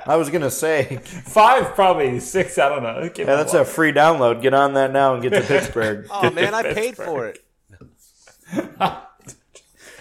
I 0.04 0.16
was 0.16 0.28
gonna 0.28 0.50
say, 0.50 0.96
Five, 1.04 1.76
probably 1.76 2.18
six. 2.18 2.59
I 2.59 2.68
don't 2.68 2.83
know. 2.83 2.98
It 2.98 3.14
came 3.14 3.28
yeah, 3.28 3.35
out 3.35 3.37
that's 3.37 3.52
long- 3.52 3.62
a 3.62 3.64
free 3.64 3.92
download. 3.92 4.42
Get 4.42 4.54
on 4.54 4.74
that 4.74 4.90
now 4.90 5.14
and 5.14 5.22
get 5.22 5.35
to 5.35 5.40
Pittsburgh. 5.40 6.09
Oh 6.11 6.28
man, 6.33 6.52
I 6.52 6.72
paid 6.74 6.96
for 6.96 7.28
it. 7.28 7.38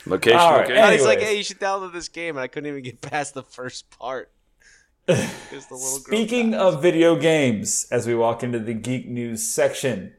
Location. 0.09 0.39
All 0.39 0.51
right, 0.51 0.61
location. 0.61 0.83
And 0.83 0.93
he's 0.93 1.05
like, 1.05 1.19
"Hey, 1.19 1.37
you 1.37 1.43
should 1.43 1.59
download 1.59 1.93
this 1.93 2.09
game," 2.09 2.35
and 2.35 2.43
I 2.43 2.47
couldn't 2.47 2.69
even 2.69 2.83
get 2.83 3.01
past 3.01 3.33
the 3.33 3.43
first 3.43 3.89
part. 3.89 4.31
the 5.05 5.29
little 5.61 5.77
Speaking 5.77 6.51
died. 6.51 6.59
of 6.59 6.81
video 6.81 7.15
games, 7.15 7.87
as 7.91 8.05
we 8.05 8.13
walk 8.13 8.43
into 8.43 8.59
the 8.59 8.73
geek 8.73 9.07
news 9.07 9.41
section, 9.41 10.13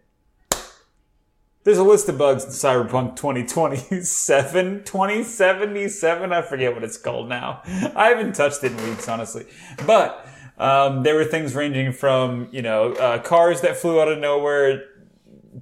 there's 1.64 1.76
a 1.76 1.84
list 1.84 2.08
of 2.08 2.16
bugs 2.16 2.44
in 2.44 2.50
Cyberpunk 2.50 3.16
2027, 3.16 4.82
2077. 4.84 6.32
I 6.32 6.40
forget 6.40 6.72
what 6.74 6.82
it's 6.82 6.96
called 6.96 7.28
now. 7.28 7.60
I 7.94 8.08
haven't 8.08 8.34
touched 8.34 8.64
it 8.64 8.72
in 8.72 8.88
weeks, 8.88 9.06
honestly. 9.08 9.44
But 9.86 10.26
um, 10.56 11.02
there 11.02 11.14
were 11.14 11.26
things 11.26 11.54
ranging 11.54 11.92
from, 11.92 12.48
you 12.50 12.62
know, 12.62 12.94
uh, 12.94 13.18
cars 13.18 13.60
that 13.60 13.76
flew 13.76 14.00
out 14.00 14.08
of 14.08 14.18
nowhere, 14.18 14.84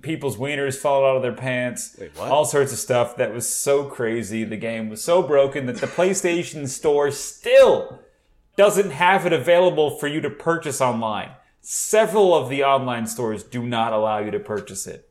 people's 0.02 0.36
wieners 0.36 0.76
fall 0.76 1.04
out 1.04 1.16
of 1.16 1.22
their 1.22 1.32
pants, 1.32 1.96
Wait, 1.98 2.16
all 2.18 2.44
sorts 2.44 2.72
of 2.72 2.78
stuff 2.78 3.16
that 3.16 3.32
was 3.32 3.48
so 3.48 3.84
crazy. 3.84 4.44
The 4.44 4.56
game 4.56 4.88
was 4.88 5.02
so 5.02 5.22
broken 5.22 5.66
that 5.66 5.78
the 5.78 5.86
PlayStation 5.86 6.68
Store 6.68 7.10
still 7.10 8.00
doesn't 8.56 8.90
have 8.90 9.26
it 9.26 9.32
available 9.32 9.90
for 9.90 10.08
you 10.08 10.20
to 10.20 10.30
purchase 10.30 10.80
online. 10.80 11.30
Several 11.60 12.34
of 12.34 12.48
the 12.48 12.64
online 12.64 13.06
stores 13.06 13.42
do 13.42 13.66
not 13.66 13.92
allow 13.92 14.18
you 14.18 14.30
to 14.30 14.38
purchase 14.38 14.86
it. 14.86 15.08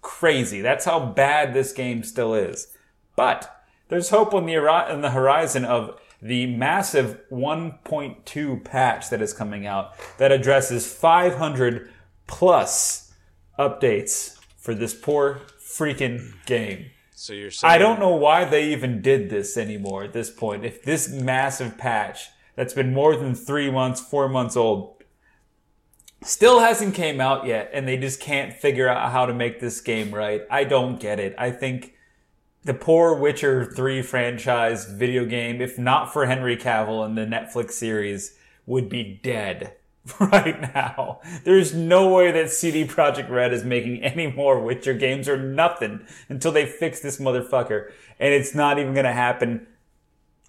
Crazy. 0.00 0.60
That's 0.60 0.84
how 0.84 1.00
bad 1.00 1.54
this 1.54 1.72
game 1.72 2.02
still 2.02 2.34
is. 2.34 2.68
But 3.16 3.64
there's 3.88 4.10
hope 4.10 4.34
on 4.34 4.46
the, 4.46 4.56
on 4.56 5.00
the 5.00 5.10
horizon 5.10 5.64
of 5.64 5.98
the 6.20 6.46
massive 6.46 7.20
1.2 7.30 8.64
patch 8.64 9.10
that 9.10 9.20
is 9.20 9.32
coming 9.32 9.66
out 9.66 9.92
that 10.18 10.32
addresses 10.32 10.92
500 10.92 11.90
plus 12.26 13.03
updates 13.58 14.38
for 14.56 14.74
this 14.74 14.94
poor 14.94 15.40
freaking 15.60 16.32
game. 16.46 16.86
so 17.14 17.32
you're 17.32 17.50
saying 17.50 17.70
I 17.70 17.78
don't 17.78 18.00
know 18.00 18.14
why 18.14 18.44
they 18.44 18.72
even 18.72 19.02
did 19.02 19.30
this 19.30 19.56
anymore 19.56 20.04
at 20.04 20.12
this 20.12 20.30
point. 20.30 20.64
If 20.64 20.82
this 20.82 21.08
massive 21.08 21.78
patch 21.78 22.28
that's 22.56 22.74
been 22.74 22.92
more 22.92 23.16
than 23.16 23.34
three 23.34 23.70
months, 23.70 24.00
four 24.00 24.28
months 24.28 24.56
old, 24.56 25.02
still 26.22 26.60
hasn't 26.60 26.94
came 26.94 27.20
out 27.20 27.46
yet, 27.46 27.70
and 27.72 27.86
they 27.86 27.96
just 27.96 28.20
can't 28.20 28.52
figure 28.52 28.88
out 28.88 29.12
how 29.12 29.26
to 29.26 29.34
make 29.34 29.60
this 29.60 29.80
game 29.80 30.14
right, 30.14 30.42
I 30.50 30.64
don't 30.64 31.00
get 31.00 31.20
it. 31.20 31.34
I 31.36 31.50
think 31.50 31.94
the 32.64 32.74
poor 32.74 33.14
Witcher 33.14 33.64
3 33.64 34.00
franchise 34.02 34.86
video 34.86 35.26
game, 35.26 35.60
if 35.60 35.78
not 35.78 36.12
for 36.12 36.26
Henry 36.26 36.56
Cavill 36.56 37.04
and 37.04 37.16
the 37.16 37.26
Netflix 37.26 37.72
series, 37.72 38.38
would 38.66 38.88
be 38.88 39.20
dead 39.22 39.74
right 40.20 40.60
now. 40.74 41.20
There's 41.44 41.74
no 41.74 42.12
way 42.12 42.30
that 42.30 42.50
CD 42.50 42.86
Projekt 42.86 43.30
Red 43.30 43.52
is 43.52 43.64
making 43.64 44.02
any 44.02 44.26
more 44.26 44.60
Witcher 44.60 44.94
games 44.94 45.28
or 45.28 45.36
nothing 45.36 46.06
until 46.28 46.52
they 46.52 46.66
fix 46.66 47.00
this 47.00 47.18
motherfucker. 47.18 47.90
And 48.18 48.34
it's 48.34 48.54
not 48.54 48.78
even 48.78 48.92
going 48.94 49.06
to 49.06 49.12
happen 49.12 49.66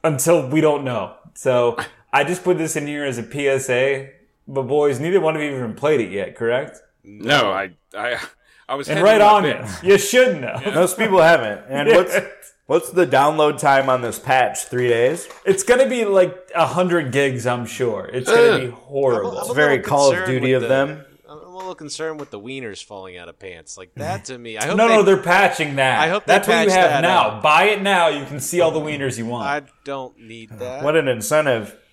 until 0.04 0.48
we 0.48 0.62
don't 0.62 0.84
know. 0.84 1.16
So 1.34 1.78
I 2.12 2.24
just 2.24 2.44
put 2.44 2.58
this 2.58 2.76
in 2.76 2.88
here 2.88 3.06
as 3.06 3.18
a 3.18 3.24
PSA. 3.24 4.10
But 4.48 4.64
boys, 4.64 5.00
neither 5.00 5.20
one 5.20 5.36
of 5.36 5.42
you 5.42 5.52
have 5.52 5.60
even 5.60 5.74
played 5.74 6.02
it 6.02 6.12
yet, 6.12 6.36
correct? 6.36 6.80
No, 7.04 7.52
I, 7.52 7.72
I, 7.98 8.20
I 8.68 8.76
was 8.76 8.90
And 8.90 9.02
right 9.04 9.22
on 9.22 9.46
it. 9.46 9.66
You 9.84 9.98
shouldn't 9.98 10.42
know. 10.42 10.60
Most 10.74 10.98
people 10.98 11.22
haven't. 11.22 11.66
And 11.70 11.90
what's 11.90 12.16
what's 12.66 12.92
the 12.92 13.06
download 13.06 13.60
time 13.60 13.90
on 13.90 14.02
this 14.02 14.20
patch? 14.20 14.66
Three 14.66 14.88
days. 14.88 15.28
It's 15.46 15.64
gonna 15.64 15.88
be 15.88 16.06
like 16.06 16.52
a 16.54 16.66
hundred 16.66 17.12
gigs, 17.12 17.46
I'm 17.46 17.66
sure. 17.66 18.10
It's 18.12 18.30
gonna 18.30 18.60
be 18.60 18.72
horrible. 18.72 19.38
I'm 19.38 19.50
a 19.50 19.54
very 19.54 19.80
Call 19.80 20.14
of 20.14 20.26
Duty 20.26 20.54
of 20.54 20.62
the- 20.64 20.68
them. 20.68 21.06
I'm 21.28 21.40
a 21.40 21.58
little 21.58 21.76
concerned 21.76 22.20
with 22.20 22.30
the 22.30 22.40
wieners 22.40 22.84
falling 22.84 23.18
out 23.18 23.28
of 23.28 23.40
pants. 23.40 23.78
Like 23.78 23.96
that 23.96 24.26
to 24.26 24.38
me. 24.38 24.58
I 24.58 24.68
hope 24.68 24.78
no, 24.78 24.88
they, 24.88 24.96
no, 24.96 25.04
they're 25.04 25.18
patching 25.18 25.78
that. 25.78 26.00
I 26.00 26.10
hope 26.10 26.26
they 26.26 26.34
that's 26.34 26.48
what 26.48 26.66
you 26.66 26.72
have 26.72 27.02
now. 27.02 27.30
out. 27.30 27.44
Buy 27.44 27.66
it 27.66 27.82
now. 27.82 28.10
You 28.10 28.26
can 28.26 28.40
see 28.40 28.62
all 28.62 28.72
the 28.72 28.80
wieners 28.80 29.18
you 29.18 29.26
want. 29.26 29.48
I 29.48 29.64
don't 29.84 30.18
need 30.20 30.52
oh, 30.54 30.58
that. 30.58 30.84
What 30.84 30.96
an 30.96 31.08
incentive. 31.08 31.76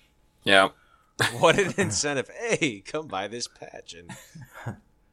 Yeah. 0.45 0.69
What 1.39 1.57
an 1.57 1.73
incentive! 1.77 2.29
Hey, 2.29 2.81
come 2.85 3.07
buy 3.07 3.29
this 3.29 3.47
patch 3.47 3.93
and 3.93 4.09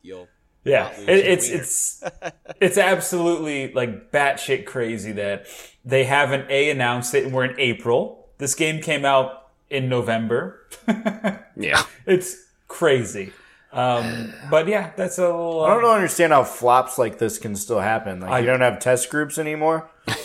you'll. 0.03 0.27
Yeah, 0.65 0.91
it, 1.01 1.09
it's 1.09 1.49
it's 1.49 2.05
it's 2.61 2.79
absolutely 2.79 3.73
like 3.73 4.11
batshit 4.13 4.67
crazy 4.67 5.13
that 5.13 5.47
they 5.85 6.05
haven't 6.05 6.51
a 6.51 6.71
announced 6.71 7.15
it. 7.15 7.25
and 7.25 7.33
We're 7.35 7.45
in 7.47 7.59
April. 7.59 8.29
This 8.39 8.55
game 8.55 8.81
came 8.83 9.05
out 9.05 9.49
in 9.69 9.89
November. 9.89 10.67
Yeah. 11.57 11.83
it's 12.07 12.37
crazy. 12.69 13.33
Um, 13.73 14.33
but 14.51 14.67
yeah, 14.67 14.93
that's 14.97 15.19
a 15.19 15.23
little. 15.27 15.63
I 15.63 15.75
don't 15.75 15.83
know, 15.83 15.93
understand 15.93 16.33
how 16.33 16.43
flops 16.45 16.97
like 16.99 17.19
this 17.19 17.39
can 17.39 17.55
still 17.55 17.81
happen. 17.81 18.21
Like 18.21 18.31
I- 18.31 18.39
you 18.41 18.47
don't 18.47 18.61
have 18.63 18.79
test 18.79 19.11
groups 19.11 19.39
anymore. 19.39 19.91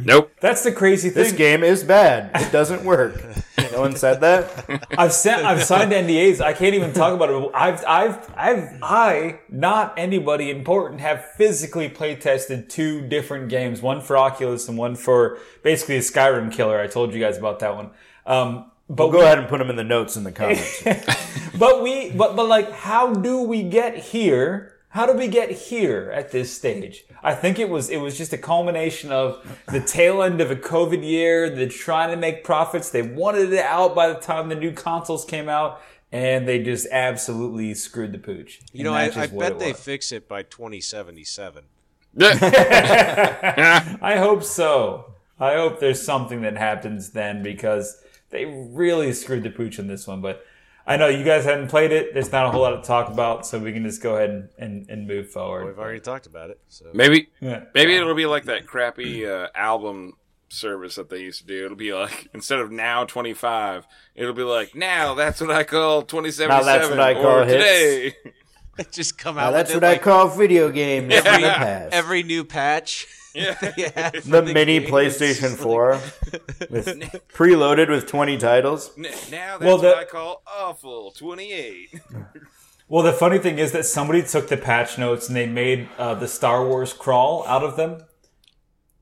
Nope. 0.00 0.30
That's 0.40 0.62
the 0.62 0.70
crazy 0.70 1.10
thing. 1.10 1.24
This 1.24 1.32
game 1.32 1.64
is 1.64 1.82
bad. 1.82 2.30
It 2.40 2.52
doesn't 2.52 2.84
work. 2.84 3.20
No 3.72 3.80
one 3.80 3.96
said 3.96 4.20
that. 4.20 4.82
I've 4.96 5.12
sent, 5.12 5.44
I've 5.44 5.62
signed 5.62 5.92
NDAs. 5.92 6.40
I 6.40 6.52
can't 6.52 6.74
even 6.74 6.92
talk 6.92 7.14
about 7.14 7.30
it. 7.30 7.50
I've, 7.54 7.84
I've, 7.86 8.34
I've, 8.36 8.78
I, 8.82 9.40
not 9.48 9.94
anybody 9.96 10.50
important, 10.50 11.00
have 11.00 11.24
physically 11.32 11.88
play 11.88 12.16
tested 12.16 12.70
two 12.70 13.06
different 13.08 13.48
games, 13.48 13.82
one 13.82 14.00
for 14.00 14.16
Oculus 14.16 14.68
and 14.68 14.78
one 14.78 14.96
for 14.96 15.38
basically 15.62 15.96
a 15.96 16.00
Skyrim 16.00 16.52
killer. 16.52 16.80
I 16.80 16.86
told 16.86 17.14
you 17.14 17.20
guys 17.20 17.38
about 17.38 17.60
that 17.60 17.74
one. 17.74 17.90
Um, 18.26 18.70
but 18.88 19.08
Go 19.08 19.18
we, 19.18 19.24
ahead 19.24 19.38
and 19.38 19.48
put 19.48 19.58
them 19.58 19.70
in 19.70 19.76
the 19.76 19.84
notes 19.84 20.16
in 20.16 20.24
the 20.24 20.32
comments. 20.32 20.82
but 21.58 21.82
we, 21.82 22.10
but, 22.10 22.36
but 22.36 22.46
like, 22.48 22.72
how 22.72 23.12
do 23.12 23.42
we 23.42 23.62
get 23.62 23.96
here? 23.96 24.77
How 24.90 25.06
did 25.06 25.16
we 25.16 25.28
get 25.28 25.50
here 25.50 26.10
at 26.14 26.32
this 26.32 26.54
stage? 26.54 27.04
I 27.22 27.34
think 27.34 27.58
it 27.58 27.68
was, 27.68 27.90
it 27.90 27.98
was 27.98 28.16
just 28.16 28.32
a 28.32 28.38
culmination 28.38 29.12
of 29.12 29.46
the 29.70 29.80
tail 29.80 30.22
end 30.22 30.40
of 30.40 30.50
a 30.50 30.56
COVID 30.56 31.04
year. 31.04 31.50
They're 31.50 31.68
trying 31.68 32.10
to 32.10 32.16
make 32.16 32.42
profits. 32.42 32.90
They 32.90 33.02
wanted 33.02 33.52
it 33.52 33.64
out 33.64 33.94
by 33.94 34.08
the 34.08 34.14
time 34.14 34.48
the 34.48 34.54
new 34.54 34.72
consoles 34.72 35.24
came 35.24 35.48
out 35.48 35.82
and 36.10 36.48
they 36.48 36.62
just 36.62 36.86
absolutely 36.90 37.74
screwed 37.74 38.12
the 38.12 38.18
pooch. 38.18 38.60
You 38.72 38.84
know, 38.84 38.94
I, 38.94 39.10
I 39.14 39.26
bet 39.26 39.58
they 39.58 39.72
was. 39.72 39.80
fix 39.80 40.10
it 40.10 40.26
by 40.26 40.42
2077. 40.42 41.64
I 42.20 44.16
hope 44.18 44.42
so. 44.42 45.12
I 45.38 45.54
hope 45.54 45.80
there's 45.80 46.02
something 46.02 46.40
that 46.42 46.56
happens 46.56 47.10
then 47.10 47.42
because 47.42 48.02
they 48.30 48.46
really 48.46 49.12
screwed 49.12 49.42
the 49.42 49.50
pooch 49.50 49.78
in 49.78 49.86
this 49.86 50.06
one. 50.06 50.20
But 50.22 50.44
I 50.88 50.96
know 50.96 51.08
you 51.08 51.22
guys 51.24 51.44
hadn't 51.44 51.68
played 51.68 51.92
it. 51.92 52.14
There's 52.14 52.32
not 52.32 52.46
a 52.46 52.50
whole 52.50 52.62
lot 52.62 52.70
to 52.70 52.82
talk 52.82 53.08
about, 53.10 53.46
so 53.46 53.58
we 53.58 53.72
can 53.72 53.84
just 53.84 54.02
go 54.02 54.16
ahead 54.16 54.30
and, 54.30 54.48
and, 54.58 54.88
and 54.90 55.06
move 55.06 55.30
forward. 55.30 55.66
We've 55.66 55.78
already 55.78 56.00
talked 56.00 56.26
about 56.26 56.48
it. 56.50 56.58
So 56.68 56.86
Maybe 56.94 57.28
Yeah. 57.40 57.64
maybe 57.74 57.94
it'll 57.94 58.14
be 58.14 58.26
like 58.26 58.44
that 58.46 58.66
crappy 58.66 59.26
uh, 59.26 59.48
album 59.54 60.14
service 60.48 60.94
that 60.94 61.10
they 61.10 61.18
used 61.20 61.40
to 61.42 61.46
do. 61.46 61.66
It'll 61.66 61.76
be 61.76 61.92
like 61.92 62.28
instead 62.32 62.58
of 62.58 62.72
now 62.72 63.04
twenty 63.04 63.34
five, 63.34 63.86
it'll 64.14 64.32
be 64.32 64.42
like 64.44 64.74
now 64.74 65.12
that's 65.14 65.40
what 65.42 65.50
I 65.50 65.62
call 65.64 66.02
twenty 66.02 66.30
seventy 66.30 66.58
Now 66.58 66.64
that's 66.64 66.88
what 66.88 66.98
I 67.00 67.12
call 67.14 67.40
or 67.40 67.44
hits. 67.44 67.62
today. 67.62 68.16
just 68.90 69.18
come 69.18 69.36
Now 69.36 69.48
out. 69.48 69.50
that's 69.50 69.74
with 69.74 69.82
what 69.82 69.92
it, 69.92 69.96
I 69.96 69.98
call 69.98 70.28
video 70.28 70.70
games 70.70 71.12
in 71.12 71.22
the 71.22 71.22
past. 71.22 71.92
every 71.92 72.22
new 72.22 72.44
patch. 72.44 73.06
Yeah. 73.34 73.54
they 73.60 73.90
had 73.94 74.22
for 74.22 74.28
the 74.30 74.42
mini 74.42 74.80
game. 74.80 74.90
PlayStation 74.90 75.52
It's 75.52 75.62
4 75.62 76.00
with 76.70 76.86
preloaded 77.34 77.88
with 77.90 78.06
20 78.06 78.36
titles. 78.38 78.90
N- 78.96 79.02
now 79.30 79.58
that's 79.58 79.64
Well, 79.64 79.78
the- 79.78 79.88
what 79.88 79.98
I 79.98 80.04
call 80.04 80.42
awful 80.46 81.10
twenty 81.12 81.52
eight. 81.52 82.00
Well, 82.90 83.02
the 83.04 83.12
funny 83.12 83.38
thing 83.38 83.58
is 83.58 83.72
that 83.72 83.84
somebody 83.84 84.22
took 84.22 84.48
the 84.48 84.56
patch 84.56 84.96
notes 84.96 85.28
and 85.28 85.36
they 85.36 85.46
made 85.46 85.90
uh, 85.98 86.14
the 86.14 86.26
Star 86.26 86.64
Wars 86.64 86.94
crawl 86.94 87.46
out 87.46 87.62
of 87.62 87.76
them. 87.76 88.02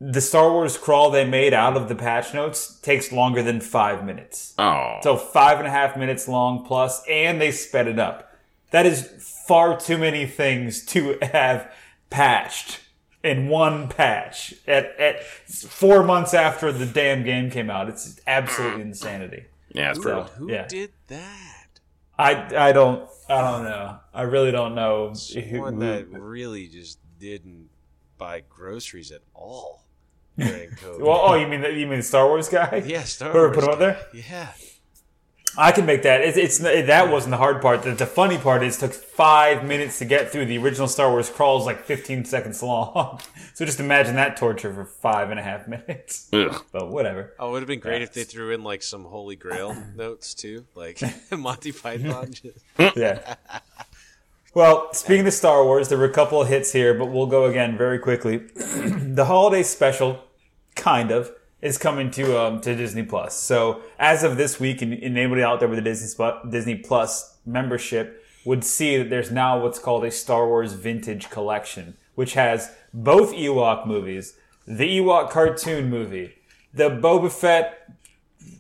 The 0.01 0.21
Star 0.21 0.51
Wars 0.51 0.77
crawl 0.77 1.11
they 1.13 1.25
made 1.25 1.55
out 1.55 1.77
of 1.77 1.89
the 1.89 1.95
patch 1.95 2.35
notes 2.35 2.81
takes 2.81 3.13
longer 3.13 3.45
than 3.45 3.61
five 3.61 4.05
minutes. 4.05 4.55
Oh, 4.59 4.99
So 5.05 5.17
five 5.17 5.59
and 5.59 5.69
a 5.69 5.71
half 5.71 5.97
minutes 5.97 6.27
long 6.27 6.65
plus, 6.67 7.01
and 7.09 7.41
they 7.41 7.53
sped 7.53 7.87
it 7.87 8.01
up. 8.01 8.33
That 8.73 8.87
is 8.87 9.09
far 9.47 9.79
too 9.79 9.99
many 9.99 10.27
things 10.27 10.85
to 10.87 11.17
have 11.23 11.73
patched 12.11 12.81
in 13.27 13.49
one 13.49 13.89
patch 13.89 14.55
at, 14.67 14.99
at 14.99 15.25
four 15.25 16.03
months 16.03 16.35
after 16.35 16.73
the 16.73 16.87
damn 16.87 17.25
game 17.25 17.51
came 17.51 17.71
out. 17.71 17.89
It's 17.89 18.21
absolutely 18.27 18.83
hmm. 18.83 18.89
insanity. 18.89 19.45
yeah, 19.73 19.91
it's 19.91 19.99
brutal. 19.99 20.25
Who 20.25 20.51
Yeah. 20.51 20.67
did 20.67 20.93
that? 21.09 21.81
I, 22.19 22.69
I 22.69 22.73
don't 22.73 23.09
I 23.29 23.41
don't 23.43 23.65
know. 23.65 23.99
I 24.15 24.23
really 24.23 24.53
don't 24.53 24.75
know. 24.75 25.13
who- 25.13 25.61
One 25.61 25.75
who- 25.75 25.81
that 25.81 26.07
really 26.11 26.69
just 26.69 26.99
didn't 27.19 27.69
buy 28.19 28.43
groceries 28.49 29.11
at 29.13 29.21
all 29.35 29.85
during 30.39 30.71
COVID. 30.83 31.01
Well, 31.01 31.21
oh, 31.23 31.35
you 31.35 31.47
mean 31.47 31.61
the, 31.61 31.73
you 31.73 31.87
mean 31.87 31.99
the 31.99 32.03
Star 32.05 32.27
Wars 32.27 32.49
guy? 32.49 32.83
yeah, 32.87 33.03
Star 33.05 33.33
Whoever 33.33 33.49
Wars 33.49 33.57
put 33.57 33.65
him 33.65 33.71
up 33.71 33.79
guy. 33.79 33.85
there? 33.87 34.07
Yeah. 34.29 34.49
I 35.59 35.73
can 35.73 35.87
make 35.87 36.03
that. 36.03 36.21
It's, 36.21 36.37
it's 36.37 36.59
that 36.59 37.11
wasn't 37.11 37.31
the 37.31 37.37
hard 37.37 37.63
part. 37.63 37.83
The, 37.83 37.93
the 37.93 38.07
funny 38.07 38.39
part 38.39 38.63
is 38.63 38.77
it 38.77 38.81
took 38.81 38.93
five 38.93 39.65
minutes 39.65 39.99
to 40.01 40.05
get 40.05 40.31
through. 40.31 40.47
The 40.47 40.59
original 40.59 40.89
Star 40.89 41.11
Wars 41.11 41.31
crawl 41.31 41.59
is 41.59 41.67
like 41.67 41.85
15 41.85 42.25
seconds 42.25 42.63
long. 42.63 43.21
so 43.55 43.65
just 43.65 43.81
imagine 43.81 44.17
that 44.17 44.37
torture 44.37 44.73
for 44.73 44.85
five 44.85 45.31
and 45.31 45.41
a 45.41 45.43
half 45.43 45.67
minutes. 45.67 46.29
Ugh. 46.33 46.65
But 46.73 46.91
whatever. 46.91 47.33
Oh, 47.39 47.49
it 47.49 47.53
would 47.53 47.63
have 47.63 47.69
been 47.69 47.81
great 47.81 48.03
if 48.03 48.13
they 48.13 48.25
threw 48.25 48.53
in 48.53 48.63
like 48.63 48.83
some 48.83 49.05
Holy 49.05 49.37
Grail 49.37 49.77
notes 49.97 50.35
too, 50.35 50.67
like 50.75 51.01
Monty 51.31 51.73
Python. 51.73 52.35
Yeah. 52.79 53.37
Well, 54.55 54.93
speaking 54.95 55.27
of 55.27 55.35
Star 55.35 55.65
Wars, 55.65 55.91
there 55.91 55.99
were 55.99 56.07
a 56.07 56.13
couple 56.13 56.41
of 56.41 56.49
hits 56.49 56.73
here, 56.73 56.95
but 56.95 57.07
we'll 57.07 57.27
go 57.27 57.45
again 57.45 57.77
very 57.77 57.99
quickly. 57.99 58.39
the 58.55 59.27
holiday 59.27 59.63
special, 59.63 60.25
kind 60.75 61.11
of, 61.11 61.31
is 61.67 61.79
coming 61.79 62.11
to 62.13 62.39
um, 62.41 62.61
to 62.61 62.75
Disney 62.75 63.03
Plus. 63.03 63.37
So 63.39 63.83
as 63.99 64.23
of 64.23 64.37
this 64.37 64.59
week, 64.59 64.81
and, 64.83 64.93
and 64.93 65.19
anybody 65.19 65.43
out 65.43 65.61
there 65.61 65.69
with 65.69 65.79
a 65.79 65.83
Disney 65.83 66.09
Sp- 66.09 66.49
Disney 66.49 66.77
Plus 66.77 67.37
membership 67.45 68.25
would 68.45 68.65
see 68.65 68.97
that 68.97 69.11
there's 69.11 69.31
now 69.31 69.61
what's 69.61 69.79
called 69.79 70.05
a 70.05 70.11
Star 70.11 70.47
Wars 70.47 70.73
Vintage 70.73 71.29
Collection, 71.31 71.97
which 72.15 72.35
has 72.35 72.71
both 72.95 73.33
Ewok 73.35 73.87
movies, 73.87 74.37
the 74.67 74.99
Ewok 74.99 75.31
cartoon 75.31 75.91
movie, 75.91 76.35
the 76.73 76.89
Boba 76.89 77.31
Fett 77.31 77.93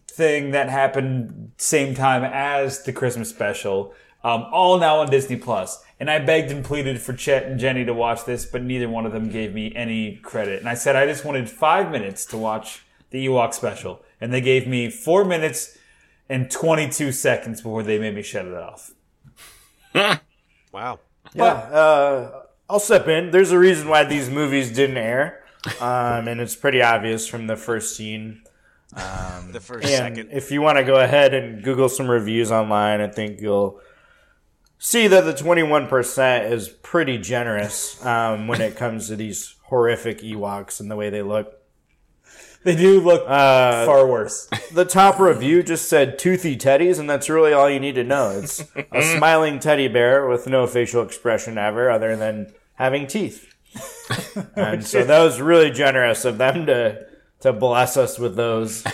thing 0.09 0.51
that 0.51 0.69
happened 0.69 1.53
same 1.59 1.95
time 1.95 2.25
as 2.25 2.83
the 2.83 2.93
Christmas 2.93 3.29
special, 3.29 3.95
um, 4.25 4.47
all 4.51 4.79
now 4.79 4.99
on 4.99 5.11
Disney 5.11 5.37
Plus. 5.37 5.85
And 6.01 6.11
I 6.11 6.19
begged 6.19 6.51
and 6.51 6.65
pleaded 6.65 7.01
for 7.01 7.13
Chet 7.13 7.45
and 7.45 7.61
Jenny 7.61 7.85
to 7.85 7.95
watch 7.95 8.25
this, 8.25 8.45
but 8.45 8.63
neither 8.63 8.89
one 8.89 9.07
of 9.07 9.13
them 9.13 9.31
gave 9.31 9.55
me 9.55 9.73
any 9.77 10.17
credit. 10.17 10.59
And 10.59 10.69
I 10.69 10.75
said 10.75 10.97
I 10.97 11.07
just 11.07 11.25
wanted 11.25 11.49
five 11.49 11.91
minutes 11.91 12.25
to 12.27 12.37
watch 12.37 12.83
the 13.11 13.27
Ewok 13.27 13.55
special, 13.55 14.03
and 14.21 14.33
they 14.33 14.41
gave 14.41 14.67
me 14.67 14.91
four 14.91 15.25
minutes 15.25 15.77
and 16.29 16.51
22 16.51 17.13
seconds 17.13 17.61
before 17.61 17.83
they 17.83 17.99
made 17.99 18.15
me 18.15 18.23
shut 18.23 18.47
it 18.47 18.55
off. 18.55 18.93
wow. 20.73 20.99
Yeah, 21.35 21.45
uh, 21.45 22.43
I'll 22.69 22.81
step 22.81 23.09
in. 23.09 23.31
There's 23.31 23.51
a 23.53 23.59
reason 23.59 23.89
why 23.89 24.05
these 24.05 24.31
movies 24.31 24.71
didn't 24.73 24.97
air, 24.97 25.45
um, 25.81 26.29
and 26.29 26.41
it's 26.41 26.57
pretty 26.57 26.83
obvious 26.83 27.27
from 27.27 27.47
the 27.47 27.57
first 27.57 27.97
scene. 27.97 28.43
Um, 28.95 29.03
The 29.53 29.61
first 29.61 29.87
And 29.87 30.17
second. 30.17 30.31
if 30.33 30.51
you 30.51 30.61
want 30.63 30.79
to 30.79 30.85
go 30.85 30.97
ahead 30.97 31.33
and 31.35 31.63
Google 31.63 31.89
some 31.89 32.09
reviews 32.11 32.51
online, 32.53 33.01
I 33.01 33.09
think 33.09 33.41
you'll 33.41 33.81
see 34.79 35.07
that 35.09 35.23
the 35.25 35.33
21% 35.33 36.51
is 36.51 36.69
pretty 36.69 37.19
generous 37.19 38.05
um, 38.05 38.47
when 38.49 38.61
it 38.61 38.77
comes 38.77 39.09
to 39.09 39.17
these 39.17 39.57
horrific 39.65 40.21
Ewoks 40.21 40.81
and 40.81 40.91
the 40.91 40.97
way 40.97 41.11
they 41.11 41.23
look. 41.23 41.56
They 42.67 42.75
do 42.77 43.01
look 43.01 43.23
Uh, 43.29 43.87
far 43.87 44.07
worse. 44.07 44.49
the 44.73 44.85
top 44.85 45.21
review 45.21 45.63
just 45.63 45.89
said 45.89 46.19
toothy 46.19 46.57
teddies, 46.57 46.99
and 46.99 47.09
that's 47.09 47.31
really 47.31 47.53
all 47.53 47.71
you 47.71 47.79
need 47.79 47.95
to 47.95 48.03
know. 48.05 48.31
It's 48.31 48.65
a 48.93 49.03
smiling 49.17 49.61
teddy 49.61 49.87
bear 49.87 50.27
with 50.27 50.49
no 50.49 50.67
facial 50.67 51.03
expression 51.05 51.59
ever, 51.59 51.89
other 51.91 52.17
than 52.17 52.53
having 52.75 53.07
teeth. 53.07 53.55
and 54.57 54.85
so 54.85 55.05
that 55.05 55.23
was 55.23 55.41
really 55.41 55.71
generous 55.71 56.25
of 56.25 56.39
them 56.39 56.67
to 56.67 57.07
to 57.41 57.53
bless 57.53 57.97
us 57.97 58.19
with 58.19 58.35
those. 58.37 58.83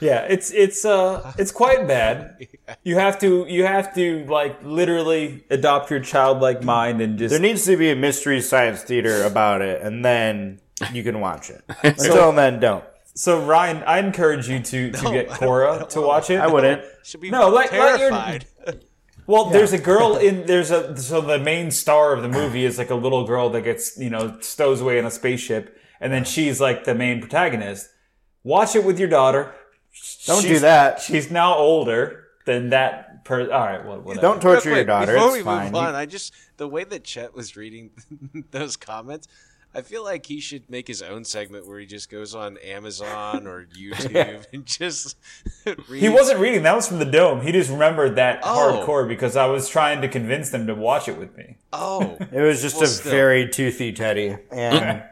Yeah, 0.00 0.20
it's 0.28 0.52
it's 0.52 0.84
uh 0.84 1.32
it's 1.38 1.50
quite 1.50 1.88
bad. 1.88 2.46
You 2.84 2.96
have 2.96 3.18
to 3.18 3.46
you 3.48 3.64
have 3.66 3.92
to 3.96 4.24
like 4.26 4.62
literally 4.62 5.44
adopt 5.50 5.90
your 5.90 5.98
childlike 6.00 6.62
mind 6.62 7.00
and 7.00 7.18
just 7.18 7.32
There 7.32 7.40
needs 7.40 7.64
to 7.66 7.76
be 7.76 7.90
a 7.90 7.96
mystery 7.96 8.40
science 8.40 8.82
theater 8.82 9.24
about 9.24 9.60
it, 9.60 9.82
and 9.82 10.04
then 10.04 10.60
you 10.92 11.02
can 11.02 11.20
watch 11.20 11.50
it. 11.50 11.62
Until 11.82 12.32
then, 12.32 12.60
don't. 12.60 12.84
So 13.14 13.44
Ryan, 13.44 13.82
I 13.86 13.98
encourage 13.98 14.48
you 14.48 14.60
to 14.60 14.90
to 14.92 15.02
get 15.12 15.28
Cora 15.28 15.86
to 15.90 16.00
watch 16.00 16.30
it. 16.30 16.40
I 16.40 16.46
wouldn't. 16.46 16.82
Should 17.04 17.20
be 17.20 17.30
No, 17.30 17.48
let- 17.48 17.72
let 17.72 17.72
your- 17.72 17.98
terrified. 18.10 18.46
Well, 19.28 19.46
there's 19.50 19.72
a 19.72 19.78
girl 19.78 20.16
in 20.16 20.46
there's 20.46 20.72
a 20.72 20.96
so 20.96 21.20
the 21.20 21.38
main 21.38 21.70
star 21.70 22.12
of 22.12 22.22
the 22.22 22.28
movie 22.28 22.64
is 22.64 22.76
like 22.76 22.90
a 22.90 22.96
little 22.96 23.24
girl 23.24 23.50
that 23.50 23.62
gets 23.62 23.96
you 23.96 24.10
know 24.10 24.36
stows 24.40 24.80
away 24.80 24.98
in 24.98 25.04
a 25.06 25.12
spaceship, 25.12 25.78
and 26.00 26.12
then 26.12 26.24
she's 26.24 26.60
like 26.60 26.82
the 26.84 26.94
main 26.94 27.20
protagonist. 27.20 27.88
Watch 28.42 28.74
it 28.74 28.84
with 28.84 28.98
your 28.98 29.08
daughter. 29.08 29.54
Don't 30.26 30.42
do 30.42 30.48
She's- 30.48 30.60
that. 30.62 31.00
She's 31.00 31.30
now 31.30 31.54
older 31.54 32.24
than 32.46 32.70
that. 32.70 33.24
Per- 33.24 33.52
All 33.52 33.60
right, 33.64 33.86
well, 33.86 34.00
whatever. 34.00 34.20
Don't 34.22 34.42
Real 34.44 34.54
torture 34.54 34.68
your 34.70 34.78
quick, 34.78 34.86
daughter. 34.88 35.12
Before 35.12 35.28
It's 35.28 35.36
we 35.36 35.42
fine. 35.44 35.66
move 35.66 35.76
on, 35.76 35.94
I 35.94 36.04
just 36.06 36.34
the 36.56 36.66
way 36.66 36.82
that 36.82 37.04
Chet 37.04 37.32
was 37.32 37.56
reading 37.56 37.90
those 38.50 38.76
comments, 38.76 39.28
I 39.74 39.80
feel 39.82 40.04
like 40.04 40.26
he 40.26 40.38
should 40.40 40.68
make 40.70 40.86
his 40.86 41.00
own 41.00 41.24
segment 41.24 41.66
where 41.66 41.78
he 41.78 41.86
just 41.86 42.10
goes 42.10 42.34
on 42.34 42.58
Amazon 42.58 43.46
or 43.46 43.64
YouTube 43.78 44.44
and 44.52 44.66
just 44.66 45.16
reads. 45.88 46.02
He 46.02 46.08
wasn't 46.08 46.40
reading. 46.40 46.62
That 46.64 46.76
was 46.76 46.86
from 46.86 46.98
the 46.98 47.04
dome. 47.06 47.40
He 47.40 47.52
just 47.52 47.70
remembered 47.70 48.16
that 48.16 48.40
Oh. 48.42 48.84
hardcore 48.86 49.08
because 49.08 49.34
I 49.36 49.46
was 49.46 49.68
trying 49.68 50.02
to 50.02 50.08
convince 50.08 50.50
them 50.50 50.66
to 50.66 50.74
watch 50.74 51.08
it 51.08 51.18
with 51.18 51.36
me. 51.36 51.56
Oh, 51.72 52.16
It 52.32 52.40
was 52.40 52.60
just 52.60 52.76
Well, 52.76 52.84
a 52.84 52.86
still. 52.88 53.10
very 53.12 53.48
toothy 53.48 53.92
teddy, 53.92 54.36
and 54.50 55.04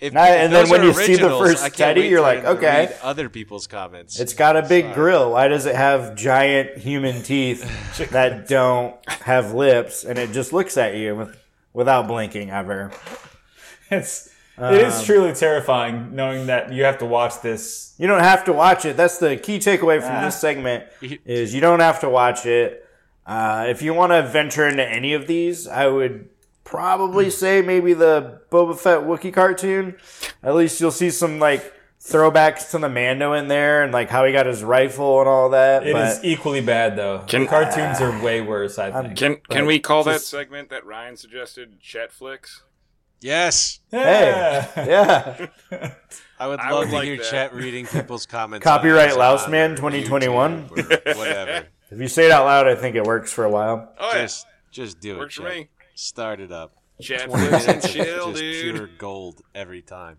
if, 0.00 0.12
Now- 0.12 0.24
and 0.24 0.52
then 0.52 0.68
when 0.68 0.82
you 0.82 0.92
see 0.94 1.14
the 1.16 1.28
first 1.28 1.76
Teddy, 1.76 2.02
you're 2.08 2.20
like, 2.20 2.38
him 2.38 2.44
to 2.44 2.50
okay. 2.52 2.86
read 2.86 2.96
other 3.02 3.28
people's 3.28 3.66
comments. 3.66 4.18
it's 4.18 4.32
got 4.32 4.56
a 4.56 4.62
big 4.62 4.94
grill. 4.94 5.32
Why 5.32 5.46
does 5.48 5.66
it 5.66 5.74
have 5.76 6.14
giant 6.16 6.78
human 6.78 7.22
teeth 7.22 7.62
that 8.10 8.48
don't 8.48 8.96
have 9.08 9.54
lips, 9.54 10.04
and 10.04 10.18
it 10.18 10.32
just 10.32 10.52
looks 10.52 10.76
at 10.76 10.94
you 10.94 11.14
with, 11.14 11.36
without 11.72 12.08
blinking 12.08 12.50
ever? 12.50 12.90
It's 13.90 14.30
it 14.60 14.82
is 14.82 15.04
truly 15.04 15.32
terrifying 15.34 16.16
knowing 16.16 16.46
that 16.48 16.72
you 16.72 16.82
have 16.84 16.98
to 16.98 17.06
watch 17.06 17.42
this. 17.42 17.94
You 17.96 18.08
don't 18.08 18.20
have 18.24 18.44
to 18.46 18.52
watch 18.52 18.84
it. 18.84 18.96
That's 18.96 19.18
the 19.18 19.36
key 19.36 19.58
takeaway 19.58 20.00
from 20.02 20.22
this 20.24 20.40
segment 20.40 20.84
is 21.24 21.54
you 21.54 21.60
don't 21.60 21.78
have 21.80 22.00
to 22.00 22.08
watch 22.08 22.44
it. 22.44 22.84
Uh, 23.24 23.66
if 23.68 23.82
you 23.82 23.94
want 23.94 24.10
to 24.10 24.22
venture 24.26 24.66
into 24.66 24.84
any 24.84 25.12
of 25.14 25.26
these, 25.28 25.68
I 25.68 25.86
would 25.86 26.28
probably 26.64 27.30
say 27.42 27.62
maybe 27.62 27.94
the 27.94 28.40
Boba 28.50 28.76
Fett 28.76 29.00
Wookiee 29.02 29.32
cartoon. 29.32 29.94
At 30.42 30.54
least 30.56 30.80
you'll 30.80 30.90
see 30.90 31.10
some 31.10 31.38
like 31.38 31.74
throwbacks 32.00 32.70
to 32.70 32.78
the 32.78 32.88
Mando 32.88 33.34
in 33.34 33.48
there 33.48 33.82
and 33.82 33.92
like 33.92 34.08
how 34.08 34.24
he 34.24 34.32
got 34.32 34.46
his 34.46 34.64
rifle 34.64 35.20
and 35.20 35.28
all 35.28 35.50
that. 35.50 35.86
It 35.86 35.94
is 35.96 36.18
but 36.18 36.24
equally 36.24 36.62
bad 36.62 36.96
though. 36.96 37.22
Can- 37.28 37.42
the 37.42 37.48
cartoons 37.48 38.00
are 38.00 38.22
way 38.24 38.40
worse. 38.40 38.78
I 38.78 39.02
think. 39.02 39.16
Can 39.16 39.36
can 39.48 39.66
we 39.66 39.78
call 39.78 40.02
that 40.04 40.20
segment 40.22 40.70
that 40.70 40.84
Ryan 40.84 41.16
suggested 41.16 41.80
Chet 41.80 42.10
Flicks? 42.10 42.62
Yes, 43.20 43.80
Yeah. 43.92 44.66
yeah, 44.76 45.90
I 46.38 46.46
would 46.46 46.60
I 46.60 46.70
love 46.70 46.78
would 46.80 46.88
to 46.90 46.94
like 46.94 47.08
heir 47.08 47.16
that. 47.16 47.30
Chet 47.30 47.54
reading 47.54 47.86
people's 47.86 48.26
comments. 48.26 48.64
Copyright 48.64 49.10
Amazon 49.12 49.18
Louse 49.18 49.48
Man 49.48 49.70
2021. 49.76 50.62
Whatever. 50.68 51.66
if 51.90 51.98
you 51.98 52.08
say 52.08 52.26
it 52.26 52.30
out 52.30 52.44
loud, 52.44 52.66
I 52.68 52.74
think 52.74 52.94
it 52.96 53.04
works 53.04 53.32
for 53.32 53.44
a 53.44 53.50
while. 53.50 53.92
Oh 53.98 54.10
yeah, 54.14 54.22
Just, 54.22 54.46
just 54.70 55.00
do 55.00 55.16
it. 55.16 55.18
works 55.18 55.34
for 55.34 55.42
Chet. 55.42 55.56
me. 55.56 55.68
Start 55.94 56.40
it 56.40 56.52
up. 56.52 56.72
Chet 57.00 57.28
20 57.28 57.44
minutes 57.50 57.92
chill, 57.92 58.30
just 58.30 58.40
dude. 58.40 58.74
pure 58.74 58.88
gold 58.98 59.40
every 59.54 59.82
time. 59.82 60.18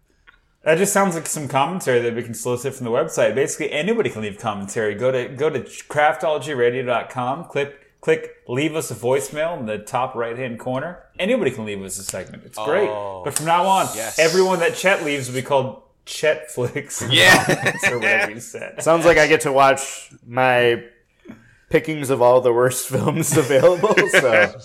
That 0.64 0.78
just 0.78 0.92
sounds 0.92 1.16
like 1.16 1.26
some 1.26 1.48
commentary 1.48 2.02
that 2.02 2.14
we 2.16 2.22
can 2.22 2.34
solicit 2.34 2.74
from 2.76 2.84
the 2.84 2.92
website. 2.92 3.34
Basically, 3.34 3.72
anybody 3.72 4.10
can 4.10 4.22
leave 4.22 4.38
commentary. 4.40 4.94
Go 4.96 5.10
to 5.12 5.30
go 5.30 5.50
to 5.50 5.60
craftologyradio.com, 5.62 7.46
click 7.46 7.89
click 8.02 8.38
leave 8.48 8.76
us 8.76 8.90
a 8.92 8.96
voicemail 8.96 9.60
in 9.60 9.66
the 9.66 9.78
top 9.78 10.16
right 10.16 10.38
hand 10.38 10.60
corner. 10.60 11.04
Anybody 11.18 11.52
can 11.52 11.66
leave 11.66 11.82
us 11.84 11.98
a 11.98 12.04
segment. 12.04 12.44
It's 12.46 12.58
great. 12.58 12.90
Oh, 12.90 13.22
but 13.26 13.34
from 13.36 13.46
now 13.46 13.66
on, 13.66 13.88
yes. 13.96 14.18
everyone 14.20 14.60
that 14.60 14.76
Chet 14.76 15.04
leaves 15.04 15.28
will 15.28 15.36
be 15.36 15.42
called 15.42 15.82
Chet 16.06 16.50
Flicks. 16.52 17.02
Yeah. 17.10 17.74
or 17.92 18.00
whatever 18.00 18.32
you 18.32 18.40
said. 18.56 18.82
Sounds 18.82 19.06
like 19.06 19.18
I 19.18 19.28
get 19.28 19.42
to 19.42 19.52
watch 19.52 20.12
my 20.26 20.84
pickings 21.70 22.10
of 22.10 22.22
all 22.22 22.42
the 22.42 22.52
worst 22.54 22.88
films 22.90 23.36
available. 23.38 23.94
So, 24.10 24.56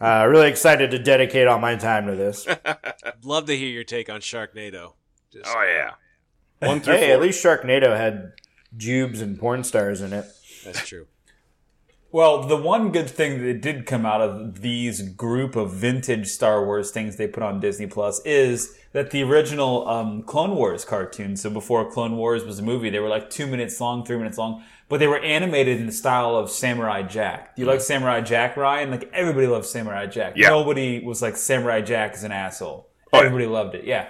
uh, 0.00 0.26
really 0.28 0.48
excited 0.48 0.90
to 0.92 0.98
dedicate 0.98 1.46
all 1.46 1.58
my 1.58 1.76
time 1.76 2.06
to 2.06 2.14
this. 2.16 2.46
I'd 2.48 3.24
love 3.24 3.46
to 3.46 3.56
hear 3.56 3.68
your 3.68 3.84
take 3.84 4.08
on 4.08 4.20
Sharknado. 4.20 4.94
Just, 5.32 5.46
Oh 5.46 5.62
yeah. 5.62 5.92
One 6.66 6.80
through 6.80 6.94
Hey, 6.94 7.06
four. 7.08 7.14
at 7.16 7.20
least 7.20 7.44
Sharknado 7.44 7.96
had 7.96 8.32
jubes 8.76 9.20
and 9.20 9.38
porn 9.38 9.64
stars 9.64 10.00
in 10.00 10.12
it. 10.12 10.24
That's 10.64 10.86
true. 10.86 11.06
Well, 12.12 12.42
the 12.42 12.56
one 12.56 12.90
good 12.90 13.08
thing 13.08 13.40
that 13.44 13.60
did 13.60 13.86
come 13.86 14.04
out 14.04 14.20
of 14.20 14.62
these 14.62 15.00
group 15.10 15.54
of 15.54 15.72
vintage 15.72 16.26
Star 16.26 16.64
Wars 16.64 16.90
things 16.90 17.16
they 17.16 17.28
put 17.28 17.44
on 17.44 17.60
Disney 17.60 17.86
Plus 17.86 18.20
is 18.24 18.76
that 18.92 19.12
the 19.12 19.22
original 19.22 19.88
um, 19.88 20.24
Clone 20.24 20.56
Wars 20.56 20.84
cartoon, 20.84 21.36
so 21.36 21.50
before 21.50 21.88
Clone 21.88 22.16
Wars 22.16 22.44
was 22.44 22.58
a 22.58 22.62
movie, 22.62 22.90
they 22.90 22.98
were 22.98 23.08
like 23.08 23.30
two 23.30 23.46
minutes 23.46 23.80
long, 23.80 24.04
three 24.04 24.16
minutes 24.16 24.38
long, 24.38 24.64
but 24.88 24.98
they 24.98 25.06
were 25.06 25.20
animated 25.20 25.78
in 25.78 25.86
the 25.86 25.92
style 25.92 26.34
of 26.34 26.50
Samurai 26.50 27.02
Jack. 27.02 27.54
Do 27.54 27.62
you 27.62 27.68
like 27.68 27.80
Samurai 27.80 28.22
Jack, 28.22 28.56
Ryan? 28.56 28.90
Like 28.90 29.08
everybody 29.12 29.46
loves 29.46 29.70
Samurai 29.70 30.06
Jack. 30.06 30.32
Yeah. 30.34 30.48
Nobody 30.48 31.04
was 31.04 31.22
like 31.22 31.36
Samurai 31.36 31.80
Jack 31.80 32.14
is 32.14 32.24
an 32.24 32.32
asshole. 32.32 32.88
Oh. 33.12 33.18
Everybody 33.18 33.46
loved 33.46 33.76
it. 33.76 33.84
Yeah 33.84 34.08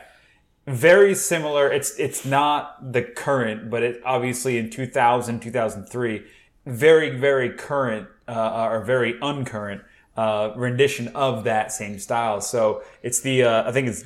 very 0.67 1.15
similar. 1.15 1.71
It's 1.71 1.99
it's 1.99 2.25
not 2.25 2.93
the 2.93 3.03
current, 3.03 3.71
but 3.71 3.83
it 3.83 4.01
obviously 4.05 4.59
in 4.59 4.71
2000, 4.71 5.41
2003, 5.41 6.25
very 6.67 7.11
very 7.11 7.51
current 7.51 8.09
uh, 8.29 8.69
or 8.71 8.85
very 8.85 9.19
uncurrent 9.21 9.83
uh, 10.17 10.53
rendition 10.57 11.09
of 11.09 11.45
that 11.45 11.73
same 11.73 11.99
style. 11.99 12.41
So 12.41 12.83
it's 13.03 13.21
the 13.21 13.45
uh, 13.45 13.69
I 13.69 13.73
think 13.73 13.89
it's 13.89 14.05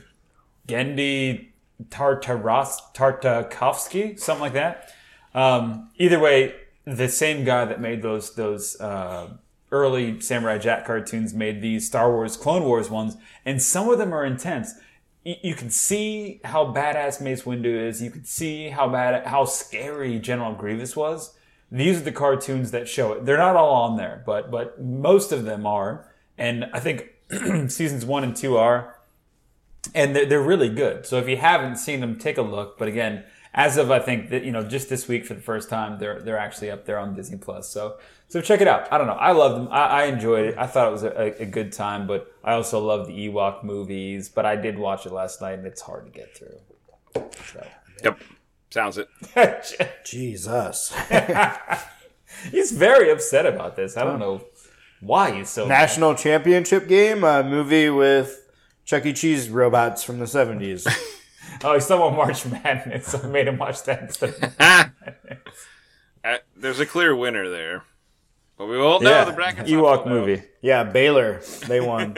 Genndy 0.69 1.49
Tartaros 1.89 2.79
Tartakovsky, 2.95 4.19
something 4.19 4.43
like 4.43 4.53
that. 4.53 4.93
Um, 5.35 5.91
either 5.99 6.21
way, 6.21 6.55
the 6.85 7.09
same 7.09 7.45
guy 7.45 7.65
that 7.65 7.81
made 7.81 8.03
those 8.03 8.35
those 8.35 8.81
uh, 8.81 9.31
early 9.73 10.21
Samurai 10.21 10.59
Jack 10.59 10.87
cartoons 10.87 11.35
made 11.35 11.61
these 11.61 11.87
Star 11.87 12.11
Wars 12.11 12.37
Clone 12.37 12.65
Wars 12.65 12.91
ones, 12.91 13.17
and 13.45 13.61
some 13.61 13.89
of 13.89 13.99
them 13.99 14.13
are 14.15 14.25
intense. 14.25 14.75
You 15.25 15.55
can 15.55 15.71
see 15.71 16.41
how 16.45 16.67
badass 16.67 17.21
Mace 17.21 17.43
Windu 17.43 17.89
is. 17.89 18.03
You 18.03 18.11
can 18.11 18.25
see 18.25 18.69
how 18.69 18.89
bad, 18.89 19.27
how 19.27 19.47
scary 19.47 20.19
General 20.19 20.55
Grievous 20.55 20.95
was. 20.95 21.35
These 21.77 22.01
are 22.01 22.05
the 22.05 22.12
cartoons 22.12 22.70
that 22.70 22.89
show 22.89 23.12
it. 23.12 23.27
They're 23.27 23.39
not 23.39 23.57
all 23.57 23.75
on 23.75 23.97
there, 23.97 24.22
but 24.25 24.51
but 24.51 24.83
most 24.83 25.33
of 25.33 25.45
them 25.45 25.66
are, 25.66 26.11
and 26.39 26.66
I 26.72 26.81
think 26.81 27.11
seasons 27.68 28.05
one 28.05 28.25
and 28.25 28.37
two 28.37 28.57
are 28.57 28.95
and 29.95 30.14
they're, 30.14 30.27
they're 30.27 30.43
really 30.43 30.68
good. 30.68 31.07
So 31.07 31.18
if 31.18 31.29
you 31.29 31.37
haven't 31.37 31.77
seen 31.77 32.01
them, 32.01 32.18
take 32.18 32.39
a 32.39 32.43
look. 32.43 32.79
But 32.79 32.89
again, 32.89 33.25
as 33.53 33.77
of 33.77 33.91
I 33.91 33.99
think 33.99 34.31
that 34.31 34.45
you 34.45 34.53
know 34.53 34.62
just 34.64 34.89
this 34.89 35.07
week 35.09 35.27
for 35.27 35.35
the 35.35 35.41
first 35.41 35.68
time, 35.68 35.99
they're 35.99 36.20
they're 36.20 36.39
actually 36.39 36.70
up 36.70 36.87
there 36.87 36.99
on 36.99 37.14
Disney 37.14 37.39
Plus. 37.39 37.68
So 37.68 37.99
so 38.29 38.41
check 38.41 38.61
it 38.61 38.68
out. 38.68 38.93
I 38.93 38.99
don't 38.99 39.07
know. 39.07 39.14
I 39.14 39.33
loved 39.33 39.57
them. 39.57 39.68
I, 39.70 39.87
I 39.87 40.05
enjoyed 40.05 40.47
it. 40.47 40.59
I 40.59 40.66
thought 40.66 40.89
it 40.89 40.93
was 40.93 41.05
a, 41.05 41.43
a 41.43 41.47
good 41.47 41.72
time. 41.72 42.07
But 42.07 42.33
I 42.43 42.55
also 42.55 42.81
love 42.81 43.07
the 43.07 43.29
Ewok 43.29 43.62
movies. 43.64 44.29
But 44.29 44.47
I 44.47 44.57
did 44.57 44.79
watch 44.79 45.07
it 45.07 45.12
last 45.12 45.41
night, 45.41 45.59
and 45.59 45.66
it's 45.66 45.83
hard 45.83 46.07
to 46.07 46.11
get 46.11 46.37
through. 46.37 46.59
So. 47.53 47.66
Yep. 48.03 48.20
Sounds 48.75 48.99
it. 48.99 49.09
Jesus. 50.05 50.93
he's 52.51 52.72
very 52.72 53.09
upset 53.12 53.47
about 53.47 53.77
this. 53.77 53.97
I 53.97 54.03
don't 54.03 54.18
know 54.18 54.43
why 55.01 55.31
he's 55.31 55.49
so. 55.49 55.68
National 55.68 56.16
Championship 56.16 56.89
game, 56.89 57.22
a 57.22 57.45
movie 57.45 57.89
with 57.89 58.51
Chuck 58.85 59.07
E. 59.07 59.12
Cheese 59.12 59.49
robots 59.49 60.03
from 60.03 60.18
the 60.18 60.25
70s. 60.25 60.89
Oh, 61.62 61.72
he's 61.75 61.87
talking 61.87 62.05
about 62.05 62.16
March 62.16 62.45
Madness. 62.47 63.07
So 63.07 63.20
I 63.22 63.27
made 63.29 63.47
him 63.47 63.59
watch 63.59 63.85
that 63.85 64.03
instead. 64.03 64.35
Uh, 64.59 66.39
there's 66.57 66.81
a 66.81 66.87
clear 66.87 67.14
winner 67.14 67.49
there. 67.49 67.85
But 68.59 68.66
we 68.66 68.77
all 68.77 69.01
know 69.01 69.11
yeah, 69.11 69.25
the 69.25 69.33
bracket's 69.33 69.70
not 69.70 69.79
Ewok 69.79 69.95
filled 69.95 69.99
out. 70.01 70.09
movie. 70.09 70.43
yeah, 70.62 70.83
Baylor. 70.83 71.43
They 71.68 71.81
won. 71.81 72.16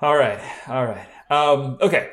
All 0.00 0.16
right, 0.16 0.40
all 0.68 0.86
right. 0.86 1.06
Um, 1.30 1.76
okay. 1.82 2.10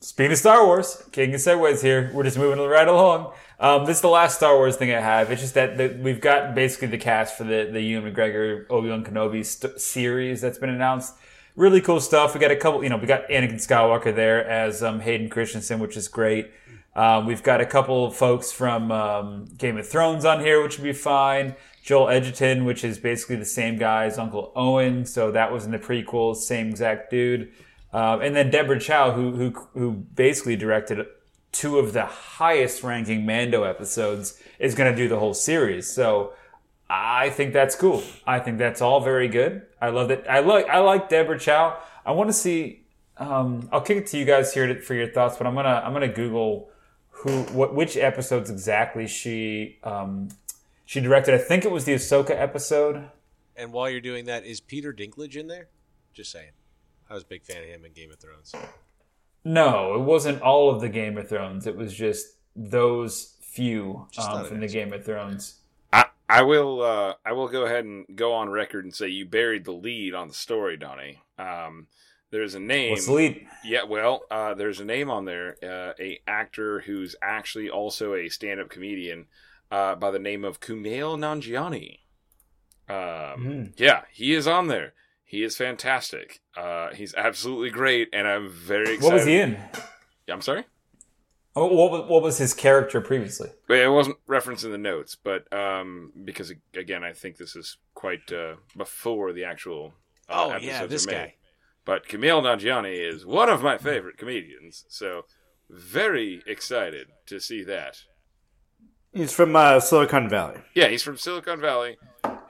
Speaking 0.00 0.32
of 0.32 0.38
Star 0.38 0.66
Wars, 0.66 1.02
King 1.10 1.34
of 1.34 1.40
Segways 1.40 1.80
here. 1.80 2.10
We're 2.12 2.24
just 2.24 2.36
moving 2.36 2.62
right 2.64 2.86
along. 2.86 3.32
Um, 3.58 3.86
this 3.86 3.96
is 3.96 4.02
the 4.02 4.08
last 4.08 4.36
Star 4.36 4.54
Wars 4.54 4.76
thing 4.76 4.92
I 4.92 5.00
have. 5.00 5.30
It's 5.30 5.40
just 5.40 5.54
that 5.54 5.78
the, 5.78 5.98
we've 6.02 6.20
got 6.20 6.54
basically 6.54 6.88
the 6.88 6.98
cast 6.98 7.36
for 7.36 7.44
the 7.44 7.70
the 7.72 7.80
Ewan 7.80 8.12
McGregor 8.12 8.66
Obi 8.68 8.90
Wan 8.90 9.02
Kenobi 9.02 9.44
st- 9.44 9.80
series 9.80 10.42
that's 10.42 10.58
been 10.58 10.68
announced. 10.68 11.14
Really 11.56 11.80
cool 11.80 12.00
stuff. 12.00 12.34
We 12.34 12.40
got 12.40 12.50
a 12.50 12.56
couple. 12.56 12.82
You 12.82 12.90
know, 12.90 12.98
we 12.98 13.06
got 13.06 13.26
Anakin 13.28 13.54
Skywalker 13.54 14.14
there 14.14 14.46
as 14.46 14.82
um, 14.82 15.00
Hayden 15.00 15.30
Christensen, 15.30 15.80
which 15.80 15.96
is 15.96 16.08
great. 16.08 16.50
Um, 16.94 17.24
we've 17.24 17.42
got 17.42 17.62
a 17.62 17.66
couple 17.66 18.04
of 18.04 18.14
folks 18.14 18.52
from 18.52 18.92
um, 18.92 19.46
Game 19.56 19.78
of 19.78 19.88
Thrones 19.88 20.26
on 20.26 20.40
here, 20.40 20.62
which 20.62 20.76
would 20.76 20.84
be 20.84 20.92
fine. 20.92 21.56
Joel 21.82 22.10
Edgerton, 22.10 22.66
which 22.66 22.84
is 22.84 22.98
basically 22.98 23.36
the 23.36 23.44
same 23.44 23.78
guy 23.78 24.04
as 24.04 24.18
Uncle 24.18 24.52
Owen, 24.56 25.06
so 25.06 25.30
that 25.30 25.52
was 25.52 25.64
in 25.64 25.70
the 25.70 25.78
prequels, 25.78 26.36
same 26.36 26.68
exact 26.68 27.10
dude. 27.10 27.50
Um, 27.92 28.20
and 28.20 28.34
then 28.36 28.50
Deborah 28.50 28.80
Chow, 28.80 29.12
who 29.12 29.32
who 29.32 29.50
who 29.72 29.92
basically 29.92 30.56
directed 30.56 31.06
two 31.52 31.78
of 31.78 31.92
the 31.92 32.04
highest 32.04 32.82
ranking 32.82 33.24
Mando 33.24 33.64
episodes, 33.64 34.40
is 34.58 34.74
going 34.74 34.90
to 34.90 34.96
do 34.96 35.08
the 35.08 35.18
whole 35.18 35.34
series. 35.34 35.90
So 35.90 36.32
I 36.88 37.30
think 37.30 37.52
that's 37.52 37.74
cool. 37.74 38.02
I 38.26 38.38
think 38.38 38.58
that's 38.58 38.80
all 38.80 39.00
very 39.00 39.28
good. 39.28 39.62
I 39.80 39.88
love 39.90 40.10
it. 40.10 40.24
I 40.28 40.40
like 40.40 40.68
I 40.68 40.78
like 40.78 41.08
Deborah 41.08 41.38
Chow. 41.38 41.78
I 42.04 42.12
want 42.12 42.28
to 42.28 42.34
see. 42.34 42.82
Um, 43.18 43.68
I'll 43.72 43.80
kick 43.80 43.96
it 43.96 44.06
to 44.08 44.18
you 44.18 44.26
guys 44.26 44.52
here 44.52 44.66
to, 44.66 44.80
for 44.80 44.94
your 44.94 45.08
thoughts, 45.08 45.36
but 45.36 45.46
I'm 45.46 45.54
gonna 45.54 45.82
I'm 45.84 45.92
gonna 45.92 46.08
Google 46.08 46.70
who 47.10 47.42
what 47.44 47.74
which 47.74 47.96
episodes 47.96 48.50
exactly 48.50 49.06
she 49.06 49.78
um, 49.82 50.28
she 50.84 51.00
directed. 51.00 51.34
I 51.34 51.38
think 51.38 51.64
it 51.64 51.70
was 51.70 51.84
the 51.84 51.94
Ahsoka 51.94 52.30
episode. 52.30 53.08
And 53.56 53.72
while 53.72 53.88
you're 53.88 54.02
doing 54.02 54.26
that, 54.26 54.44
is 54.44 54.60
Peter 54.60 54.92
Dinklage 54.92 55.34
in 55.34 55.46
there? 55.46 55.68
Just 56.12 56.30
saying. 56.30 56.50
I 57.08 57.14
was 57.14 57.22
a 57.22 57.26
big 57.26 57.44
fan 57.44 57.62
of 57.62 57.68
him 57.68 57.84
in 57.84 57.92
Game 57.92 58.10
of 58.10 58.18
Thrones. 58.18 58.54
No, 59.44 59.94
it 59.94 60.00
wasn't 60.00 60.42
all 60.42 60.70
of 60.70 60.80
the 60.80 60.88
Game 60.88 61.16
of 61.18 61.28
Thrones. 61.28 61.66
It 61.66 61.76
was 61.76 61.94
just 61.94 62.26
those 62.56 63.36
few 63.40 64.06
Just 64.10 64.28
um, 64.28 64.44
from 64.44 64.58
the 64.58 64.64
extra. 64.64 64.84
Game 64.84 64.92
of 64.92 65.04
Thrones. 65.04 65.60
I, 65.92 66.06
I 66.28 66.42
will 66.42 66.82
uh, 66.82 67.14
I 67.24 67.32
will 67.32 67.48
go 67.48 67.64
ahead 67.64 67.84
and 67.84 68.04
go 68.14 68.32
on 68.32 68.50
record 68.50 68.84
and 68.84 68.94
say 68.94 69.08
you 69.08 69.24
buried 69.24 69.64
the 69.64 69.72
lead 69.72 70.14
on 70.14 70.28
the 70.28 70.34
story, 70.34 70.76
Donnie. 70.76 71.22
Um, 71.38 71.86
there's 72.30 72.54
a 72.56 72.60
name. 72.60 72.90
What's 72.90 73.06
the 73.06 73.12
lead? 73.12 73.46
Yeah, 73.64 73.84
well, 73.84 74.22
uh, 74.30 74.54
there's 74.54 74.80
a 74.80 74.84
name 74.84 75.10
on 75.10 75.26
there, 75.26 75.56
uh, 75.62 75.92
a 76.00 76.20
actor 76.26 76.80
who's 76.80 77.14
actually 77.22 77.70
also 77.70 78.14
a 78.14 78.28
stand-up 78.28 78.68
comedian 78.68 79.26
uh, 79.70 79.94
by 79.94 80.10
the 80.10 80.18
name 80.18 80.44
of 80.44 80.60
Kumail 80.60 81.16
Nanjiani. 81.16 82.00
Um, 82.88 83.72
Yeah, 83.76 84.02
he 84.12 84.34
is 84.34 84.46
on 84.46 84.66
there. 84.66 84.92
He 85.28 85.42
is 85.42 85.56
fantastic. 85.56 86.40
Uh, 86.56 86.94
he's 86.94 87.12
absolutely 87.14 87.70
great, 87.70 88.08
and 88.12 88.26
I'm 88.28 88.48
very 88.48 88.94
excited. 88.94 89.02
What 89.02 89.14
was 89.14 89.24
he 89.26 89.36
in? 89.38 89.58
I'm 90.30 90.40
sorry. 90.40 90.64
Oh, 91.56 91.66
What 91.66 91.90
was, 91.90 92.08
what 92.08 92.22
was 92.22 92.38
his 92.38 92.54
character 92.54 93.00
previously? 93.00 93.48
It 93.68 93.90
wasn't 93.90 94.18
referenced 94.26 94.64
in 94.64 94.70
the 94.72 94.78
notes, 94.78 95.16
but 95.22 95.50
um, 95.52 96.12
because 96.24 96.52
again, 96.74 97.02
I 97.02 97.12
think 97.12 97.36
this 97.38 97.56
is 97.56 97.76
quite 97.94 98.30
uh, 98.32 98.54
before 98.76 99.32
the 99.32 99.44
actual. 99.44 99.92
Uh, 100.28 100.32
Oh, 100.46 100.50
episodes 100.50 100.64
yeah, 100.66 100.86
this 100.86 101.06
are 101.06 101.10
made. 101.10 101.16
guy. 101.16 101.34
But 101.84 102.08
Kumail 102.08 102.42
Nanjiani 102.42 102.96
is 103.12 103.24
one 103.24 103.48
of 103.48 103.62
my 103.62 103.78
favorite 103.78 104.16
comedians, 104.18 104.84
so 104.88 105.22
very 105.70 106.42
excited 106.46 107.08
to 107.26 107.40
see 107.40 107.62
that. 107.64 107.98
He's 109.12 109.32
from 109.32 109.54
uh, 109.56 109.78
Silicon 109.80 110.28
Valley. 110.28 110.60
Yeah, 110.74 110.88
he's 110.88 111.02
from 111.02 111.16
Silicon 111.16 111.60
Valley. 111.60 111.96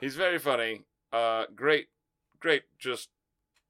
He's 0.01 0.15
very 0.15 0.37
funny. 0.39 0.81
Uh, 1.13 1.45
great, 1.55 1.87
great. 2.39 2.63
Just 2.79 3.09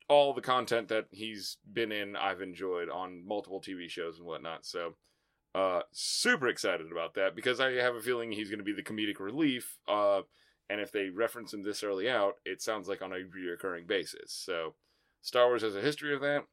all 0.10 0.34
the 0.34 0.42
content 0.42 0.88
that 0.88 1.08
he's 1.12 1.58
been 1.72 1.92
in, 1.92 2.16
I've 2.16 2.42
enjoyed 2.42 2.90
on 2.90 3.26
multiple 3.26 3.62
TV 3.62 3.90
shows 3.90 4.18
and 4.18 4.28
whatnot. 4.28 4.66
So, 4.66 4.96
uh, 5.56 5.82
super 5.92 6.48
excited 6.48 6.92
about 6.92 7.16
that 7.16 7.36
because 7.36 7.60
I 7.60 7.72
have 7.74 7.96
a 7.96 8.02
feeling 8.02 8.32
he's 8.32 8.50
going 8.50 8.60
to 8.60 8.64
be 8.64 8.74
the 8.74 8.84
comedic 8.84 9.20
relief. 9.20 9.78
Uh, 9.88 10.22
and 10.70 10.82
if 10.82 10.92
they 10.92 11.10
reference 11.10 11.54
him 11.54 11.64
this 11.64 11.84
early 11.84 12.10
out, 12.10 12.36
it 12.46 12.62
sounds 12.62 12.88
like 12.88 13.02
on 13.02 13.14
a 13.14 13.24
recurring 13.24 13.86
basis. 13.88 14.34
So, 14.34 14.76
Star 15.22 15.48
Wars 15.48 15.62
has 15.62 15.76
a 15.76 15.82
history 15.82 16.14
of 16.14 16.22
that. 16.22 16.46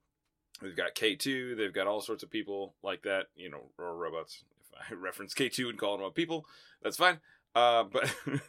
We've 0.63 0.77
got 0.77 0.95
K2. 0.95 1.57
They've 1.57 1.73
got 1.73 1.87
all 1.87 2.01
sorts 2.01 2.23
of 2.23 2.31
people 2.31 2.75
like 2.83 3.03
that, 3.03 3.27
you 3.35 3.51
know, 3.51 3.71
or 3.79 3.97
robots. 3.97 4.45
If 4.61 4.93
I 4.93 4.95
reference 5.01 5.35
K2 5.35 5.71
and 5.71 5.79
call 5.79 5.99
them 5.99 6.11
people, 6.13 6.47
that's 6.83 6.97
fine. 6.97 7.21
Uh, 7.55 7.85
but 7.85 8.15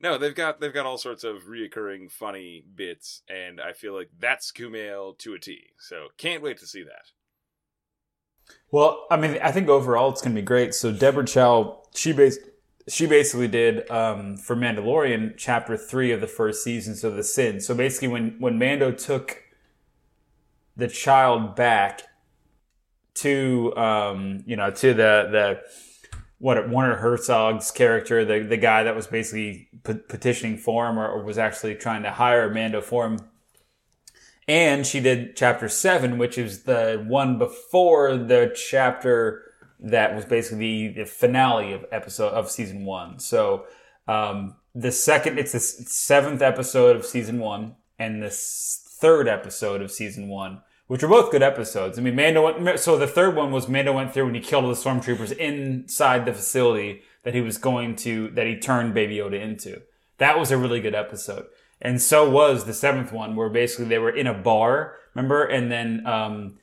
no, 0.00 0.18
they've 0.18 0.34
got 0.34 0.60
they've 0.60 0.72
got 0.72 0.86
all 0.86 0.98
sorts 0.98 1.24
of 1.24 1.44
reoccurring 1.44 2.10
funny 2.10 2.64
bits, 2.74 3.22
and 3.28 3.60
I 3.60 3.72
feel 3.72 3.94
like 3.94 4.10
that's 4.18 4.52
Kumail 4.52 5.18
to 5.18 5.34
a 5.34 5.38
T. 5.38 5.70
So 5.78 6.08
can't 6.16 6.42
wait 6.42 6.58
to 6.58 6.66
see 6.66 6.82
that. 6.82 7.10
Well, 8.70 9.06
I 9.10 9.16
mean, 9.16 9.38
I 9.42 9.52
think 9.52 9.68
overall 9.68 10.10
it's 10.10 10.20
going 10.20 10.34
to 10.34 10.40
be 10.40 10.44
great. 10.44 10.74
So 10.74 10.92
Deborah 10.92 11.24
Chow, 11.24 11.82
she 11.94 12.12
bas- 12.12 12.38
she 12.88 13.06
basically 13.06 13.48
did 13.48 13.90
um, 13.90 14.36
for 14.36 14.54
Mandalorian 14.56 15.34
chapter 15.36 15.76
three 15.76 16.12
of 16.12 16.20
the 16.20 16.26
first 16.26 16.62
season, 16.62 16.94
so 16.94 17.10
the 17.10 17.24
sin. 17.24 17.60
So 17.60 17.74
basically, 17.74 18.08
when 18.08 18.36
when 18.38 18.58
Mando 18.58 18.92
took 18.92 19.42
the 20.76 20.88
child 20.88 21.54
back 21.54 22.02
to 23.14 23.74
um, 23.76 24.42
you 24.46 24.56
know 24.56 24.70
to 24.70 24.88
the 24.88 25.28
the 25.30 25.60
what 26.38 26.68
Werner 26.68 26.96
Herzog's 26.96 27.70
character, 27.70 28.24
the 28.24 28.40
the 28.40 28.56
guy 28.56 28.82
that 28.82 28.96
was 28.96 29.06
basically 29.06 29.68
pe- 29.82 29.94
petitioning 29.94 30.58
for 30.58 30.88
him 30.88 30.98
or, 30.98 31.08
or 31.08 31.22
was 31.22 31.38
actually 31.38 31.74
trying 31.74 32.02
to 32.02 32.10
hire 32.10 32.52
Mando 32.52 32.80
for 32.80 33.06
him. 33.06 33.18
And 34.46 34.86
she 34.86 35.00
did 35.00 35.36
chapter 35.36 35.68
seven, 35.68 36.18
which 36.18 36.36
is 36.36 36.64
the 36.64 37.02
one 37.06 37.38
before 37.38 38.16
the 38.16 38.52
chapter 38.54 39.42
that 39.80 40.14
was 40.14 40.24
basically 40.24 40.88
the 40.88 41.04
finale 41.06 41.72
of 41.72 41.84
episode 41.90 42.32
of 42.32 42.50
season 42.50 42.84
one. 42.84 43.18
So 43.18 43.64
um, 44.06 44.56
the 44.74 44.92
second, 44.92 45.38
it's 45.38 45.52
the 45.52 45.60
seventh 45.60 46.42
episode 46.42 46.96
of 46.96 47.06
season 47.06 47.38
one, 47.38 47.76
and 47.98 48.22
the 48.22 48.30
third 48.30 49.28
episode 49.28 49.80
of 49.80 49.90
season 49.90 50.28
one, 50.28 50.62
which 50.86 51.02
are 51.02 51.08
both 51.08 51.30
good 51.30 51.42
episodes. 51.42 51.98
I 51.98 52.02
mean, 52.02 52.14
Mando 52.14 52.58
went, 52.58 52.80
so 52.80 52.96
the 52.96 53.06
third 53.06 53.34
one 53.34 53.50
was 53.50 53.68
Mando 53.68 53.92
went 53.92 54.12
through 54.12 54.26
and 54.26 54.36
he 54.36 54.42
killed 54.42 54.64
all 54.64 54.70
the 54.70 54.76
stormtroopers 54.76 55.32
inside 55.36 56.26
the 56.26 56.32
facility 56.32 57.02
that 57.22 57.34
he 57.34 57.40
was 57.40 57.58
going 57.58 57.96
to, 57.96 58.28
that 58.30 58.46
he 58.46 58.58
turned 58.58 58.94
Baby 58.94 59.16
Yoda 59.16 59.40
into. 59.40 59.82
That 60.18 60.38
was 60.38 60.50
a 60.50 60.58
really 60.58 60.80
good 60.80 60.94
episode. 60.94 61.46
And 61.80 62.00
so 62.00 62.28
was 62.28 62.64
the 62.64 62.74
seventh 62.74 63.12
one, 63.12 63.34
where 63.34 63.48
basically 63.48 63.86
they 63.86 63.98
were 63.98 64.14
in 64.14 64.26
a 64.26 64.34
bar, 64.34 64.96
remember? 65.14 65.44
And 65.44 65.72
then, 65.72 66.06
um, 66.06 66.58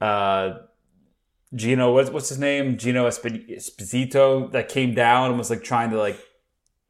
uh, 0.00 0.54
Gino, 1.54 1.92
what's, 1.92 2.10
what's 2.10 2.28
his 2.28 2.38
name? 2.38 2.76
Gino 2.76 3.06
Esp- 3.06 3.48
Esposito 3.48 4.50
that 4.52 4.68
came 4.68 4.94
down 4.94 5.30
and 5.30 5.38
was 5.38 5.50
like 5.50 5.62
trying 5.62 5.90
to 5.90 5.98
like, 5.98 6.18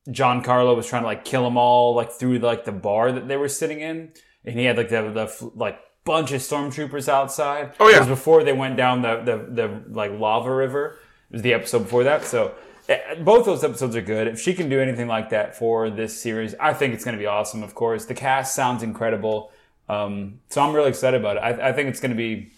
Giancarlo 0.09 0.75
was 0.75 0.87
trying 0.87 1.03
to 1.03 1.07
like 1.07 1.25
kill 1.25 1.45
them 1.45 1.59
all 1.59 1.95
like 1.95 2.11
through 2.11 2.39
like 2.39 2.65
the 2.65 2.73
bar 2.73 3.13
that 3.13 3.29
they 3.29 3.37
were 3.37 3.49
sitting 3.49 3.81
in, 3.81 4.13
and 4.45 4.59
he 4.59 4.65
had 4.65 4.79
like 4.79 4.89
the, 4.89 5.03
the 5.03 5.51
like 5.55 5.79
bunch 6.09 6.33
of 6.33 6.41
stormtroopers 6.41 7.09
outside. 7.09 7.75
Oh, 7.79 7.89
yeah. 7.89 7.97
it 7.97 8.01
was 8.01 8.09
before 8.09 8.43
they 8.43 8.55
went 8.55 8.77
down 8.77 9.03
the 9.03 9.17
the, 9.23 9.37
the 9.63 9.83
like 9.91 10.11
lava 10.19 10.53
river. 10.53 10.99
It 11.31 11.35
was 11.35 11.43
the 11.43 11.53
episode 11.53 11.81
before 11.81 12.03
that. 12.05 12.25
So 12.25 12.55
eh, 12.89 13.15
both 13.23 13.45
those 13.45 13.63
episodes 13.63 13.95
are 13.95 14.03
good. 14.03 14.27
If 14.27 14.41
she 14.41 14.55
can 14.55 14.71
do 14.71 14.81
anything 14.81 15.07
like 15.07 15.29
that 15.31 15.55
for 15.55 15.91
this 15.91 16.19
series, 16.19 16.55
I 16.59 16.73
think 16.73 16.95
it's 16.95 17.05
going 17.05 17.17
to 17.17 17.21
be 17.21 17.27
awesome. 17.27 17.63
Of 17.63 17.75
course, 17.75 18.07
the 18.07 18.15
cast 18.15 18.55
sounds 18.55 18.83
incredible. 18.83 19.53
Um, 19.89 20.41
so 20.49 20.63
I'm 20.63 20.75
really 20.75 20.89
excited 20.89 21.21
about 21.21 21.37
it. 21.37 21.41
I, 21.41 21.69
I 21.69 21.73
think 21.73 21.91
it's 21.91 22.01
going 22.01 22.11
to 22.11 22.17
be 22.17 22.51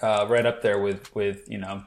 uh, 0.00 0.26
right 0.28 0.46
up 0.46 0.62
there 0.62 0.78
with 0.78 1.14
with 1.14 1.50
you 1.50 1.58
know 1.58 1.82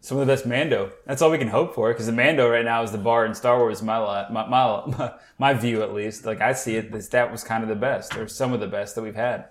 some 0.00 0.18
of 0.18 0.26
the 0.26 0.32
best 0.32 0.46
Mando. 0.46 0.92
That's 1.06 1.20
all 1.22 1.30
we 1.30 1.38
can 1.38 1.48
hope 1.48 1.74
for 1.74 1.92
because 1.92 2.06
the 2.06 2.12
Mando 2.12 2.48
right 2.48 2.64
now 2.64 2.82
is 2.82 2.92
the 2.92 2.98
bar 2.98 3.26
in 3.26 3.34
Star 3.34 3.58
Wars. 3.58 3.82
My 3.82 4.28
my, 4.30 4.46
my 4.46 5.12
my 5.38 5.54
view 5.54 5.82
at 5.82 5.92
least, 5.92 6.24
like 6.24 6.40
I 6.40 6.52
see 6.52 6.76
it, 6.76 7.10
that 7.10 7.32
was 7.32 7.42
kind 7.42 7.64
of 7.64 7.68
the 7.68 7.74
best 7.74 8.16
or 8.16 8.28
some 8.28 8.52
of 8.52 8.60
the 8.60 8.68
best 8.68 8.94
that 8.94 9.02
we've 9.02 9.14
had. 9.16 9.46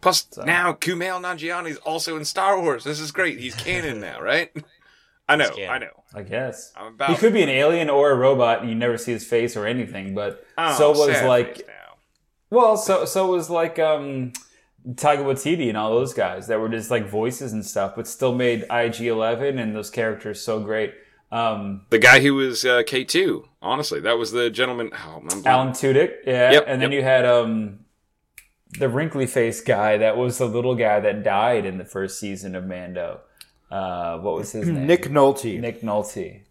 Plus, 0.00 0.28
now 0.44 0.72
Kumail 0.72 1.20
Nanjiani 1.20 1.70
is 1.70 1.76
also 1.78 2.16
in 2.16 2.24
Star 2.24 2.60
Wars. 2.60 2.84
This 2.84 3.00
is 3.00 3.10
great. 3.10 3.38
He's 3.40 3.54
canon 3.54 4.00
now, 4.08 4.20
right? 4.20 4.50
I 5.28 5.36
know. 5.36 5.50
I 5.68 5.78
know. 5.78 6.04
I 6.14 6.22
guess 6.22 6.72
I'm 6.76 6.94
about 6.94 7.10
he 7.10 7.16
could 7.16 7.32
be 7.34 7.42
an 7.42 7.50
alien 7.50 7.90
or 7.90 8.10
a 8.10 8.16
robot, 8.16 8.60
and 8.60 8.68
you 8.68 8.74
never 8.74 8.96
see 8.96 9.12
his 9.12 9.26
face 9.26 9.56
or 9.56 9.66
anything. 9.66 10.14
But 10.14 10.44
Oh, 10.56 10.76
so 10.76 10.90
was 10.90 11.22
like. 11.22 11.68
Well, 12.50 12.78
so 12.78 13.04
so 13.04 13.26
was 13.30 13.50
like 13.50 13.78
um 13.78 14.32
Taika 14.88 15.18
Waititi 15.18 15.68
and 15.68 15.76
all 15.76 15.90
those 15.90 16.14
guys 16.14 16.46
that 16.46 16.58
were 16.60 16.68
just 16.70 16.90
like 16.90 17.06
voices 17.06 17.52
and 17.52 17.64
stuff, 17.66 17.94
but 17.94 18.06
still 18.06 18.34
made 18.34 18.64
IG 18.70 19.02
Eleven 19.02 19.58
and 19.58 19.76
those 19.76 19.90
characters 19.90 20.40
so 20.40 20.60
great. 20.60 20.94
Um, 21.30 21.82
the 21.90 21.98
guy 21.98 22.20
who 22.20 22.34
was 22.36 22.64
uh, 22.64 22.84
K 22.86 23.04
two. 23.04 23.46
Honestly, 23.60 24.00
that 24.00 24.16
was 24.16 24.32
the 24.32 24.48
gentleman. 24.48 24.90
Oh, 24.94 25.22
I'm 25.30 25.46
Alan 25.46 25.68
Tudyk, 25.72 26.14
yeah, 26.26 26.52
Yep, 26.52 26.64
and 26.66 26.80
then 26.80 26.90
yep. 26.92 26.98
you 27.00 27.04
had 27.04 27.26
um 27.26 27.80
the 28.78 28.88
wrinkly 28.88 29.26
faced 29.26 29.66
guy 29.66 29.96
that 29.98 30.16
was 30.16 30.38
the 30.38 30.46
little 30.46 30.74
guy 30.74 31.00
that 31.00 31.22
died 31.22 31.64
in 31.64 31.78
the 31.78 31.84
first 31.84 32.18
season 32.18 32.54
of 32.54 32.66
Mando. 32.66 33.20
Uh, 33.70 34.18
what 34.18 34.34
was 34.34 34.52
his 34.52 34.68
name? 34.68 34.86
Nick 34.86 35.04
Nolte. 35.04 35.60
Nick 35.60 35.82
Nolte. 35.82 36.42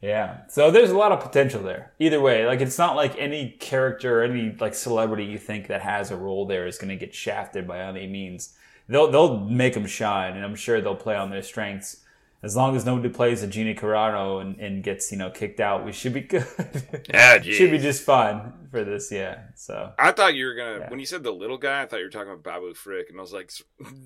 Yeah. 0.00 0.46
So 0.48 0.70
there's 0.70 0.90
a 0.90 0.96
lot 0.96 1.12
of 1.12 1.20
potential 1.20 1.62
there. 1.62 1.92
Either 1.98 2.20
way, 2.20 2.46
like 2.46 2.60
it's 2.60 2.78
not 2.78 2.96
like 2.96 3.16
any 3.18 3.50
character 3.58 4.20
or 4.20 4.24
any 4.24 4.54
like 4.60 4.74
celebrity 4.74 5.24
you 5.24 5.38
think 5.38 5.66
that 5.66 5.82
has 5.82 6.10
a 6.10 6.16
role 6.16 6.46
there 6.46 6.66
is 6.66 6.78
going 6.78 6.90
to 6.90 6.96
get 6.96 7.14
shafted 7.14 7.66
by 7.66 7.80
any 7.80 8.06
means. 8.06 8.54
They'll 8.88 9.10
they'll 9.10 9.40
make 9.40 9.74
them 9.74 9.86
shine, 9.86 10.36
and 10.36 10.44
I'm 10.44 10.54
sure 10.54 10.80
they'll 10.80 10.94
play 10.94 11.16
on 11.16 11.30
their 11.30 11.42
strengths. 11.42 12.04
As 12.40 12.54
long 12.54 12.76
as 12.76 12.86
nobody 12.86 13.08
plays 13.08 13.42
a 13.42 13.48
Gina 13.48 13.74
Carano 13.74 14.40
and, 14.40 14.60
and 14.60 14.84
gets 14.84 15.10
you 15.10 15.18
know 15.18 15.28
kicked 15.30 15.58
out, 15.58 15.84
we 15.84 15.92
should 15.92 16.12
be 16.14 16.20
good. 16.20 16.46
Yeah, 17.12 17.40
should 17.42 17.70
be 17.72 17.78
just 17.78 18.02
fine 18.04 18.52
for 18.70 18.84
this. 18.84 19.10
Yeah. 19.10 19.38
So 19.56 19.92
I 19.98 20.12
thought 20.12 20.34
you 20.36 20.46
were 20.46 20.54
gonna 20.54 20.78
Yeah. 20.80 20.90
when 20.90 21.00
you 21.00 21.06
said 21.06 21.22
the 21.24 21.32
little 21.32 21.58
guy. 21.58 21.82
I 21.82 21.86
thought 21.86 21.98
you 21.98 22.04
were 22.04 22.10
talking 22.10 22.30
about 22.30 22.44
Babu 22.44 22.74
Frick, 22.74 23.08
and 23.10 23.18
I 23.18 23.22
was 23.22 23.32
like, 23.32 23.50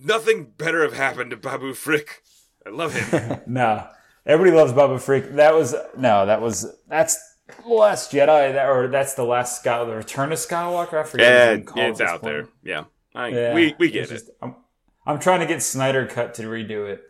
nothing 0.02 0.52
better 0.56 0.82
have 0.82 0.94
happened 0.94 1.30
to 1.32 1.36
Babu 1.36 1.74
Frick. 1.74 2.22
I 2.66 2.70
love 2.70 2.94
him. 2.94 3.40
no, 3.46 3.86
everybody 4.24 4.56
loves 4.56 4.72
Babu 4.72 4.98
Frick. 4.98 5.32
That 5.34 5.54
was 5.54 5.74
no, 5.98 6.24
that 6.24 6.40
was 6.40 6.66
that's 6.88 7.18
the 7.66 7.68
last 7.74 8.12
Jedi, 8.12 8.54
that, 8.54 8.66
or 8.66 8.88
that's 8.88 9.12
the 9.12 9.24
last 9.24 9.60
Sky, 9.60 9.84
the 9.84 9.94
Return 9.96 10.32
of 10.32 10.38
Skywalker. 10.38 10.94
I 10.94 11.02
forget. 11.02 11.26
yeah, 11.26 11.50
what 11.50 11.58
it's 11.58 11.70
called 11.72 11.86
it's 11.90 12.00
at 12.00 12.04
this 12.06 12.12
out 12.14 12.20
point. 12.22 12.32
there. 12.32 12.48
Yeah, 12.64 12.84
I, 13.14 13.28
Yeah, 13.28 13.54
we 13.54 13.74
we 13.78 13.90
get 13.90 14.04
it. 14.04 14.08
just- 14.08 14.30
I'm, 14.40 14.56
I'm 15.04 15.18
trying 15.18 15.40
to 15.40 15.46
get 15.46 15.60
Snyder 15.62 16.06
cut 16.06 16.34
to 16.34 16.44
redo 16.44 16.88
it. 16.88 17.02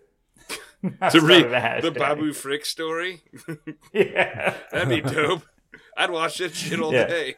to 1.11 1.21
read 1.21 1.83
the. 1.83 1.91
Babu 1.91 2.33
Frick 2.33 2.65
story. 2.67 3.23
Yeah. 3.93 4.55
That'd 4.73 4.89
be 4.89 5.01
dope. 5.01 5.43
I'd 5.97 6.11
watch 6.11 6.39
that 6.39 6.55
shit 6.55 6.81
all 6.81 6.93
Yeah. 6.93 7.07
day. 7.07 7.37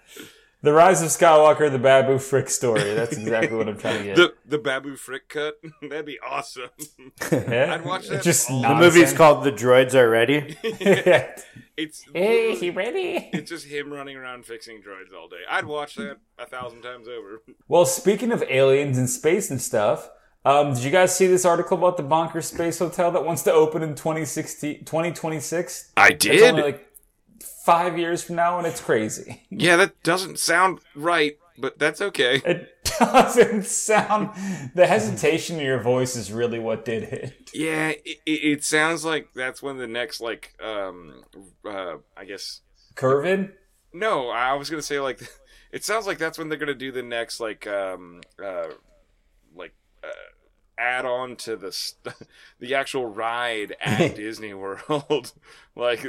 The 0.62 0.72
Rise 0.72 1.02
of 1.02 1.08
Skywalker, 1.08 1.70
the 1.70 1.78
Babu 1.78 2.18
Frick 2.18 2.48
story. 2.48 2.94
That's 2.94 3.14
exactly 3.18 3.54
what 3.58 3.68
I'm 3.68 3.76
trying 3.76 3.98
to 3.98 4.04
get. 4.04 4.16
The 4.16 4.34
the 4.46 4.58
Babu 4.58 4.96
Frick 4.96 5.28
cut. 5.28 5.56
That'd 5.82 6.06
be 6.06 6.18
awesome. 6.26 6.70
yeah? 7.30 7.74
I'd 7.74 7.84
watch 7.84 8.08
that 8.08 8.22
just 8.22 8.48
The 8.48 8.60
nonsense. 8.62 8.94
movie's 8.94 9.12
called 9.12 9.44
The 9.44 9.52
Droids 9.52 9.94
Are 9.94 10.08
Ready. 10.08 10.56
Yeah. 10.80 11.36
It's 11.76 12.04
Hey, 12.14 12.54
he 12.54 12.70
ready? 12.70 13.28
it's 13.32 13.50
just 13.50 13.66
him 13.66 13.92
running 13.92 14.16
around 14.16 14.46
fixing 14.46 14.78
droids 14.80 15.12
all 15.14 15.28
day. 15.28 15.42
I'd 15.50 15.66
watch 15.66 15.96
that 15.96 16.18
a 16.38 16.46
thousand 16.46 16.82
times 16.82 17.08
over. 17.08 17.42
Well, 17.68 17.84
speaking 17.84 18.30
of 18.32 18.42
aliens 18.48 18.96
and 18.96 19.10
space 19.10 19.50
and 19.50 19.60
stuff, 19.60 20.08
um, 20.44 20.74
did 20.74 20.84
you 20.84 20.90
guys 20.90 21.16
see 21.16 21.26
this 21.26 21.44
article 21.44 21.78
about 21.78 21.96
the 21.96 22.02
Bonker 22.02 22.42
Space 22.42 22.78
Hotel 22.78 23.10
that 23.12 23.24
wants 23.24 23.42
to 23.42 23.52
open 23.52 23.82
in 23.82 23.94
2016, 23.94 24.80
2026? 24.84 25.92
I 25.96 26.08
It's 26.08 26.24
did. 26.24 26.42
only 26.42 26.62
like 26.62 26.86
five 27.64 27.98
years 27.98 28.22
from 28.22 28.36
now, 28.36 28.58
and 28.58 28.66
it's 28.66 28.80
crazy. 28.80 29.42
yeah, 29.50 29.76
that 29.76 30.02
doesn't 30.02 30.38
sound 30.38 30.80
right, 30.94 31.38
but 31.58 31.78
that's 31.78 32.00
okay. 32.02 32.42
It 32.44 32.70
doesn't 32.98 33.64
sound. 33.64 34.30
The 34.74 34.86
hesitation 34.86 35.58
in 35.58 35.64
your 35.64 35.80
voice 35.80 36.14
is 36.14 36.30
really 36.30 36.58
what 36.58 36.84
did 36.84 37.04
it. 37.04 37.50
Yeah, 37.54 37.90
it, 38.04 38.18
it, 38.26 38.64
sounds 38.64 39.04
like 39.04 39.28
that's 39.34 39.62
when 39.62 39.78
the 39.78 39.86
next 39.86 40.20
like 40.20 40.52
um 40.62 41.22
uh 41.64 41.96
I 42.16 42.24
guess 42.24 42.60
Curvin? 42.96 43.52
no, 43.92 44.28
I 44.28 44.52
was 44.54 44.68
gonna 44.68 44.82
say 44.82 45.00
like 45.00 45.20
it 45.72 45.84
sounds 45.84 46.06
like 46.06 46.18
that's 46.18 46.36
when 46.38 46.48
they're 46.48 46.58
gonna 46.58 46.74
do 46.74 46.92
the 46.92 47.02
next 47.02 47.40
like 47.40 47.66
um 47.66 48.20
uh 48.42 48.68
like 49.56 49.72
uh, 50.02 50.08
add 50.78 51.04
on 51.04 51.36
to 51.36 51.56
the 51.56 51.72
st- 51.72 52.14
the 52.60 52.74
actual 52.74 53.06
ride 53.06 53.76
at 53.80 54.14
Disney 54.16 54.54
World, 54.54 55.32
like 55.76 56.04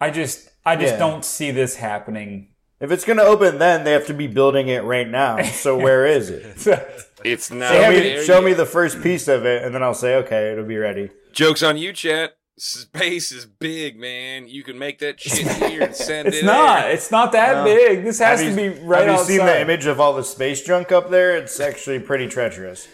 I 0.00 0.10
just, 0.10 0.50
I 0.64 0.76
just 0.76 0.94
Yeah. 0.94 0.98
don't 0.98 1.24
see 1.24 1.50
this 1.50 1.76
happening. 1.76 2.48
If 2.80 2.90
it's 2.90 3.04
going 3.04 3.16
to 3.18 3.24
open 3.24 3.58
then, 3.58 3.84
they 3.84 3.92
have 3.92 4.06
to 4.08 4.14
be 4.14 4.26
building 4.26 4.68
it 4.68 4.82
right 4.84 5.08
now. 5.08 5.40
So 5.42 5.78
where 5.78 6.04
is 6.06 6.28
it? 6.28 6.44
it's 7.24 7.50
not. 7.50 7.72
Show, 7.72 7.90
me, 7.90 8.24
show 8.24 8.42
me 8.42 8.52
the 8.52 8.66
first 8.66 9.00
piece 9.00 9.28
of 9.28 9.46
it, 9.46 9.62
and 9.62 9.74
then 9.74 9.82
I'll 9.82 9.94
say, 9.94 10.16
okay, 10.16 10.52
it'll 10.52 10.64
be 10.66 10.76
ready. 10.76 11.08
Jokes 11.32 11.62
on 11.62 11.78
you, 11.78 11.92
chat. 11.92 12.36
Space 12.58 13.32
is 13.32 13.46
big, 13.46 13.98
man. 13.98 14.46
You 14.48 14.62
can 14.62 14.78
make 14.78 14.98
that 14.98 15.18
shit 15.20 15.50
here 15.70 15.82
and 15.82 15.94
send 15.96 16.28
It's 16.28 16.38
it. 16.38 16.44
not. 16.44 16.82
there. 16.82 16.92
It's 16.92 17.10
not 17.10 17.32
that 17.32 17.58
No. 17.58 17.64
big. 17.64 18.04
This 18.04 18.18
has 18.18 18.42
Have 18.42 18.54
to 18.54 18.62
you- 18.62 18.70
be 18.74 18.80
right 18.84 18.98
Have 19.00 19.06
you 19.06 19.12
outside. 19.14 19.26
seen 19.26 19.46
the 19.46 19.60
image 19.60 19.86
of 19.86 19.98
all 19.98 20.12
the 20.12 20.22
space 20.24 20.60
junk 20.62 20.92
up 20.92 21.10
there? 21.10 21.36
It's 21.36 21.58
actually 21.60 22.00
pretty 22.00 22.28
treacherous. 22.28 22.86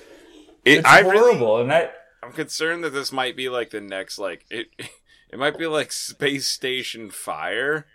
It, 0.64 0.78
It's 0.78 0.88
I 0.88 1.00
really, 1.00 1.36
horrible, 1.38 1.60
and 1.60 1.70
that 1.70 1.94
I'm 2.22 2.32
concerned 2.32 2.84
that 2.84 2.90
this 2.92 3.12
might 3.12 3.36
be 3.36 3.48
like 3.48 3.70
the 3.70 3.80
next, 3.80 4.18
like 4.18 4.44
it. 4.50 4.68
It 5.32 5.38
might 5.38 5.56
be 5.56 5.68
like 5.68 5.92
Space 5.92 6.48
Station 6.48 7.08
Fire, 7.08 7.86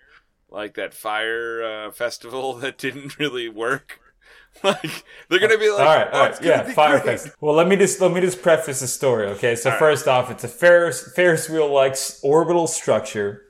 like 0.50 0.76
that 0.76 0.94
fire 0.94 1.62
uh, 1.62 1.92
festival 1.92 2.54
that 2.62 2.78
didn't 2.78 3.20
really 3.20 3.50
work. 3.50 4.00
Like 4.64 5.04
they're 5.28 5.40
gonna 5.40 5.58
be 5.58 5.70
like, 5.70 5.80
all 5.82 5.98
right, 5.98 6.08
"Oh, 6.14 6.20
all 6.22 6.26
it's 6.28 6.40
right, 6.40 6.46
gonna 6.56 6.70
yeah, 6.70 6.74
Fyre 6.74 7.02
great." 7.02 7.20
Fest. 7.20 7.36
Well, 7.42 7.54
let 7.56 7.68
me 7.68 7.76
just 7.76 8.00
let 8.00 8.14
me 8.14 8.22
just 8.22 8.42
preface 8.42 8.80
the 8.80 8.88
story, 8.88 9.28
okay? 9.28 9.54
So 9.58 9.70
first 9.72 10.08
off, 10.08 10.32
it's 10.32 10.46
a 10.46 10.48
Ferris 10.48 11.12
Ferris 11.14 11.50
wheel 11.50 11.70
like 11.74 11.98
orbital 12.24 12.66
structure 12.66 13.42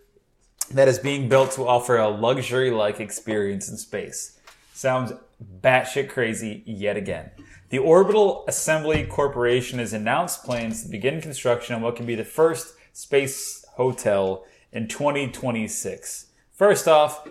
that 0.72 0.88
is 0.88 0.97
being 0.97 1.30
built 1.30 1.51
to 1.51 1.68
offer 1.68 1.97
a 1.97 2.09
luxury 2.09 2.72
like 2.72 2.99
experience 2.99 3.70
in 3.70 3.78
space. 3.78 4.39
Sounds 4.74 5.13
batshit 5.61 6.09
crazy 6.09 6.63
yet 6.66 6.97
again. 6.97 7.30
The 7.70 7.80
Orbital 7.80 8.45
Assembly 8.47 9.05
Corporation 9.05 9.80
has 9.80 9.91
announced 9.91 10.43
plans 10.43 10.84
to 10.84 10.89
begin 10.89 11.20
construction 11.20 11.76
on 11.76 11.82
what 11.82 11.95
can 11.95 12.05
be 12.05 12.13
the 12.13 12.24
first 12.24 12.76
space 12.93 13.66
hotel 13.74 14.45
in 14.72 14.88
2026. 14.88 16.28
First 16.51 16.88
off, 16.88 17.28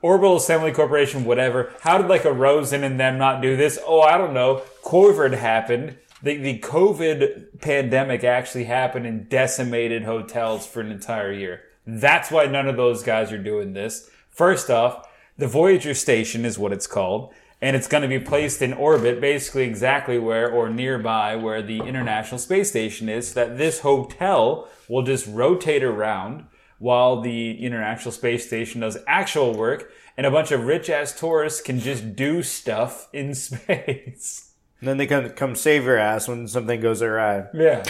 Orbital 0.00 0.36
Assembly 0.36 0.72
Corporation, 0.72 1.26
whatever. 1.26 1.74
How 1.80 1.98
did 1.98 2.08
like 2.08 2.24
a 2.24 2.32
Rosen 2.32 2.82
and 2.82 2.98
them 2.98 3.18
not 3.18 3.42
do 3.42 3.54
this? 3.54 3.78
Oh, 3.86 4.00
I 4.00 4.16
don't 4.16 4.32
know. 4.32 4.62
COVID 4.82 5.36
happened. 5.36 5.98
The, 6.22 6.36
the 6.36 6.58
COVID 6.60 7.60
pandemic 7.60 8.24
actually 8.24 8.64
happened 8.64 9.06
and 9.06 9.28
decimated 9.28 10.04
hotels 10.04 10.66
for 10.66 10.80
an 10.80 10.90
entire 10.90 11.32
year. 11.32 11.62
That's 11.86 12.30
why 12.30 12.46
none 12.46 12.66
of 12.66 12.76
those 12.76 13.02
guys 13.02 13.30
are 13.30 13.42
doing 13.42 13.74
this. 13.74 14.10
First 14.30 14.70
off, 14.70 15.06
the 15.36 15.46
Voyager 15.46 15.94
station 15.94 16.44
is 16.44 16.58
what 16.58 16.72
it's 16.72 16.86
called, 16.86 17.32
and 17.62 17.76
it's 17.76 17.88
going 17.88 18.02
to 18.02 18.08
be 18.08 18.18
placed 18.18 18.62
in 18.62 18.72
orbit, 18.72 19.20
basically 19.20 19.64
exactly 19.64 20.18
where 20.18 20.50
or 20.50 20.70
nearby 20.70 21.36
where 21.36 21.62
the 21.62 21.80
International 21.80 22.38
Space 22.38 22.70
Station 22.70 23.08
is, 23.08 23.28
so 23.28 23.44
that 23.44 23.58
this 23.58 23.80
hotel 23.80 24.68
will 24.88 25.02
just 25.02 25.26
rotate 25.26 25.82
around 25.82 26.46
while 26.78 27.20
the 27.20 27.62
International 27.62 28.10
Space 28.12 28.46
Station 28.46 28.80
does 28.80 28.96
actual 29.06 29.54
work, 29.54 29.92
and 30.16 30.26
a 30.26 30.30
bunch 30.30 30.50
of 30.50 30.64
rich 30.64 30.88
ass 30.88 31.18
tourists 31.18 31.60
can 31.60 31.78
just 31.78 32.16
do 32.16 32.42
stuff 32.42 33.08
in 33.12 33.34
space. 33.34 34.54
And 34.80 34.88
then 34.88 34.96
they 34.96 35.06
come 35.06 35.28
come 35.30 35.54
save 35.54 35.84
your 35.84 35.98
ass 35.98 36.26
when 36.26 36.48
something 36.48 36.80
goes 36.80 37.02
awry. 37.02 37.44
Yeah. 37.52 37.84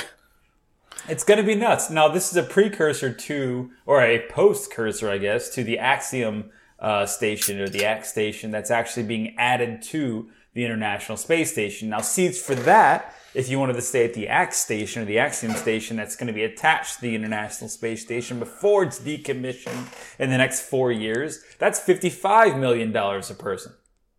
It's 1.08 1.24
going 1.24 1.38
to 1.38 1.46
be 1.46 1.54
nuts. 1.54 1.88
Now, 1.88 2.08
this 2.08 2.30
is 2.30 2.36
a 2.36 2.42
precursor 2.42 3.12
to, 3.12 3.70
or 3.86 4.02
a 4.02 4.26
post 4.28 4.70
cursor, 4.72 5.08
I 5.08 5.18
guess, 5.18 5.48
to 5.50 5.64
the 5.64 5.78
Axiom 5.78 6.50
uh, 6.80 7.06
station 7.06 7.60
or 7.60 7.68
the 7.68 7.84
X 7.84 8.10
station 8.10 8.50
that's 8.50 8.70
actually 8.70 9.02
being 9.02 9.34
added 9.36 9.82
to 9.82 10.28
the 10.54 10.64
International 10.64 11.16
Space 11.16 11.52
Station. 11.52 11.90
Now, 11.90 12.00
seats 12.00 12.40
for 12.40 12.54
that, 12.54 13.14
if 13.34 13.48
you 13.48 13.60
wanted 13.60 13.74
to 13.74 13.82
stay 13.82 14.04
at 14.04 14.14
the 14.14 14.28
X 14.28 14.56
station 14.56 15.02
or 15.02 15.04
the 15.04 15.18
Axiom 15.18 15.54
station, 15.54 15.96
that's 15.96 16.16
going 16.16 16.26
to 16.26 16.32
be 16.32 16.42
attached 16.42 16.96
to 16.96 17.02
the 17.02 17.14
International 17.14 17.68
Space 17.68 18.02
Station 18.02 18.38
before 18.38 18.82
it's 18.82 18.98
decommissioned 18.98 19.86
in 20.18 20.30
the 20.30 20.38
next 20.38 20.62
four 20.62 20.90
years. 20.90 21.40
That's 21.58 21.78
$55 21.78 22.58
million 22.58 22.94
a 22.96 23.34
person. 23.34 23.72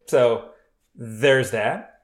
So 0.08 0.52
there's 0.96 1.52
that. 1.52 2.04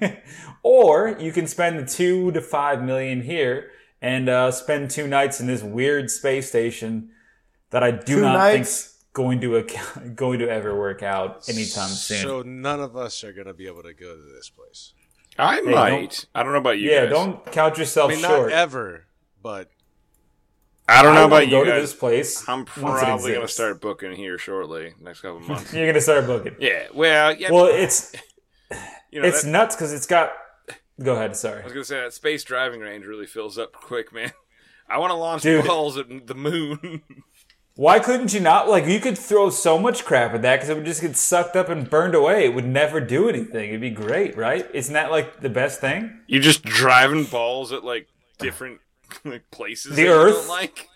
or 0.62 1.16
you 1.20 1.30
can 1.30 1.46
spend 1.46 1.78
the 1.78 1.86
two 1.86 2.32
to 2.32 2.40
five 2.40 2.82
million 2.82 3.22
here 3.22 3.70
and 4.00 4.28
uh, 4.28 4.50
spend 4.50 4.90
two 4.90 5.06
nights 5.06 5.40
in 5.40 5.46
this 5.46 5.62
weird 5.62 6.10
space 6.10 6.48
station 6.48 7.10
that 7.70 7.82
I 7.82 7.90
do 7.90 8.16
Two 8.16 8.20
not 8.22 8.34
nights? 8.34 8.84
think 8.84 8.97
going 9.12 9.40
to 9.40 9.56
ac- 9.56 9.78
going 10.14 10.38
to 10.40 10.48
ever 10.48 10.78
work 10.78 11.02
out 11.02 11.48
anytime 11.48 11.88
soon. 11.88 12.22
So 12.22 12.42
none 12.42 12.80
of 12.80 12.96
us 12.96 13.22
are 13.24 13.32
going 13.32 13.46
to 13.46 13.54
be 13.54 13.66
able 13.66 13.82
to 13.82 13.94
go 13.94 14.14
to 14.16 14.22
this 14.34 14.50
place. 14.50 14.92
I 15.38 15.56
don't- 15.56 15.70
might. 15.70 16.26
I 16.34 16.42
don't 16.42 16.52
know 16.52 16.58
about 16.58 16.78
you 16.78 16.90
yeah, 16.90 17.02
guys. 17.04 17.10
don't 17.12 17.52
count 17.52 17.78
yourself 17.78 18.10
I 18.10 18.14
mean, 18.14 18.24
short. 18.24 18.50
not 18.50 18.58
ever, 18.58 19.06
but 19.42 19.70
I 20.88 21.02
don't 21.02 21.14
know 21.14 21.22
I 21.22 21.26
about 21.26 21.32
wanna 21.34 21.44
you 21.44 21.50
go 21.50 21.64
to 21.64 21.80
this 21.80 21.94
place. 21.94 22.48
I'm 22.48 22.64
probably 22.64 23.34
gonna 23.34 23.46
start 23.46 23.80
booking 23.80 24.12
here 24.16 24.38
shortly, 24.38 24.94
next 25.00 25.20
couple 25.20 25.36
of 25.38 25.48
months. 25.48 25.72
You're 25.72 25.86
gonna 25.86 26.00
start 26.00 26.26
booking. 26.26 26.56
yeah. 26.58 26.86
Well, 26.94 27.36
yeah. 27.36 27.52
Well, 27.52 27.66
it's 27.66 28.14
you 29.12 29.20
know, 29.20 29.28
it's 29.28 29.42
that- 29.42 29.50
nuts 29.50 29.76
because 29.76 29.92
it's 29.92 30.06
got. 30.06 30.32
Go 31.00 31.14
ahead. 31.14 31.36
Sorry. 31.36 31.60
I 31.60 31.64
was 31.64 31.72
gonna 31.72 31.84
say 31.84 32.00
that 32.00 32.12
space 32.14 32.42
driving 32.42 32.80
range 32.80 33.04
really 33.06 33.26
fills 33.26 33.58
up 33.58 33.72
quick, 33.72 34.12
man. 34.12 34.32
I 34.88 34.98
want 34.98 35.10
to 35.10 35.14
launch 35.16 35.42
Dude. 35.42 35.66
balls 35.66 35.96
at 35.98 36.26
the 36.26 36.34
moon. 36.34 37.02
Why 37.78 38.00
couldn't 38.00 38.34
you 38.34 38.40
not? 38.40 38.68
Like, 38.68 38.86
you 38.86 38.98
could 38.98 39.16
throw 39.16 39.50
so 39.50 39.78
much 39.78 40.04
crap 40.04 40.34
at 40.34 40.42
that 40.42 40.56
because 40.56 40.68
it 40.68 40.74
would 40.74 40.84
just 40.84 41.00
get 41.00 41.16
sucked 41.16 41.54
up 41.54 41.68
and 41.68 41.88
burned 41.88 42.16
away. 42.16 42.44
It 42.44 42.52
would 42.52 42.66
never 42.66 43.00
do 43.00 43.28
anything. 43.28 43.68
It'd 43.68 43.80
be 43.80 43.90
great, 43.90 44.36
right? 44.36 44.68
Isn't 44.74 44.94
that 44.94 45.12
like 45.12 45.42
the 45.42 45.48
best 45.48 45.80
thing? 45.80 46.18
You're 46.26 46.42
just 46.42 46.64
driving 46.64 47.22
balls 47.22 47.70
at 47.70 47.84
like 47.84 48.08
different 48.38 48.80
like 49.24 49.48
places. 49.52 49.94
The 49.94 50.02
that 50.02 50.08
you 50.08 50.12
Earth? 50.12 50.34
don't 50.34 50.48
like. 50.48 50.88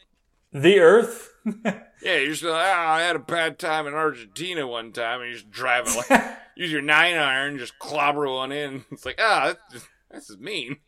The 0.52 0.80
Earth. 0.80 1.28
Yeah, 2.04 2.16
you're 2.16 2.30
just 2.30 2.42
like, 2.42 2.52
ah, 2.54 2.94
I 2.94 3.02
had 3.02 3.14
a 3.14 3.20
bad 3.20 3.60
time 3.60 3.86
in 3.86 3.94
Argentina 3.94 4.66
one 4.66 4.90
time, 4.90 5.20
and 5.20 5.28
you 5.30 5.36
just 5.36 5.52
drive 5.52 5.86
it 5.86 6.10
like 6.10 6.36
use 6.56 6.72
your 6.72 6.82
nine 6.82 7.14
iron, 7.14 7.58
just 7.58 7.78
clobber 7.78 8.28
one 8.28 8.50
in. 8.50 8.84
It's 8.90 9.06
like, 9.06 9.20
ah, 9.20 9.54
just, 9.70 9.86
that's 10.10 10.26
just 10.26 10.40
mean. 10.40 10.78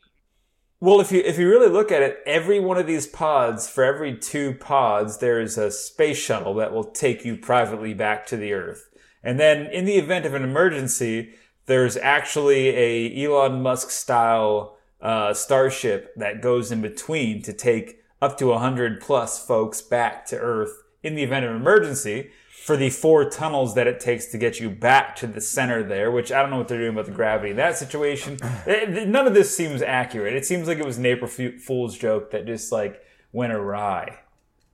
Well, 0.80 1.00
if 1.00 1.12
you 1.12 1.20
if 1.20 1.38
you 1.38 1.48
really 1.48 1.70
look 1.70 1.90
at 1.90 2.02
it, 2.02 2.18
every 2.26 2.60
one 2.60 2.76
of 2.76 2.86
these 2.86 3.06
pods, 3.06 3.68
for 3.68 3.84
every 3.84 4.16
two 4.16 4.54
pods, 4.54 5.18
there 5.18 5.40
is 5.40 5.56
a 5.56 5.70
space 5.70 6.18
shuttle 6.18 6.54
that 6.54 6.72
will 6.72 6.84
take 6.84 7.24
you 7.24 7.36
privately 7.36 7.94
back 7.94 8.26
to 8.26 8.36
the 8.36 8.52
Earth. 8.52 8.90
And 9.22 9.40
then, 9.40 9.66
in 9.66 9.86
the 9.86 9.96
event 9.96 10.26
of 10.26 10.34
an 10.34 10.42
emergency, 10.42 11.34
there's 11.66 11.96
actually 11.96 12.68
a 12.68 13.24
Elon 13.24 13.62
Musk 13.62 13.90
style 13.90 14.76
uh, 15.00 15.32
starship 15.32 16.12
that 16.16 16.42
goes 16.42 16.70
in 16.70 16.82
between 16.82 17.40
to 17.42 17.52
take 17.52 18.02
up 18.20 18.36
to 18.38 18.52
hundred 18.52 19.00
plus 19.00 19.44
folks 19.44 19.80
back 19.80 20.26
to 20.26 20.38
Earth 20.38 20.82
in 21.02 21.14
the 21.14 21.22
event 21.22 21.44
of 21.44 21.52
an 21.52 21.56
emergency. 21.56 22.30
For 22.64 22.78
the 22.78 22.88
four 22.88 23.28
tunnels 23.28 23.74
that 23.74 23.86
it 23.86 24.00
takes 24.00 24.24
to 24.26 24.38
get 24.38 24.58
you 24.58 24.70
back 24.70 25.16
to 25.16 25.26
the 25.26 25.42
center 25.42 25.82
there, 25.82 26.10
which 26.10 26.32
I 26.32 26.40
don't 26.40 26.48
know 26.48 26.56
what 26.56 26.66
they're 26.66 26.78
doing 26.78 26.94
about 26.94 27.04
the 27.04 27.12
gravity 27.12 27.50
in 27.50 27.56
that 27.58 27.76
situation. 27.76 28.38
None 28.66 29.26
of 29.26 29.34
this 29.34 29.54
seems 29.54 29.82
accurate. 29.82 30.34
It 30.34 30.46
seems 30.46 30.66
like 30.66 30.78
it 30.78 30.86
was 30.86 30.96
an 30.96 31.04
April 31.04 31.28
Fool's 31.28 31.98
joke 31.98 32.30
that 32.30 32.46
just 32.46 32.72
like 32.72 33.02
went 33.32 33.52
awry. 33.52 34.20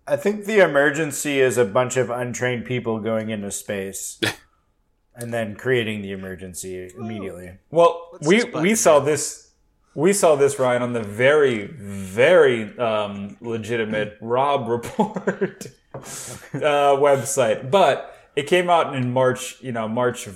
I 0.07 0.15
think 0.15 0.45
the 0.45 0.61
emergency 0.61 1.41
is 1.41 1.59
a 1.59 1.65
bunch 1.65 1.97
of 1.97 2.11
untrained 2.11 2.65
people 2.65 3.01
going 3.01 3.31
into 3.31 3.51
space 3.51 4.21
and 5.17 5.35
then 5.35 5.57
creating 5.57 6.03
the 6.03 6.13
emergency 6.13 6.93
immediately. 6.97 7.59
Well, 7.73 8.09
What's 8.11 8.27
we 8.27 8.45
we 8.45 8.75
saw 8.77 9.01
this 9.01 9.51
we 9.95 10.13
saw 10.13 10.37
this 10.37 10.59
Ryan 10.59 10.83
on 10.83 10.93
the 10.93 11.03
very 11.03 11.67
very 11.67 12.77
um, 12.79 13.37
legitimate 13.41 14.17
Robb 14.21 14.69
Report 14.69 15.67
uh, 15.95 16.97
website, 16.97 17.71
but 17.71 18.17
it 18.37 18.47
came 18.47 18.71
out 18.71 18.95
in 18.95 19.13
March, 19.13 19.61
you 19.61 19.73
know, 19.73 19.89
March 19.89 20.27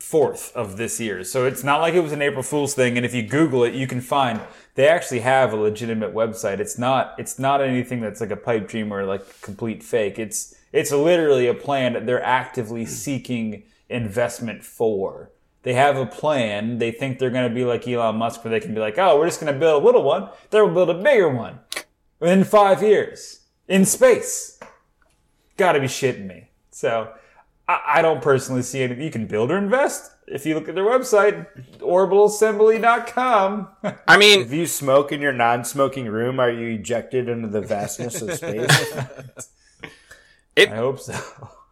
fourth 0.00 0.52
of 0.54 0.76
this 0.76 1.00
year. 1.00 1.24
So 1.24 1.46
it's 1.46 1.64
not 1.64 1.80
like 1.80 1.94
it 1.94 2.00
was 2.00 2.12
an 2.12 2.22
April 2.22 2.42
Fool's 2.42 2.74
thing. 2.74 2.96
And 2.96 3.06
if 3.06 3.14
you 3.14 3.22
Google 3.22 3.64
it, 3.64 3.74
you 3.74 3.86
can 3.86 4.00
find 4.00 4.40
they 4.74 4.86
actually 4.86 5.20
have 5.20 5.52
a 5.52 5.56
legitimate 5.56 6.14
website. 6.14 6.60
It's 6.60 6.78
not 6.78 7.14
it's 7.18 7.38
not 7.38 7.60
anything 7.60 8.00
that's 8.00 8.20
like 8.20 8.30
a 8.30 8.36
pipe 8.36 8.68
dream 8.68 8.92
or 8.92 9.04
like 9.04 9.40
complete 9.40 9.82
fake. 9.82 10.18
It's 10.18 10.54
it's 10.72 10.92
literally 10.92 11.46
a 11.46 11.54
plan 11.54 11.94
that 11.94 12.06
they're 12.06 12.22
actively 12.22 12.84
seeking 12.84 13.64
investment 13.88 14.62
for. 14.62 15.32
They 15.62 15.74
have 15.74 15.96
a 15.96 16.06
plan. 16.06 16.78
They 16.78 16.92
think 16.92 17.18
they're 17.18 17.30
going 17.30 17.48
to 17.48 17.54
be 17.54 17.64
like 17.64 17.88
Elon 17.88 18.16
Musk, 18.16 18.44
where 18.44 18.50
they 18.50 18.60
can 18.60 18.74
be 18.74 18.80
like, 18.80 18.98
"Oh, 18.98 19.18
we're 19.18 19.26
just 19.26 19.40
going 19.40 19.52
to 19.52 19.58
build 19.58 19.82
a 19.82 19.84
little 19.84 20.02
one. 20.02 20.28
They'll 20.50 20.72
build 20.72 20.90
a 20.90 21.02
bigger 21.02 21.28
one 21.28 21.60
in 22.20 22.44
five 22.44 22.82
years 22.82 23.40
in 23.66 23.84
space." 23.84 24.57
Got 25.58 25.72
to 25.72 25.80
be 25.80 25.86
shitting 25.86 26.26
me. 26.26 26.48
So, 26.70 27.12
I, 27.68 27.80
I 27.96 28.02
don't 28.02 28.22
personally 28.22 28.62
see 28.62 28.82
any. 28.82 29.04
You 29.04 29.10
can 29.10 29.26
build 29.26 29.50
or 29.50 29.58
invest 29.58 30.12
if 30.26 30.46
you 30.46 30.54
look 30.54 30.68
at 30.68 30.74
their 30.74 30.84
website, 30.84 31.46
orbitalassembly.com. 31.78 33.68
I 34.06 34.16
mean, 34.16 34.42
If 34.42 34.52
you 34.52 34.66
smoke 34.66 35.12
in 35.12 35.20
your 35.20 35.32
non-smoking 35.32 36.06
room, 36.06 36.40
are 36.40 36.50
you 36.50 36.78
ejected 36.78 37.28
into 37.28 37.48
the 37.48 37.60
vastness 37.60 38.20
of 38.22 38.32
space? 38.34 39.48
I 40.58 40.66
hope 40.66 41.00
so. 41.00 41.18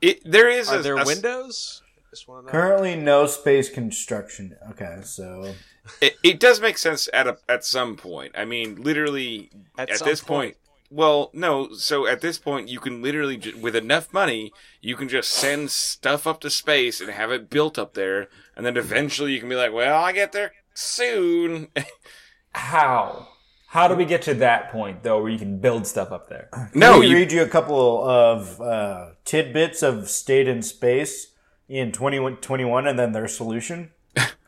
it, 0.01 0.21
there 0.25 0.49
is 0.49 0.69
are 0.71 0.79
a, 0.79 0.83
there 0.83 0.97
a- 0.99 1.05
windows? 1.05 1.83
Just 2.11 2.29
want 2.29 2.47
to 2.47 2.53
know. 2.53 2.53
Currently, 2.59 2.97
no 2.97 3.27
space 3.27 3.69
construction. 3.69 4.57
Okay, 4.71 5.01
so 5.03 5.53
It, 6.01 6.17
it 6.23 6.41
does 6.41 6.61
make 6.61 6.79
sense 6.79 7.09
at 7.13 7.27
a, 7.27 7.37
at 7.49 7.65
some 7.65 7.97
point. 7.97 8.33
I 8.39 8.45
mean, 8.45 8.77
literally 8.83 9.51
At 9.77 9.91
at, 9.91 10.01
this 10.05 10.21
point. 10.23 10.55
point. 10.55 10.57
Well, 10.91 11.31
no. 11.33 11.73
So 11.75 12.07
at 12.07 12.21
this 12.21 12.39
point, 12.39 12.69
you 12.69 12.79
can 12.79 13.03
literally, 13.03 13.37
ju- 13.37 13.57
with 13.59 13.75
enough 13.75 14.13
money, 14.13 14.53
you 14.81 14.95
can 14.97 15.09
just 15.09 15.31
send 15.31 15.71
stuff 15.71 16.27
up 16.27 16.41
to 16.43 16.51
space 16.51 17.01
and 17.01 17.11
have 17.11 17.33
it 17.33 17.51
built 17.51 17.79
up 17.79 17.95
there, 17.95 18.29
and 18.57 18.65
then 18.65 18.77
eventually 18.77 19.33
you 19.33 19.41
can 19.41 19.49
be 19.49 19.57
like, 19.57 19.73
"Well, 19.73 20.01
I 20.03 20.13
get 20.13 20.33
there 20.33 20.53
soon." 20.75 21.69
How? 22.55 23.29
How 23.69 23.89
do 23.89 23.95
we 23.95 24.05
get 24.05 24.23
to 24.23 24.35
that 24.35 24.71
point 24.71 25.03
though, 25.03 25.21
where 25.21 25.31
you 25.31 25.39
can 25.39 25.59
build 25.59 25.87
stuff 25.87 26.13
up 26.13 26.29
there? 26.29 26.49
no, 26.75 26.93
Let 26.93 27.01
me 27.01 27.07
you, 27.09 27.17
read 27.17 27.33
you 27.33 27.43
a 27.43 27.49
couple 27.49 28.09
of 28.09 28.61
uh, 28.61 29.09
tidbits 29.25 29.83
of 29.83 30.09
state 30.09 30.49
in 30.49 30.63
space 30.63 31.33
in 31.69 31.91
2021 31.93 32.87
and 32.87 32.99
then 32.99 33.13
their 33.13 33.29
solution. 33.29 33.91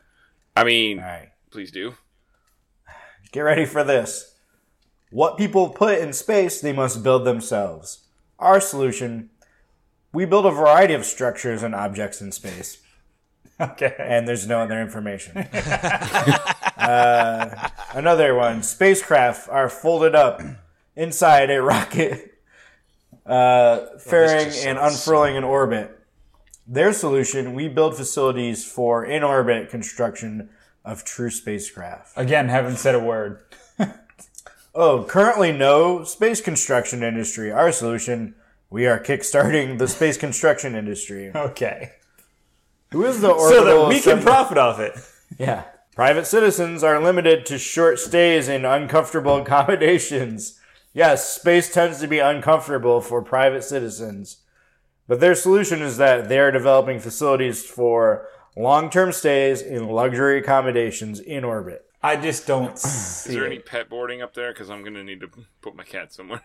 I 0.55 0.63
mean, 0.63 0.99
All 0.99 1.05
right, 1.05 1.29
please 1.51 1.69
do. 1.69 1.93
get 3.31 3.41
ready 3.41 3.65
for 3.65 3.83
this. 3.83 4.33
What 5.11 5.37
people 5.37 5.69
put 5.69 5.99
in 5.99 6.13
space, 6.13 6.61
they 6.61 6.73
must 6.73 7.03
build 7.03 7.25
themselves. 7.25 8.05
Our 8.37 8.61
solution 8.61 9.29
we 10.11 10.25
build 10.25 10.45
a 10.45 10.51
variety 10.51 10.93
of 10.93 11.05
structures 11.05 11.63
and 11.63 11.75
objects 11.75 12.21
in 12.21 12.31
space, 12.31 12.79
Okay. 13.61 13.93
and 13.99 14.27
there's 14.27 14.47
no 14.47 14.59
other 14.59 14.81
information. 14.81 15.37
uh, 16.77 17.69
another 17.93 18.33
one 18.35 18.63
spacecraft 18.63 19.49
are 19.49 19.69
folded 19.69 20.15
up 20.15 20.41
inside 20.95 21.51
a 21.51 21.61
rocket, 21.61 22.39
uh, 23.25 23.81
just 23.97 24.65
and 24.65 24.77
unfurling 24.79 25.35
in 25.35 25.43
orbit. 25.43 25.95
Their 26.65 26.93
solution 26.93 27.53
we 27.53 27.67
build 27.67 27.95
facilities 27.95 28.65
for 28.65 29.05
in 29.05 29.23
orbit 29.23 29.69
construction 29.69 30.49
of 30.85 31.03
true 31.03 31.29
spacecraft. 31.29 32.13
Again, 32.15 32.47
haven't 32.49 32.77
said 32.77 32.95
a 32.95 32.99
word. 32.99 33.41
Oh, 34.81 35.03
currently 35.03 35.51
no 35.51 36.05
space 36.05 36.39
construction 36.39 37.03
industry. 37.03 37.51
Our 37.51 37.69
solution, 37.73 38.33
we 38.69 38.87
are 38.87 38.97
kickstarting 38.97 39.77
the 39.77 39.89
space 39.89 40.15
construction 40.15 40.73
industry. 40.73 41.31
Okay. 41.35 41.91
Who 42.93 43.03
is 43.03 43.19
the 43.19 43.29
orbital? 43.29 43.49
So 43.49 43.65
that 43.65 43.87
we 43.89 43.99
can 43.99 44.13
assembly- 44.19 44.23
profit 44.23 44.57
off 44.57 44.79
it. 44.79 44.93
Yeah. 45.37 45.65
Private 45.95 46.25
citizens 46.25 46.81
are 46.81 47.03
limited 47.03 47.45
to 47.47 47.57
short 47.57 47.99
stays 47.99 48.47
in 48.47 48.63
uncomfortable 48.63 49.35
accommodations. 49.41 50.57
Yes, 50.93 51.29
space 51.35 51.71
tends 51.73 51.99
to 51.99 52.07
be 52.07 52.19
uncomfortable 52.19 53.01
for 53.01 53.21
private 53.21 53.65
citizens. 53.65 54.43
But 55.09 55.19
their 55.19 55.35
solution 55.35 55.81
is 55.81 55.97
that 55.97 56.29
they 56.29 56.39
are 56.39 56.51
developing 56.53 56.99
facilities 56.99 57.65
for 57.65 58.27
long 58.55 58.89
term 58.89 59.11
stays 59.11 59.61
in 59.61 59.89
luxury 59.89 60.39
accommodations 60.39 61.19
in 61.19 61.43
orbit. 61.43 61.85
I 62.01 62.15
just 62.15 62.47
don't 62.47 62.73
Is 62.75 63.25
there 63.25 63.45
any 63.45 63.59
pet 63.59 63.89
boarding 63.89 64.21
up 64.21 64.33
there? 64.33 64.53
Because 64.53 64.69
I'm 64.69 64.83
gonna 64.83 65.03
need 65.03 65.19
to 65.21 65.29
put 65.61 65.75
my 65.75 65.83
cat 65.83 66.13
somewhere. 66.13 66.41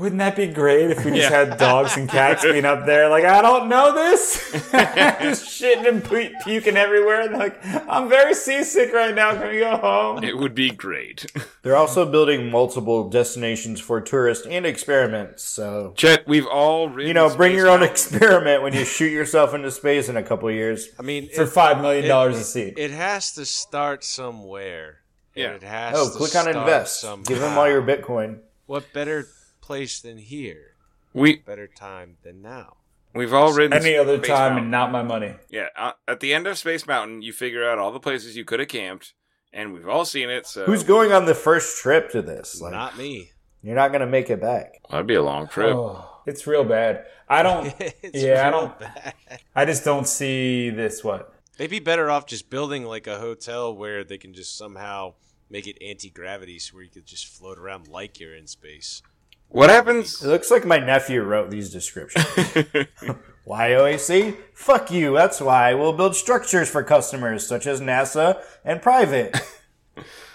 Wouldn't 0.00 0.18
that 0.18 0.34
be 0.34 0.46
great 0.46 0.90
if 0.90 1.04
we 1.04 1.10
just 1.10 1.30
Yeah. 1.30 1.44
had 1.46 1.58
dogs 1.58 1.96
and 1.96 2.08
cats 2.08 2.42
being 2.42 2.64
up 2.64 2.86
there? 2.86 3.08
Like, 3.10 3.24
I 3.24 3.42
don't 3.42 3.68
know 3.68 3.92
this. 3.94 4.50
just 4.72 5.44
shitting 5.44 5.86
and 5.86 6.02
pu- 6.02 6.30
puking 6.42 6.78
everywhere. 6.78 7.20
And 7.20 7.36
like, 7.38 7.58
I'm 7.86 8.08
very 8.08 8.32
seasick 8.32 8.94
right 8.94 9.14
now. 9.14 9.32
Can 9.34 9.48
we 9.50 9.58
go 9.58 9.76
home? 9.76 10.24
It 10.24 10.38
would 10.38 10.54
be 10.54 10.70
great. 10.70 11.30
They're 11.62 11.76
also 11.76 12.10
building 12.10 12.50
multiple 12.50 13.10
destinations 13.10 13.78
for 13.78 14.00
tourists 14.00 14.46
and 14.46 14.64
experiments. 14.64 15.42
So, 15.44 15.92
Chet, 15.96 16.26
we've 16.26 16.46
all 16.46 16.98
you 16.98 17.12
know, 17.12 17.28
bring 17.36 17.52
Space 17.52 17.56
your 17.58 17.68
own 17.68 17.82
experiment 17.82 18.62
when 18.62 18.72
you 18.72 18.86
shoot 18.86 19.10
yourself 19.12 19.52
into 19.52 19.70
space 19.70 20.08
in 20.08 20.16
a 20.16 20.22
couple 20.22 20.48
of 20.48 20.54
years. 20.54 20.88
I 20.98 21.02
mean, 21.02 21.28
For 21.28 21.42
it, 21.42 21.50
$5 21.50 21.82
million 21.82 22.10
a 22.10 22.34
seat. 22.42 22.74
it 22.78 22.90
has 22.90 23.32
to 23.32 23.44
start 23.44 24.02
somewhere. 24.02 25.00
Yeah. 25.34 25.50
It 25.50 25.62
has 25.62 25.94
Oh, 25.96 26.10
to 26.10 26.16
click 26.16 26.34
on 26.36 26.48
invest. 26.48 27.00
Somehow. 27.02 27.24
Give 27.24 27.38
them 27.38 27.58
all 27.58 27.68
your 27.68 27.82
Bitcoin. 27.82 28.38
What 28.66 28.92
better 28.94 29.26
place 29.70 30.00
than 30.00 30.18
here? 30.18 30.74
We 31.14 31.36
Better 31.36 31.68
time 31.68 32.16
than 32.24 32.42
now. 32.42 32.78
we've 33.14 33.32
all 33.32 33.52
ridden 33.52 33.72
Any 33.72 33.96
other 33.96 34.16
Space 34.18 34.26
time 34.28 34.38
Mountain. 34.54 34.62
and 34.64 34.70
not 34.72 34.90
my 34.90 35.04
money. 35.04 35.34
Yeah, 35.48 35.66
uh, 35.76 35.92
at 36.08 36.18
the 36.18 36.34
end 36.34 36.48
of 36.48 36.58
Space 36.58 36.88
Mountain, 36.88 37.22
you 37.22 37.32
figure 37.32 37.68
out 37.68 37.78
all 37.78 37.92
the 37.92 38.00
places 38.00 38.36
you 38.36 38.44
could 38.44 38.58
have 38.58 38.68
camped, 38.68 39.14
and 39.52 39.72
we've 39.72 39.86
all 39.88 40.04
seen 40.04 40.28
it. 40.28 40.44
So 40.48 40.64
Who's 40.66 40.82
going 40.82 41.12
on 41.12 41.26
the 41.26 41.36
first 41.36 41.80
trip 41.80 42.10
to 42.10 42.20
this? 42.20 42.60
Like, 42.60 42.72
Not 42.72 42.98
me. 42.98 43.30
you're 43.62 43.76
not 43.76 43.92
going 43.92 44.00
to 44.00 44.08
make 44.08 44.28
it 44.28 44.40
back. 44.40 44.80
That'd 44.90 45.06
be 45.06 45.14
a 45.14 45.22
long 45.22 45.46
trip. 45.46 45.72
Oh, 45.76 46.04
it's 46.26 46.48
real 46.48 46.64
bad. 46.64 47.04
I 47.28 47.44
don't. 47.44 47.72
It's 48.02 48.24
yeah, 48.24 48.48
I 48.48 48.50
don't. 48.50 48.76
bad. 48.76 49.14
I 49.54 49.64
just 49.66 49.84
don't 49.84 50.08
see 50.08 50.70
this. 50.70 51.04
What? 51.04 51.32
They'd 51.58 51.70
be 51.70 51.78
better 51.78 52.10
off 52.10 52.26
just 52.26 52.50
building 52.50 52.84
like 52.86 53.06
a 53.06 53.18
hotel 53.20 53.72
where 53.72 54.02
they 54.02 54.18
can 54.18 54.34
just 54.34 54.58
somehow 54.58 55.14
make 55.48 55.66
it 55.68 55.78
anti 55.80 56.10
gravity, 56.10 56.58
so 56.58 56.74
where 56.74 56.82
you 56.82 56.90
could 56.90 57.06
just 57.06 57.26
float 57.26 57.56
around 57.58 57.86
like 57.88 58.18
you're 58.18 58.34
in 58.34 58.46
space. 58.48 59.02
What 59.50 59.68
happens? 59.70 60.22
It 60.22 60.28
looks 60.28 60.50
like 60.50 60.64
my 60.64 60.78
nephew 60.78 61.22
wrote 61.22 61.50
these 61.50 61.70
descriptions. 61.70 62.24
why 63.44 63.70
OAC? 63.70 64.36
Fuck 64.54 64.90
you. 64.92 65.12
That's 65.14 65.40
why 65.40 65.74
we'll 65.74 65.92
build 65.92 66.14
structures 66.14 66.70
for 66.70 66.82
customers 66.84 67.46
such 67.46 67.66
as 67.66 67.80
NASA 67.80 68.42
and 68.64 68.80
private. 68.80 69.36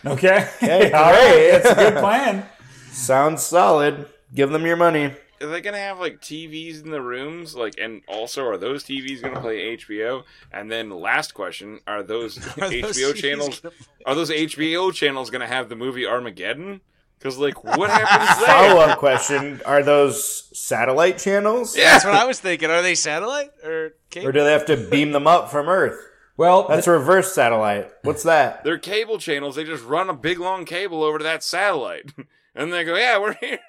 Okay. 0.06 0.48
Okay, 0.62 0.92
All 0.94 1.12
right. 1.12 1.32
great. 1.32 1.50
It's 1.56 1.70
a 1.70 1.74
good 1.74 1.96
plan. 1.96 2.46
Sounds 2.92 3.42
solid. 3.42 4.06
Give 4.36 4.52
them 4.52 4.64
your 4.64 4.76
money. 4.76 5.12
Are 5.42 5.48
they 5.48 5.62
gonna 5.62 5.80
have 5.80 5.98
like 6.00 6.22
TVs 6.22 6.84
in 6.84 6.92
the 6.92 7.02
rooms? 7.02 7.56
Like, 7.56 7.74
and 7.82 8.04
also, 8.08 8.46
are 8.46 8.58
those 8.58 8.84
TVs 8.84 9.24
gonna 9.24 9.42
play 9.42 9.76
HBO? 9.76 10.24
And 10.52 10.72
then, 10.72 10.92
last 10.92 11.34
question: 11.34 11.80
Are 11.88 12.04
those 12.04 12.38
Are 12.38 12.70
those 12.70 12.72
HBO 12.98 13.14
TVs 13.14 13.16
channels? 13.16 13.60
gonna- 13.62 13.74
Are 14.06 14.14
those 14.14 14.30
HBO 14.30 14.94
channels 14.94 15.32
gonna 15.32 15.48
have 15.48 15.70
the 15.70 15.76
movie 15.76 16.06
Armageddon? 16.06 16.82
Because, 17.18 17.38
like, 17.38 17.64
what 17.64 17.90
happens 17.90 18.38
there? 18.46 18.48
Follow 18.48 18.82
up 18.82 18.98
question 19.00 19.62
Are 19.66 19.82
those 19.84 20.50
satellite 20.58 21.18
channels? 21.18 21.76
Yeah. 21.76 21.94
That's 21.94 22.06
what 22.06 22.16
I 22.16 22.26
was 22.26 22.40
thinking. 22.40 22.70
Are 22.70 22.82
they 22.82 22.96
satellite 22.96 23.52
or 23.64 23.94
cable? 24.10 24.30
Or 24.30 24.32
do 24.32 24.44
they 24.44 24.52
have 24.52 24.66
to 24.68 24.78
beam 24.78 25.12
them 25.12 25.28
up 25.28 25.50
from 25.50 25.68
Earth? 25.68 26.00
Well, 26.38 26.68
That's 26.68 26.88
reverse 26.88 27.34
satellite. 27.34 27.90
What's 28.04 28.24
that? 28.24 28.64
They're 28.64 28.78
cable 28.78 29.18
channels. 29.20 29.56
They 29.56 29.64
just 29.64 29.86
run 29.86 30.10
a 30.10 30.14
big 30.14 30.40
long 30.40 30.66
cable 30.66 31.02
over 31.02 31.18
to 31.18 31.24
that 31.24 31.44
satellite, 31.44 32.12
and 32.56 32.74
they 32.74 32.84
go, 32.84 32.96
"Yeah, 32.96 33.20
we're 33.20 33.36
here." 33.36 33.60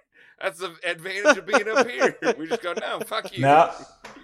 That's 0.42 0.59
the 0.59 0.74
advantage 0.84 1.38
of 1.38 1.47
being 1.47 1.68
up 1.68 1.88
here. 1.88 2.16
We 2.36 2.49
just 2.49 2.62
go, 2.62 2.72
"No, 2.72 3.01
fuck 3.07 3.34
you." 3.36 3.42
No. 3.42 3.72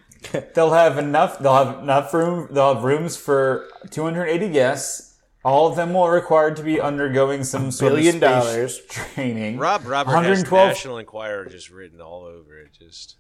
they'll 0.55 0.73
have 0.73 0.99
enough. 0.99 1.39
They'll 1.39 1.65
have 1.65 1.83
enough 1.83 2.13
room. 2.13 2.49
They'll 2.51 2.75
have 2.75 2.85
rooms 2.85 3.17
for 3.17 3.69
280 3.91 4.49
guests. 4.51 5.12
All 5.45 5.67
of 5.67 5.75
them 5.77 5.93
will 5.93 6.09
required 6.09 6.57
to 6.57 6.63
be 6.63 6.81
undergoing 6.81 7.43
some 7.45 7.71
sort 7.73 7.93
Billion 7.95 8.17
of 8.17 8.21
space 8.23 8.45
dollars. 8.47 8.81
training. 8.89 9.59
Rob 9.59 9.85
Robert 9.87 10.11
has 10.11 10.17
112 10.17 10.69
National 10.69 10.99
Enquirer 10.99 11.47
just 11.47 11.71
written 11.71 12.01
all 12.01 12.25
over 12.25 12.59
it. 12.61 12.71
Just 12.79 13.17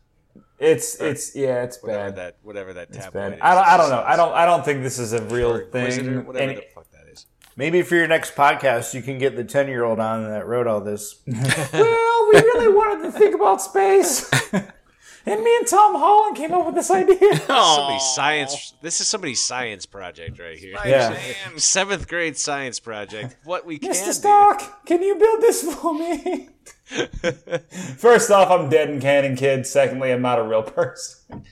It's 0.59 0.95
it's 1.01 1.35
yeah, 1.35 1.65
it's 1.65 1.83
whatever 1.83 2.05
bad. 2.11 2.17
that 2.17 2.37
whatever 2.43 2.73
that 2.75 2.89
It's 2.91 2.99
tabloid 2.99 3.13
bad. 3.13 3.33
is. 3.35 3.39
I 3.43 3.55
don't, 3.55 3.67
I 3.67 3.77
don't 3.77 3.91
know. 3.91 4.03
I 4.07 4.17
don't 4.17 4.33
I 4.35 4.47
don't 4.47 4.65
think 4.65 4.83
this 4.83 4.99
is 5.01 5.13
a 5.13 5.23
real 5.25 5.51
Or 5.53 5.65
thing. 5.67 6.25
whatever 6.27 6.49
And- 6.51 6.59
the 6.59 6.65
fuck 6.75 6.91
that 6.93 7.09
is. 7.11 7.27
Maybe 7.57 7.83
for 7.83 7.97
your 7.97 8.07
next 8.07 8.35
podcast, 8.35 8.95
you 8.95 9.03
can 9.03 9.19
get 9.19 9.37
the 9.37 9.45
10 9.45 9.69
year 9.69 9.85
old 9.85 9.99
on 10.01 10.23
that 10.31 10.47
wrote 10.47 10.67
all 10.69 10.81
this. 10.81 11.17
well, 11.27 12.29
we 12.33 12.39
really 12.41 12.69
wanted 12.73 13.03
to 13.11 13.13
think 13.19 13.35
about 13.35 13.61
space. 13.61 14.31
and 15.27 15.43
me 15.43 15.57
and 15.57 15.67
Tom 15.67 15.95
Holland 15.95 16.37
came 16.37 16.53
up 16.53 16.67
with 16.67 16.75
this 16.75 16.91
idea. 16.91 17.37
Somebody's 17.47 18.03
science. 18.15 18.75
This 18.83 19.01
is 19.01 19.09
somebody's 19.09 19.45
science 19.45 19.87
project 19.87 20.39
right 20.39 20.59
here. 20.59 20.77
Yeah. 20.85 21.17
Seventh 21.57 22.09
grade 22.09 22.37
science 22.37 22.81
project. 22.81 23.37
What 23.45 23.65
we 23.67 23.79
can 23.81 23.93
Mr. 23.93 24.59
do. 24.59 24.67
Can 24.87 25.03
you 25.03 25.15
build 25.17 25.41
this 25.41 25.63
for 25.75 25.95
me? 25.95 26.49
First 27.97 28.31
off, 28.31 28.51
I'm 28.51 28.69
dead 28.69 28.91
and 28.91 29.01
canon, 29.01 29.37
kid. 29.37 29.67
Secondly, 29.67 30.13
I'm 30.13 30.23
not 30.23 30.39
a 30.39 30.43
real 30.43 30.63
person. 30.63 31.45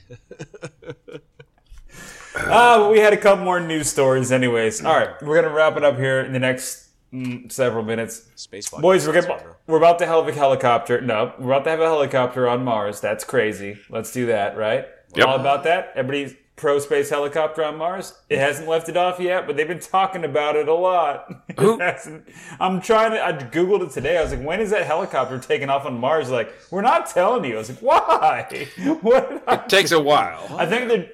Uh, 2.36 2.88
we 2.90 2.98
had 3.00 3.12
a 3.12 3.16
couple 3.16 3.44
more 3.44 3.58
news 3.60 3.88
stories, 3.88 4.30
anyways. 4.30 4.84
All 4.84 4.96
right, 4.96 5.20
we're 5.22 5.40
gonna 5.40 5.54
wrap 5.54 5.76
it 5.76 5.84
up 5.84 5.96
here 5.96 6.20
in 6.20 6.32
the 6.32 6.38
next 6.38 6.89
mm, 7.12 7.50
several 7.50 7.84
minutes. 7.84 8.26
Space 8.36 8.70
Boys, 8.70 9.06
we're 9.06 9.20
gonna, 9.20 9.56
we're 9.66 9.78
about 9.78 9.98
to 10.00 10.06
have 10.06 10.26
a 10.26 10.32
helicopter. 10.32 11.00
No, 11.00 11.32
we're 11.38 11.52
about 11.52 11.64
to 11.64 11.70
have 11.70 11.80
a 11.80 11.86
helicopter 11.86 12.48
on 12.48 12.64
Mars. 12.64 13.00
That's 13.00 13.24
crazy. 13.24 13.78
Let's 13.88 14.12
do 14.12 14.26
that, 14.26 14.56
right? 14.56 14.86
Yep. 15.14 15.26
All 15.26 15.36
about 15.36 15.64
that. 15.64 15.92
Everybody's 15.96 16.34
pro 16.60 16.78
space 16.78 17.08
helicopter 17.08 17.64
on 17.64 17.76
Mars. 17.76 18.14
It 18.28 18.38
hasn't 18.38 18.68
left 18.68 18.88
it 18.88 18.96
off 18.96 19.18
yet, 19.18 19.46
but 19.46 19.56
they've 19.56 19.66
been 19.66 19.80
talking 19.80 20.24
about 20.24 20.56
it 20.56 20.68
a 20.68 20.74
lot. 20.74 21.44
It 21.48 22.24
I'm 22.60 22.80
trying 22.80 23.12
to. 23.12 23.24
I 23.24 23.32
googled 23.32 23.86
it 23.86 23.92
today. 23.92 24.18
I 24.18 24.22
was 24.22 24.32
like, 24.32 24.44
when 24.44 24.60
is 24.60 24.70
that 24.70 24.86
helicopter 24.86 25.38
taking 25.38 25.70
off 25.70 25.86
on 25.86 25.98
Mars? 25.98 26.30
Like, 26.30 26.52
we're 26.70 26.82
not 26.82 27.08
telling 27.08 27.44
you. 27.44 27.54
I 27.54 27.58
was 27.58 27.70
like, 27.70 27.80
why? 27.80 28.68
What? 29.00 29.30
did 29.30 29.42
I 29.48 29.56
Takes 29.56 29.92
a 29.92 30.00
while. 30.00 30.46
I 30.56 30.66
think 30.66 30.88
they're 30.88 31.08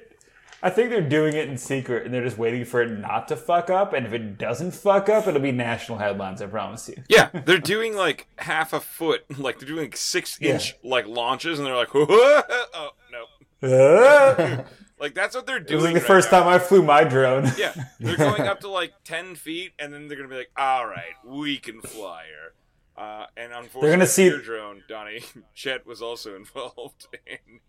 I 0.63 0.69
think 0.71 0.89
they're 0.89 1.01
doing 1.07 1.35
it 1.35 1.47
in 1.47 1.57
secret 1.57 2.05
and 2.05 2.13
they're 2.13 2.23
just 2.23 2.37
waiting 2.37 2.65
for 2.65 2.81
it 2.81 2.89
not 2.89 3.27
to 3.27 3.35
fuck 3.35 3.69
up. 3.69 3.93
And 3.93 4.05
if 4.07 4.13
it 4.13 4.37
doesn't 4.37 4.71
fuck 4.71 5.07
up, 5.07 5.27
it'll 5.27 5.39
be 5.39 5.51
national 5.51 5.99
headlines, 5.99 6.41
I 6.41 6.47
promise 6.47 6.89
you. 6.89 7.03
Yeah, 7.09 7.29
they're 7.45 7.59
doing 7.59 7.95
like 7.95 8.27
half 8.37 8.73
a 8.73 8.79
foot, 8.79 9.23
like 9.37 9.59
they're 9.59 9.67
doing 9.67 9.81
like 9.85 9.97
six 9.97 10.39
inch 10.41 10.75
like 10.83 11.05
launches, 11.07 11.59
and 11.59 11.67
they're 11.67 11.75
like, 11.75 11.89
oh 11.93 12.89
no, 13.11 13.25
like 14.99 15.13
that's 15.15 15.35
what 15.35 15.45
they're 15.45 15.59
was 15.59 15.67
doing. 15.67 15.83
like 15.83 15.93
the 15.93 15.99
right 15.99 16.07
first 16.07 16.31
now. 16.31 16.39
time 16.43 16.47
I 16.47 16.59
flew 16.59 16.81
my 16.83 17.03
drone. 17.03 17.51
Yeah, 17.57 17.73
they're 17.99 18.17
going 18.17 18.43
up 18.43 18.59
to 18.61 18.69
like 18.69 18.93
ten 19.03 19.35
feet, 19.35 19.73
and 19.79 19.93
then 19.93 20.07
they're 20.07 20.17
gonna 20.17 20.29
be 20.29 20.37
like, 20.37 20.51
all 20.57 20.85
right, 20.87 21.13
we 21.25 21.57
can 21.57 21.81
fly 21.81 22.23
her. 22.25 22.53
Uh, 22.97 23.27
and 23.37 23.53
unfortunately, 23.53 23.91
gonna 23.91 24.07
see- 24.07 24.25
your 24.25 24.41
drone, 24.41 24.81
Donnie 24.89 25.21
Chet 25.53 25.85
was 25.85 26.01
also 26.01 26.35
involved. 26.41 27.07
in 27.27 27.59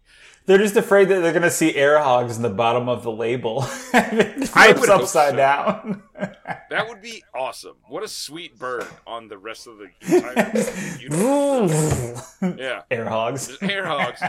They're 0.46 0.56
just 0.58 0.76
afraid 0.76 1.08
that 1.10 1.20
they're 1.20 1.32
going 1.32 1.42
to 1.42 1.50
see 1.50 1.74
air 1.74 1.98
hogs 1.98 2.36
in 2.38 2.42
the 2.42 2.48
bottom 2.48 2.88
of 2.88 3.02
the 3.02 3.12
label. 3.12 3.60
I 3.92 4.72
flips 4.72 4.80
would 4.80 4.88
upside 4.88 5.32
so. 5.32 5.36
down. 5.36 6.02
that 6.70 6.88
would 6.88 7.02
be 7.02 7.22
awesome. 7.34 7.76
What 7.88 8.02
a 8.02 8.08
sweet 8.08 8.58
bird 8.58 8.86
on 9.06 9.28
the 9.28 9.36
rest 9.36 9.66
of 9.66 9.76
the 9.76 9.90
entire. 12.40 12.56
Yeah, 12.58 12.82
air 12.90 13.04
hogs. 13.08 13.48
Just 13.48 13.62
air 13.62 13.84
hogs. 13.86 14.22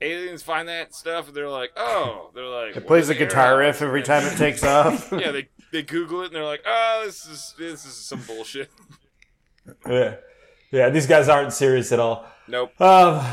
Aliens 0.00 0.42
find 0.42 0.68
that 0.68 0.94
stuff, 0.94 1.28
and 1.28 1.36
they're 1.36 1.48
like, 1.50 1.72
oh, 1.76 2.30
they're 2.34 2.44
like, 2.48 2.76
It 2.76 2.86
plays 2.86 3.08
a 3.08 3.12
"What 3.12 3.16
is 3.16 3.20
air 3.22 3.26
guitar 3.28 3.46
hogs?" 3.48 3.58
riff 3.58 3.82
every 3.82 4.02
time 4.02 4.24
it 4.26 4.36
takes 4.36 4.62
off. 4.64 5.10
yeah, 5.12 5.30
they 5.32 5.48
they 5.72 5.82
Google 5.82 6.22
it 6.22 6.26
and 6.26 6.34
they're 6.34 6.44
like, 6.44 6.62
oh, 6.66 7.02
this 7.04 7.26
is 7.26 7.54
this 7.58 7.84
is 7.84 7.94
some 7.94 8.20
bullshit. 8.26 8.70
Yeah. 9.88 10.16
Yeah, 10.72 10.90
these 10.90 11.06
guys 11.06 11.28
aren't 11.28 11.52
serious 11.52 11.92
at 11.92 12.00
all. 12.00 12.26
Nope. 12.48 12.80
Um, 12.80 13.24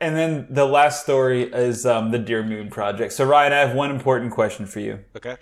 and 0.00 0.16
then 0.16 0.46
the 0.50 0.64
last 0.64 1.02
story 1.02 1.44
is 1.44 1.86
um, 1.86 2.10
the 2.10 2.18
Dear 2.18 2.42
Moon 2.42 2.68
Project. 2.68 3.12
So, 3.12 3.24
Ryan, 3.24 3.52
I 3.52 3.56
have 3.56 3.74
one 3.74 3.90
important 3.90 4.32
question 4.32 4.66
for 4.66 4.80
you. 4.80 5.00
Okay. 5.16 5.36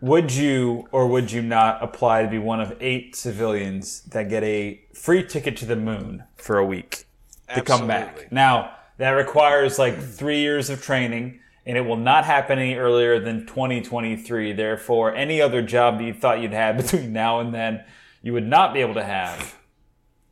Would 0.00 0.34
you 0.34 0.86
or 0.92 1.06
would 1.06 1.32
you 1.32 1.40
not 1.40 1.82
apply 1.82 2.22
to 2.22 2.28
be 2.28 2.38
one 2.38 2.60
of 2.60 2.76
eight 2.80 3.16
civilians 3.16 4.02
that 4.02 4.28
get 4.28 4.42
a 4.44 4.82
free 4.92 5.24
ticket 5.24 5.56
to 5.58 5.66
the 5.66 5.76
moon 5.76 6.24
for 6.36 6.58
a 6.58 6.64
week 6.64 7.06
to 7.54 7.62
come 7.62 7.86
back? 7.86 8.30
Now, 8.30 8.76
that 8.98 9.10
requires 9.10 9.78
like 9.78 9.98
three 9.98 10.40
years 10.40 10.68
of 10.68 10.82
training 10.82 11.40
and 11.66 11.78
it 11.78 11.80
will 11.80 11.96
not 11.96 12.24
happen 12.26 12.58
any 12.58 12.74
earlier 12.74 13.18
than 13.18 13.46
2023. 13.46 14.52
Therefore, 14.52 15.14
any 15.14 15.40
other 15.40 15.62
job 15.62 15.98
that 15.98 16.04
you 16.04 16.12
thought 16.12 16.40
you'd 16.40 16.52
have 16.52 16.76
between 16.82 17.12
now 17.12 17.40
and 17.40 17.54
then, 17.54 17.82
you 18.24 18.32
would 18.32 18.46
not 18.46 18.72
be 18.72 18.80
able 18.80 18.94
to 18.94 19.04
have. 19.04 19.54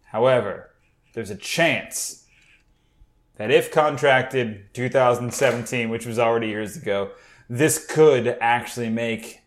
However, 0.06 0.70
there's 1.12 1.28
a 1.28 1.36
chance 1.36 2.26
that 3.36 3.50
if 3.50 3.70
contracted 3.70 4.72
2017, 4.72 5.90
which 5.90 6.06
was 6.06 6.18
already 6.18 6.48
years 6.48 6.74
ago, 6.74 7.10
this 7.50 7.86
could 7.86 8.38
actually 8.40 8.88
make 8.88 9.40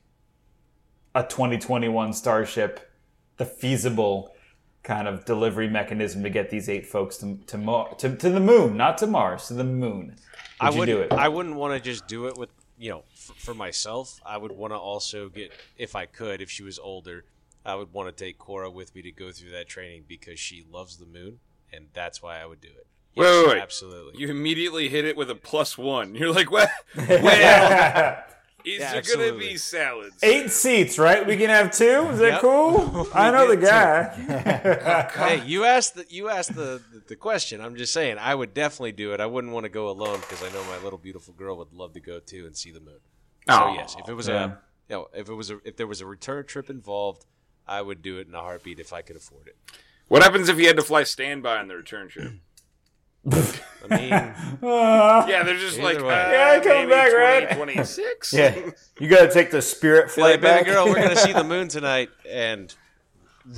a 1.16 1.24
2021 1.24 2.14
Starship 2.14 2.92
the 3.38 3.46
feasible 3.46 4.36
kind 4.84 5.08
of 5.08 5.26
delivery 5.26 5.68
mechanism 5.68 6.22
to 6.22 6.30
get 6.30 6.52
these 6.52 6.70
eight 6.70 6.86
folks 6.86 7.18
to 7.18 7.40
to, 7.48 7.58
Mar- 7.58 7.96
to, 7.96 8.16
to 8.16 8.30
the 8.30 8.40
moon, 8.40 8.78
not 8.78 9.00
to 9.00 9.08
Mars, 9.08 9.48
to 9.48 9.56
the 9.56 9.64
moon. 9.64 10.16
Would 10.62 10.68
I 10.68 10.70
you 10.70 10.80
would 10.80 10.86
do 10.86 11.00
it? 11.00 11.12
I 11.12 11.28
wouldn't 11.30 11.56
want 11.56 11.74
to 11.74 11.80
just 11.80 12.08
do 12.08 12.28
it 12.28 12.38
with 12.38 12.50
you 12.78 12.92
know 12.92 13.04
f- 13.12 13.36
for 13.38 13.56
myself. 13.56 14.22
I 14.24 14.38
would 14.38 14.52
want 14.52 14.72
to 14.72 14.78
also 14.78 15.30
get 15.30 15.52
if 15.78 15.96
I 15.96 16.06
could 16.06 16.42
if 16.42 16.52
she 16.52 16.62
was 16.62 16.78
older. 16.78 17.26
I 17.66 17.76
would 17.76 17.92
want 17.94 18.16
to 18.16 18.24
take 18.26 18.38
Cora 18.38 18.70
with 18.70 18.94
me 18.96 19.02
to 19.04 19.12
go 19.12 19.32
through 19.32 19.52
that 19.52 19.68
training 19.68 20.04
because 20.08 20.40
she 20.40 20.64
loves 20.72 20.98
the 20.98 21.06
moon, 21.06 21.40
and 21.74 21.88
that's 21.94 22.22
why 22.22 22.40
I 22.40 22.46
would 22.46 22.62
do 22.62 22.68
it. 22.70 22.86
Yes, 23.16 23.46
wait, 23.48 23.54
wait. 23.56 23.62
absolutely. 23.62 24.20
You 24.22 24.30
immediately 24.30 24.90
hit 24.90 25.06
it 25.06 25.16
with 25.16 25.30
a 25.32 25.36
plus 25.36 25.78
one. 25.78 26.16
You're 26.16 26.34
like, 26.34 26.52
what? 26.52 26.70
Well, 26.98 28.24
is 28.66 28.80
Yeah, 28.80 28.94
there 28.94 29.02
going 29.16 29.34
to 29.34 29.38
be 29.40 29.58
salads? 29.58 30.24
Eight 30.24 30.50
seats, 30.50 30.98
right? 30.98 31.26
We 31.26 31.38
can 31.38 31.50
have 31.50 31.72
two. 31.72 32.08
Is 32.10 32.18
that 32.20 32.34
Yep. 32.34 32.42
cool? 32.42 33.08
I 33.14 33.30
know 33.32 33.48
the 33.48 33.58
get 33.58 34.18
guy. 34.18 35.10
hey, 35.38 35.46
you 35.46 35.66
asked 35.66 35.94
the 35.96 36.06
you 36.10 36.30
asked 36.30 36.56
the, 36.56 36.82
the 36.92 37.04
the 37.10 37.16
question. 37.16 37.62
I'm 37.62 37.76
just 37.76 37.94
saying 37.94 38.18
I 38.18 38.34
would 38.34 38.54
definitely 38.56 38.94
do 38.94 39.14
it. 39.14 39.20
I 39.20 39.28
wouldn't 39.28 39.54
want 39.54 39.66
to 39.66 39.70
go 39.70 39.88
alone 39.90 40.20
because 40.22 40.42
I 40.44 40.52
know 40.52 40.64
my 40.66 40.84
little 40.84 40.98
beautiful 40.98 41.34
girl 41.36 41.58
would 41.58 41.74
love 41.74 41.94
to 41.94 42.00
go 42.00 42.20
too 42.20 42.46
and 42.48 42.58
see 42.58 42.72
the 42.72 42.80
moon. 42.80 43.00
So 43.48 43.54
Aw. 43.54 43.76
yes, 43.76 43.96
if 44.00 44.10
it 44.10 44.14
was 44.16 44.28
Yeah. 44.28 44.46
a 44.46 44.48
you 44.90 44.96
know, 44.96 45.08
if 45.14 45.30
it 45.30 45.34
was 45.36 45.52
a 45.52 45.60
if 45.64 45.78
there 45.78 45.88
was 45.88 46.02
a 46.02 46.08
return 46.08 46.46
trip 46.48 46.68
involved, 46.70 47.24
I 47.68 47.82
would 47.82 48.02
do 48.02 48.18
it 48.20 48.28
in 48.28 48.36
a 48.36 48.42
heartbeat 48.42 48.80
if 48.80 48.94
I 48.94 49.02
could 49.02 49.16
afford 49.16 49.48
it. 49.48 49.56
What 50.08 50.22
happens 50.24 50.50
if 50.50 50.60
you 50.60 50.68
had 50.68 50.76
to 50.78 50.84
fly 50.84 51.04
standby 51.04 51.58
on 51.58 51.68
the 51.68 51.76
return 51.76 52.10
trip? 52.10 52.34
I 53.32 53.88
mean, 53.90 54.10
Yeah, 54.62 55.44
they're 55.44 55.58
just 55.58 55.80
like, 55.80 55.98
way. 56.00 56.04
uh, 56.14 56.32
Yeah, 56.32 56.60
come 56.64 56.90
back, 56.90 57.12
right? 57.14 57.42
2026? 57.50 58.34
Yeah, 58.34 58.56
you 59.00 59.10
got 59.10 59.22
to 59.28 59.32
take 59.34 59.50
the 59.52 59.62
spirit 59.62 60.08
be 60.08 60.12
flight 60.12 60.32
like, 60.34 60.42
baby 60.42 60.64
back. 60.64 60.66
girl, 60.66 60.86
we're 60.86 60.96
gonna 61.02 61.16
see 61.16 61.34
the 61.34 61.44
moon 61.56 61.68
tonight, 61.68 62.10
and 62.30 62.74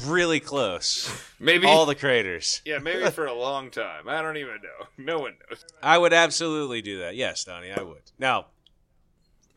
really 0.06 0.40
close, 0.40 1.10
Maybe. 1.40 1.68
all 1.68 1.86
the 1.86 1.96
craters. 1.96 2.62
yeah, 2.66 2.78
maybe 2.80 3.10
for 3.12 3.26
a 3.26 3.34
long 3.34 3.70
time. 3.70 4.08
I 4.08 4.22
don't 4.22 4.38
even 4.38 4.56
know. 4.62 4.88
No 4.98 5.20
one 5.20 5.36
knows. 5.50 5.66
I 5.84 5.98
would 5.98 6.14
absolutely 6.14 6.82
do 6.82 7.00
that. 7.00 7.16
Yes, 7.16 7.44
Donnie, 7.44 7.72
I 7.72 7.84
would. 7.84 8.04
Now, 8.18 8.48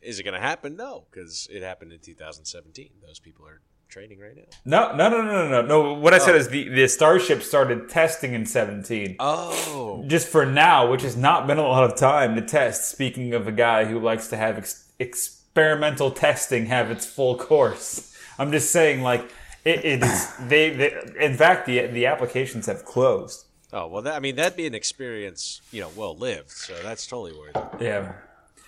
is 0.02 0.18
it 0.18 0.24
gonna 0.24 0.40
happen? 0.40 0.74
No, 0.76 1.04
because 1.10 1.46
it 1.52 1.62
happened 1.62 1.92
in 1.92 2.00
2017. 2.00 2.90
Those 3.06 3.20
people 3.20 3.46
are 3.46 3.60
training 3.90 4.18
right 4.18 4.36
now. 4.36 4.42
No, 4.64 4.96
no, 4.96 5.08
no, 5.10 5.22
no, 5.22 5.48
no, 5.48 5.62
no. 5.62 5.66
No, 5.66 5.92
what 5.94 6.14
I 6.14 6.18
said 6.18 6.34
Oh. 6.34 6.38
is 6.38 6.48
the, 6.48 6.68
the 6.68 6.86
Starship 6.88 7.42
started 7.42 7.88
testing 7.88 8.32
in 8.34 8.46
17. 8.46 9.16
Oh, 9.18 10.04
Just 10.06 10.28
for 10.28 10.46
now, 10.46 10.90
which 10.90 11.02
has 11.02 11.16
not 11.16 11.46
been 11.46 11.58
a 11.58 11.62
lot 11.66 11.84
of 11.84 11.96
time 11.96 12.34
to 12.36 12.42
test. 12.42 12.88
Speaking 12.90 13.34
of 13.34 13.46
a 13.48 13.52
guy 13.52 13.84
who 13.84 13.98
likes 13.98 14.28
to 14.28 14.36
have 14.36 14.56
ex- 14.58 14.84
experimental 14.98 16.10
testing 16.10 16.66
have 16.66 16.90
its 16.90 17.04
full 17.06 17.36
course. 17.36 18.16
I'm 18.38 18.52
just 18.52 18.70
saying, 18.72 19.02
like, 19.02 19.22
it, 19.64 19.84
it 19.84 20.02
is, 20.02 20.32
they, 20.48 20.70
they, 20.70 20.94
in 21.20 21.34
fact, 21.36 21.66
the, 21.66 21.86
the 21.88 22.06
applications 22.06 22.66
have 22.66 22.84
closed. 22.84 23.44
oh 23.72 23.86
well. 23.88 24.02
That, 24.02 24.14
I 24.14 24.20
mean, 24.20 24.36
that'd 24.36 24.56
be 24.56 24.66
an 24.66 24.74
experience, 24.74 25.60
you 25.70 25.80
know, 25.82 25.90
well 25.96 26.16
lived. 26.16 26.50
So 26.50 26.74
that's 26.82 27.06
totally 27.06 27.38
worth 27.38 27.56
it. 27.56 27.84
Yeah. 27.84 28.12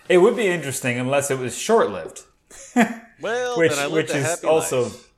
It 0.09 0.19
would 0.19 0.37
be 0.37 0.49
interesting 0.49 0.99
unless 0.99 1.31
it 1.31 1.39
was 1.39 1.57
short 1.57 1.91
lived. 1.91 2.23
Well, 3.21 3.57
Which, 3.57 3.71
which 3.91 4.11
is 4.11 4.43
also, 4.43 4.83
life. 4.85 5.12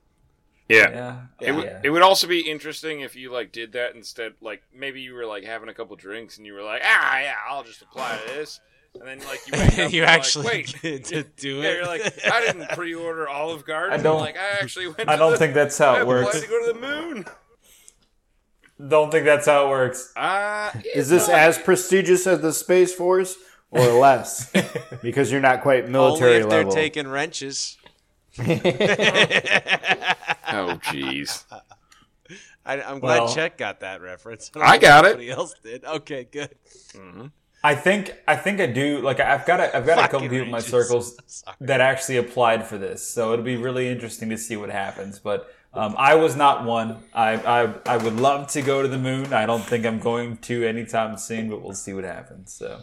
Yeah. 0.75 0.91
yeah. 0.91 1.21
It, 1.41 1.53
would, 1.53 1.65
yeah. 1.65 1.81
it 1.85 1.91
would 1.91 2.03
also 2.03 2.27
be 2.27 2.41
interesting 2.51 3.01
if 3.01 3.17
you 3.17 3.33
like 3.33 3.53
did 3.53 3.73
that 3.73 3.95
instead. 3.95 4.35
Like 4.41 4.63
maybe 4.75 5.01
you 5.01 5.15
were 5.15 5.27
like 5.27 5.45
having 5.45 5.69
a 5.69 5.75
couple 5.75 5.97
drinks 5.97 6.37
and 6.39 6.47
you 6.47 6.53
were 6.55 6.63
like, 6.63 6.83
ah, 6.85 7.19
yeah, 7.21 7.35
I'll 7.49 7.65
just 7.65 7.83
apply 7.83 8.19
to 8.19 8.35
this, 8.35 8.61
and 8.95 9.07
then 9.07 9.19
like 9.27 9.41
you 9.47 9.53
wake 9.59 9.79
up 9.79 9.93
you 9.93 9.99
you're 9.99 10.07
actually 10.07 10.45
like, 10.45 10.75
wait, 10.83 10.83
get 10.83 11.05
to 11.07 11.23
do 11.37 11.57
yeah, 11.57 11.69
it. 11.71 11.77
you're 11.77 11.87
like, 11.87 12.27
I 12.33 12.41
didn't 12.47 12.69
pre-order 12.71 13.29
Olive 13.29 13.65
Garden. 13.65 13.99
I 13.99 14.03
don't- 14.03 14.21
like 14.21 14.37
I 14.37 14.59
actually 14.61 14.89
went. 14.89 15.09
I 15.09 15.17
don't 15.17 15.33
the, 15.33 15.39
think 15.39 15.55
that's 15.55 15.77
how 15.79 15.95
I 15.95 15.99
it 15.99 16.03
applied 16.03 16.25
works. 16.25 16.41
to 16.41 16.47
go 16.49 16.67
to 16.67 16.73
the 16.73 16.81
moon. 16.81 17.25
Don't 18.89 19.11
think 19.11 19.25
that's 19.25 19.47
how 19.47 19.67
it 19.67 19.71
works. 19.71 20.13
Uh, 20.17 20.71
Is 20.95 21.09
this 21.09 21.29
as 21.29 21.59
prestigious 21.59 22.27
as 22.27 22.41
the 22.41 22.53
Space 22.53 22.93
Force 22.93 23.37
or 23.71 23.87
less? 23.87 24.53
because 25.01 25.31
you're 25.31 25.41
not 25.41 25.63
quite 25.63 25.89
military 25.89 26.37
Only 26.37 26.41
military 26.41 26.63
if 26.63 26.69
they're 26.75 26.83
taking 26.83 27.07
wrenches. 27.09 27.79
oh, 30.53 30.79
jeez. 30.85 31.45
I, 32.67 32.81
I'm 32.83 32.99
glad 32.99 33.21
Well- 33.21 33.35
Chet 33.35 33.59
got 33.59 33.81
that 33.81 34.01
reference. 34.01 34.49
don't 34.49 34.63
I 34.63 34.79
got 34.79 35.05
it. 35.05 35.11
Somebody 35.11 35.31
else 35.31 35.55
did. 35.63 35.85
Okay, 35.85 36.25
good. 36.31 36.51
Mm-hmm. 36.93 37.27
I 37.63 37.75
think 37.75 38.13
I 38.29 38.37
think 38.37 38.61
I 38.61 38.67
do. 38.67 39.01
Like 39.01 39.21
I've 39.21 39.47
got 39.47 39.59
a, 39.59 39.75
I've 39.75 39.87
got 39.87 39.99
a 39.99 40.03
couple 40.03 40.21
people 40.29 40.43
in 40.43 40.51
my 40.51 40.59
circles 40.59 41.17
that 41.63 41.81
actually 41.81 42.19
applied 42.19 42.67
for 42.67 42.77
this, 42.77 43.07
so 43.07 43.33
it'll 43.33 43.45
be 43.45 43.57
really 43.57 43.89
interesting 43.89 44.29
to 44.29 44.37
see 44.37 44.57
what 44.57 44.69
happens. 44.69 45.19
But 45.19 45.51
um, 45.75 45.95
I 45.99 46.15
was 46.15 46.37
not 46.37 46.65
one. 46.65 46.99
I, 47.13 47.33
I 47.35 47.75
I 47.87 47.97
would 47.97 48.15
love 48.17 48.49
to 48.53 48.63
go 48.63 48.83
to 48.83 48.89
the 48.89 48.99
moon. 48.99 49.33
I 49.33 49.45
don't 49.47 49.63
think 49.63 49.85
I'm 49.85 49.99
going 49.99 50.37
to 50.39 50.65
anytime 50.65 51.17
soon, 51.17 51.49
but 51.49 51.63
we'll 51.63 51.75
see 51.75 51.93
what 51.93 52.05
happens. 52.05 52.53
So 52.53 52.81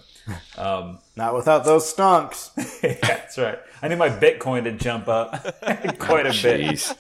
um, 0.58 1.00
Not 1.16 1.34
without 1.34 1.64
those 1.64 1.92
stonks. 1.92 2.52
yeah, 2.84 2.98
that's 3.02 3.38
right. 3.38 3.60
I 3.82 3.88
need 3.88 3.98
my 3.98 4.10
Bitcoin 4.10 4.64
to 4.66 4.72
jump 4.72 5.08
up 5.08 5.32
quite 6.00 6.26
a 6.26 6.32
bit. 6.32 6.62
Jeez. 6.62 6.96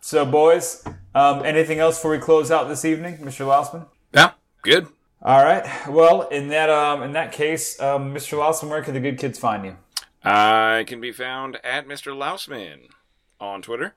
So 0.00 0.24
boys, 0.24 0.84
um, 1.14 1.44
anything 1.44 1.78
else 1.80 1.98
before 1.98 2.12
we 2.12 2.18
close 2.18 2.50
out 2.50 2.68
this 2.68 2.84
evening, 2.84 3.18
Mr. 3.18 3.46
Lausman? 3.46 3.86
Yeah, 4.12 4.32
good. 4.62 4.86
All 5.22 5.42
right. 5.42 5.66
Well, 5.88 6.28
in 6.28 6.48
that 6.48 6.68
um, 6.70 7.02
in 7.02 7.12
that 7.12 7.32
case, 7.32 7.80
um, 7.80 8.14
Mr. 8.14 8.38
Lausman, 8.38 8.68
where 8.68 8.82
can 8.82 8.94
the 8.94 9.00
good 9.00 9.18
kids 9.18 9.38
find 9.38 9.64
you? 9.64 9.76
I 10.22 10.84
can 10.86 11.00
be 11.00 11.12
found 11.12 11.56
at 11.64 11.86
Mr. 11.88 12.16
Lousman 12.16 12.88
on 13.40 13.62
Twitter. 13.62 13.94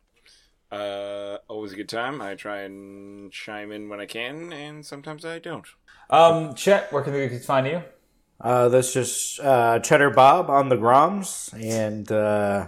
Uh, 0.71 1.37
always 1.47 1.73
a 1.73 1.75
good 1.75 1.89
time. 1.89 2.21
I 2.21 2.35
try 2.35 2.61
and 2.61 3.31
chime 3.31 3.71
in 3.71 3.89
when 3.89 3.99
I 3.99 4.05
can, 4.05 4.51
and 4.51 4.85
sometimes 4.85 5.23
I 5.25 5.39
don't. 5.39 5.65
Um, 6.09 6.55
Chet, 6.55 6.91
where 6.91 7.03
can 7.03 7.13
the 7.13 7.27
good 7.27 7.43
find 7.43 7.67
you? 7.67 7.83
Uh, 8.39 8.69
that's 8.69 8.93
just 8.93 9.39
uh, 9.39 9.79
Cheddar 9.79 10.11
Bob 10.11 10.49
on 10.49 10.69
the 10.69 10.75
Groms, 10.75 11.53
and 11.53 12.11
uh, 12.11 12.67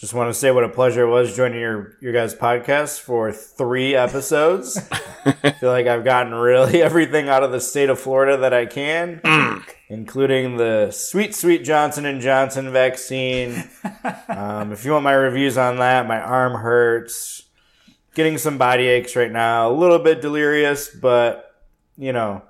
just 0.00 0.14
want 0.14 0.30
to 0.30 0.34
say 0.34 0.50
what 0.50 0.64
a 0.64 0.68
pleasure 0.70 1.02
it 1.02 1.10
was 1.10 1.36
joining 1.36 1.60
your 1.60 1.92
your 2.00 2.14
guys' 2.14 2.34
podcast 2.34 3.00
for 3.00 3.30
three 3.32 3.94
episodes. 3.94 4.80
I 5.26 5.50
feel 5.50 5.70
like 5.70 5.86
I've 5.86 6.04
gotten 6.04 6.32
really 6.32 6.80
everything 6.82 7.28
out 7.28 7.42
of 7.42 7.52
the 7.52 7.60
state 7.60 7.90
of 7.90 8.00
Florida 8.00 8.38
that 8.38 8.54
I 8.54 8.64
can, 8.64 9.20
including 9.90 10.56
the 10.56 10.90
sweet, 10.90 11.34
sweet 11.34 11.64
Johnson 11.64 12.06
and 12.06 12.22
Johnson 12.22 12.72
vaccine. 12.72 13.68
Um, 14.26 14.72
if 14.72 14.86
you 14.86 14.92
want 14.92 15.04
my 15.04 15.12
reviews 15.12 15.58
on 15.58 15.76
that, 15.80 16.08
my 16.08 16.18
arm 16.18 16.54
hurts, 16.54 17.42
getting 18.14 18.38
some 18.38 18.56
body 18.56 18.86
aches 18.86 19.14
right 19.16 19.30
now, 19.30 19.70
a 19.70 19.74
little 19.74 19.98
bit 19.98 20.22
delirious, 20.22 20.88
but 20.88 21.54
you 21.98 22.14
know 22.14 22.40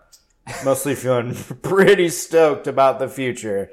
mostly 0.65 0.95
feeling 0.95 1.35
pretty 1.63 2.11
stoked 2.11 2.69
about 2.69 3.01
the 3.01 3.09
future. 3.09 3.71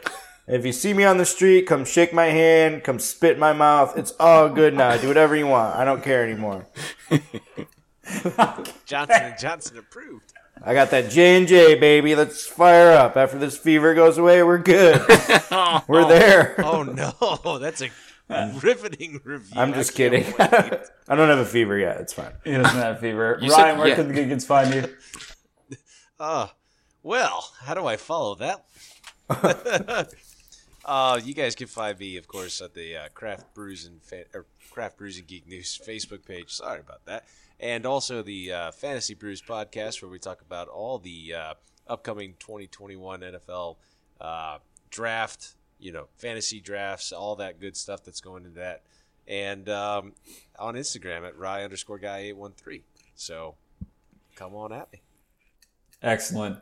If 0.48 0.66
you 0.66 0.72
see 0.72 0.94
me 0.94 1.04
on 1.04 1.18
the 1.18 1.26
street, 1.26 1.68
come 1.68 1.84
shake 1.84 2.14
my 2.14 2.28
hand, 2.28 2.86
come 2.86 3.00
spit 3.00 3.34
in 3.34 3.40
my 3.40 3.52
mouth. 3.52 3.98
It's 3.98 4.14
all 4.18 4.48
good 4.48 4.74
now. 4.74 4.96
Do 4.96 5.10
whatever 5.10 5.36
you 5.36 5.46
want. 5.48 5.76
I 5.76 5.84
don't 5.84 6.02
care 6.02 6.24
anymore. 6.24 6.68
Johnson 8.86 9.22
and 9.22 9.38
Johnson 9.38 9.78
approved. 9.78 10.32
I 10.64 10.74
got 10.74 10.90
that 10.92 11.12
J 11.12 11.38
and 11.38 11.48
J 11.50 11.76
baby. 11.76 12.16
Let's 12.16 12.46
fire 12.46 12.92
up. 12.94 13.18
After 13.18 13.38
this 13.38 13.58
fever 13.58 13.94
goes 13.94 14.18
away, 14.18 14.42
we're 14.42 14.58
good. 14.58 15.02
We're 15.88 16.08
there. 16.08 16.56
Oh 16.64 16.84
no, 16.84 17.60
that's 17.60 17.82
a 17.82 17.90
riveting 18.62 19.20
review. 19.26 19.60
I'm 19.60 19.74
just 19.74 19.92
I 19.92 19.94
kidding. 19.96 20.26
I 20.40 21.16
don't 21.16 21.30
have 21.30 21.40
a 21.40 21.46
fever 21.46 21.78
yet. 21.78 22.00
It's 22.02 22.14
fine. 22.14 22.32
He 22.46 22.52
doesn't 22.52 22.78
have 22.78 22.98
a 22.98 23.00
fever. 23.00 23.38
You 23.42 23.52
Ryan, 23.52 23.66
said- 23.66 23.78
where 23.80 23.88
yeah. 23.90 23.96
can 23.96 24.08
the 24.08 24.14
good 24.14 24.30
kids 24.30 24.46
find 24.46 24.74
you? 24.74 25.78
Uh, 26.20 26.48
well, 27.04 27.52
how 27.62 27.74
do 27.74 27.86
I 27.86 27.98
follow 27.98 28.36
that? 28.36 28.66
Uh, 30.88 31.20
you 31.22 31.34
guys 31.34 31.54
can 31.54 31.68
find 31.68 32.00
me, 32.00 32.16
of 32.16 32.28
course, 32.28 32.62
at 32.62 32.74
the 32.74 32.96
uh, 32.96 33.08
Craft 33.14 33.54
Brews 33.54 33.86
and 33.86 34.00
Craft 34.72 34.98
Brews 34.98 35.18
and 35.18 35.28
Geek 35.28 35.48
News 35.48 35.80
Facebook 35.86 36.26
page. 36.26 36.50
Sorry 36.52 36.80
about 36.80 37.06
that, 37.06 37.26
and 37.60 37.86
also 37.86 38.22
the 38.22 38.52
uh, 38.54 38.72
Fantasy 38.72 39.14
Brews 39.14 39.42
podcast, 39.42 40.02
where 40.02 40.10
we 40.10 40.18
talk 40.18 40.42
about 40.42 40.70
all 40.70 40.98
the 40.98 41.34
uh, 41.34 41.54
upcoming 41.88 42.36
2021 42.40 43.20
NFL 43.20 43.76
uh, 44.22 44.60
draft, 44.90 45.56
you 45.78 45.92
know, 45.92 46.08
fantasy 46.16 46.62
drafts, 46.62 47.12
all 47.12 47.36
that 47.36 47.60
good 47.60 47.76
stuff 47.76 48.04
that's 48.04 48.22
going 48.22 48.46
into 48.46 48.60
that, 48.60 48.84
and 49.28 49.68
um, 49.68 50.14
on 50.58 50.76
Instagram 50.76 51.28
at 51.28 51.38
Rye 51.38 51.66
underscore 51.66 52.00
Guy 52.00 52.20
eight 52.20 52.38
one 52.38 52.54
three. 52.54 52.84
So, 53.14 53.56
come 54.36 54.56
on 54.56 54.72
at 54.72 54.92
me. 54.94 55.02
Excellent. 56.02 56.60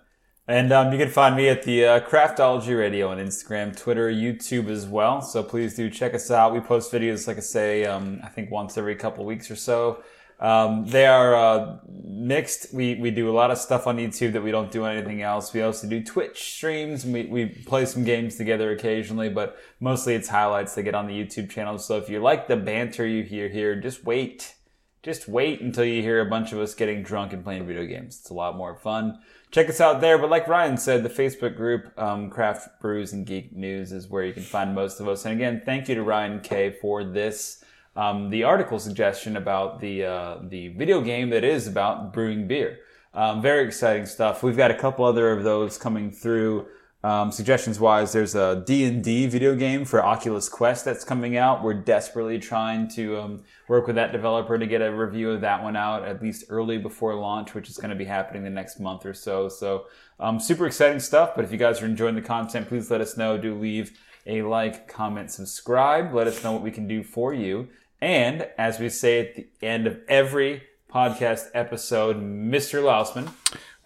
And 0.48 0.72
um, 0.72 0.92
you 0.92 1.00
can 1.00 1.10
find 1.10 1.36
me 1.36 1.50
at 1.50 1.64
the 1.64 1.86
uh, 1.86 2.00
Craftology 2.02 2.78
Radio 2.78 3.10
on 3.10 3.18
Instagram, 3.18 3.76
Twitter, 3.76 4.12
YouTube 4.12 4.70
as 4.70 4.86
well. 4.86 5.22
So 5.22 5.42
please 5.42 5.76
do 5.76 5.90
check 5.90 6.14
us 6.14 6.30
out. 6.30 6.54
We 6.54 6.60
post 6.60 6.92
videos, 6.92 7.28
like 7.28 7.38
I 7.38 7.42
say, 7.42 7.86
um, 7.86 8.20
I 8.24 8.28
think 8.30 8.52
once 8.52 8.78
every 8.78 8.96
couple 8.96 9.26
weeks 9.26 9.50
or 9.50 9.56
so. 9.56 10.04
Um, 10.40 10.86
they 10.86 11.06
are 11.06 11.34
uh, 11.34 11.78
mixed. 12.04 12.74
We 12.74 12.96
we 12.96 13.10
do 13.10 13.30
a 13.30 13.32
lot 13.32 13.52
of 13.52 13.58
stuff 13.58 13.88
on 13.88 13.98
YouTube 13.98 14.34
that 14.34 14.44
we 14.44 14.52
don't 14.52 14.70
do 14.70 14.84
anything 14.86 15.22
else. 15.22 15.54
We 15.54 15.62
also 15.62 15.88
do 15.88 16.04
Twitch 16.04 16.56
streams. 16.56 17.06
We 17.06 17.24
we 17.24 17.46
play 17.46 17.86
some 17.86 18.04
games 18.04 18.36
together 18.36 18.72
occasionally, 18.72 19.30
but 19.30 19.58
mostly 19.80 20.14
it's 20.14 20.28
highlights 20.28 20.76
that 20.76 20.84
get 20.84 20.94
on 20.94 21.08
the 21.08 21.14
YouTube 21.14 21.50
channel. 21.50 21.78
So 21.78 21.98
if 21.98 22.10
you 22.10 22.20
like 22.20 22.50
the 22.50 22.58
banter 22.58 23.08
you 23.08 23.24
hear 23.24 23.48
here, 23.48 23.80
just 23.80 24.04
wait. 24.04 24.55
Just 25.06 25.28
wait 25.28 25.62
until 25.62 25.86
you 25.86 26.02
hear 26.02 26.20
a 26.20 26.26
bunch 26.26 26.52
of 26.52 26.58
us 26.58 26.74
getting 26.74 27.04
drunk 27.04 27.32
and 27.32 27.44
playing 27.44 27.68
video 27.68 27.86
games. 27.86 28.18
It's 28.20 28.32
a 28.32 28.34
lot 28.34 28.58
more 28.58 28.76
fun. 28.76 29.20
Check 29.52 29.70
us 29.70 29.80
out 29.80 30.02
there. 30.02 30.18
But 30.18 30.32
like 30.32 30.48
Ryan 30.48 30.78
said, 30.78 31.04
the 31.04 31.10
Facebook 31.10 31.56
group, 31.56 31.92
um, 31.96 32.32
Craft 32.32 32.82
Brews 32.82 33.14
and 33.14 33.24
Geek 33.24 33.56
News, 33.56 33.92
is 33.92 34.08
where 34.10 34.24
you 34.24 34.34
can 34.34 34.42
find 34.42 34.74
most 34.74 35.00
of 35.00 35.08
us. 35.08 35.24
And 35.26 35.36
again, 35.36 35.62
thank 35.64 35.88
you 35.88 35.94
to 35.94 36.02
Ryan 36.02 36.40
K 36.40 36.76
for 36.82 37.04
this. 37.04 37.64
Um, 37.96 38.32
the 38.32 38.46
article 38.46 38.80
suggestion 38.80 39.38
about 39.38 39.80
the 39.80 40.06
uh, 40.06 40.38
the 40.42 40.70
video 40.70 41.02
game 41.02 41.30
that 41.30 41.44
is 41.44 41.68
about 41.68 42.12
brewing 42.12 42.48
beer. 42.48 42.80
Um, 43.14 43.44
very 43.44 43.64
exciting 43.64 44.08
stuff. 44.08 44.42
We've 44.42 44.58
got 44.58 44.72
a 44.72 44.76
couple 44.76 45.06
other 45.06 45.30
of 45.30 45.44
those 45.44 45.78
coming 45.78 46.10
through. 46.10 46.66
Um, 47.06 47.32
suggestions 47.32 47.80
wise, 47.80 48.14
there's 48.14 48.34
a 48.34 48.64
D&D 48.66 49.28
video 49.28 49.54
game 49.54 49.86
for 49.86 50.04
Oculus 50.04 50.50
Quest 50.50 50.86
that's 50.86 51.04
coming 51.04 51.38
out. 51.38 51.64
We're 51.64 51.76
desperately 51.76 52.40
trying 52.40 52.88
to 52.96 53.20
um, 53.20 53.44
work 53.68 53.86
with 53.86 53.96
that 53.98 54.12
developer 54.12 54.58
to 54.58 54.66
get 54.66 54.82
a 54.82 54.92
review 54.92 55.30
of 55.30 55.42
that 55.42 55.62
one 55.62 55.76
out 55.76 56.04
at 56.04 56.20
least 56.20 56.46
early 56.50 56.80
before 56.80 57.14
launch, 57.14 57.54
which 57.54 57.70
is 57.70 57.78
going 57.78 57.92
to 57.92 57.96
be 57.96 58.06
happening 58.06 58.44
the 58.44 58.50
next 58.50 58.80
month 58.80 59.06
or 59.06 59.14
so. 59.14 59.50
So 59.50 59.86
um, 60.20 60.40
super 60.40 60.66
exciting 60.66 61.00
stuff. 61.00 61.34
But 61.36 61.46
if 61.46 61.52
you 61.52 61.60
guys 61.60 61.80
are 61.80 61.86
enjoying 61.86 62.16
the 62.16 62.24
content, 62.24 62.68
please 62.68 62.90
let 62.90 63.02
us 63.02 63.16
know. 63.16 63.38
Do 63.38 63.54
leave 63.54 63.96
a 64.26 64.42
like, 64.42 64.88
comment, 64.88 65.30
subscribe. 65.30 66.12
Let 66.12 66.26
us 66.26 66.44
know 66.44 66.54
what 66.54 66.64
we 66.64 66.72
can 66.72 66.88
do 66.88 67.04
for 67.04 67.36
you. 67.36 67.68
And 68.02 68.48
as 68.58 68.80
we 68.80 68.90
say 68.90 69.20
at 69.20 69.36
the 69.36 69.48
end 69.62 69.86
of 69.86 70.00
every 70.08 70.64
podcast 70.92 71.50
episode, 71.54 72.18
Mr. 72.18 72.82
Lausman. 72.82 73.32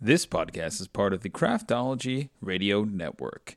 This 0.00 0.26
podcast 0.26 0.80
is 0.80 0.88
part 0.88 1.12
of 1.12 1.20
the 1.20 1.30
Craftology 1.30 2.30
Radio 2.40 2.82
Network. 2.82 3.56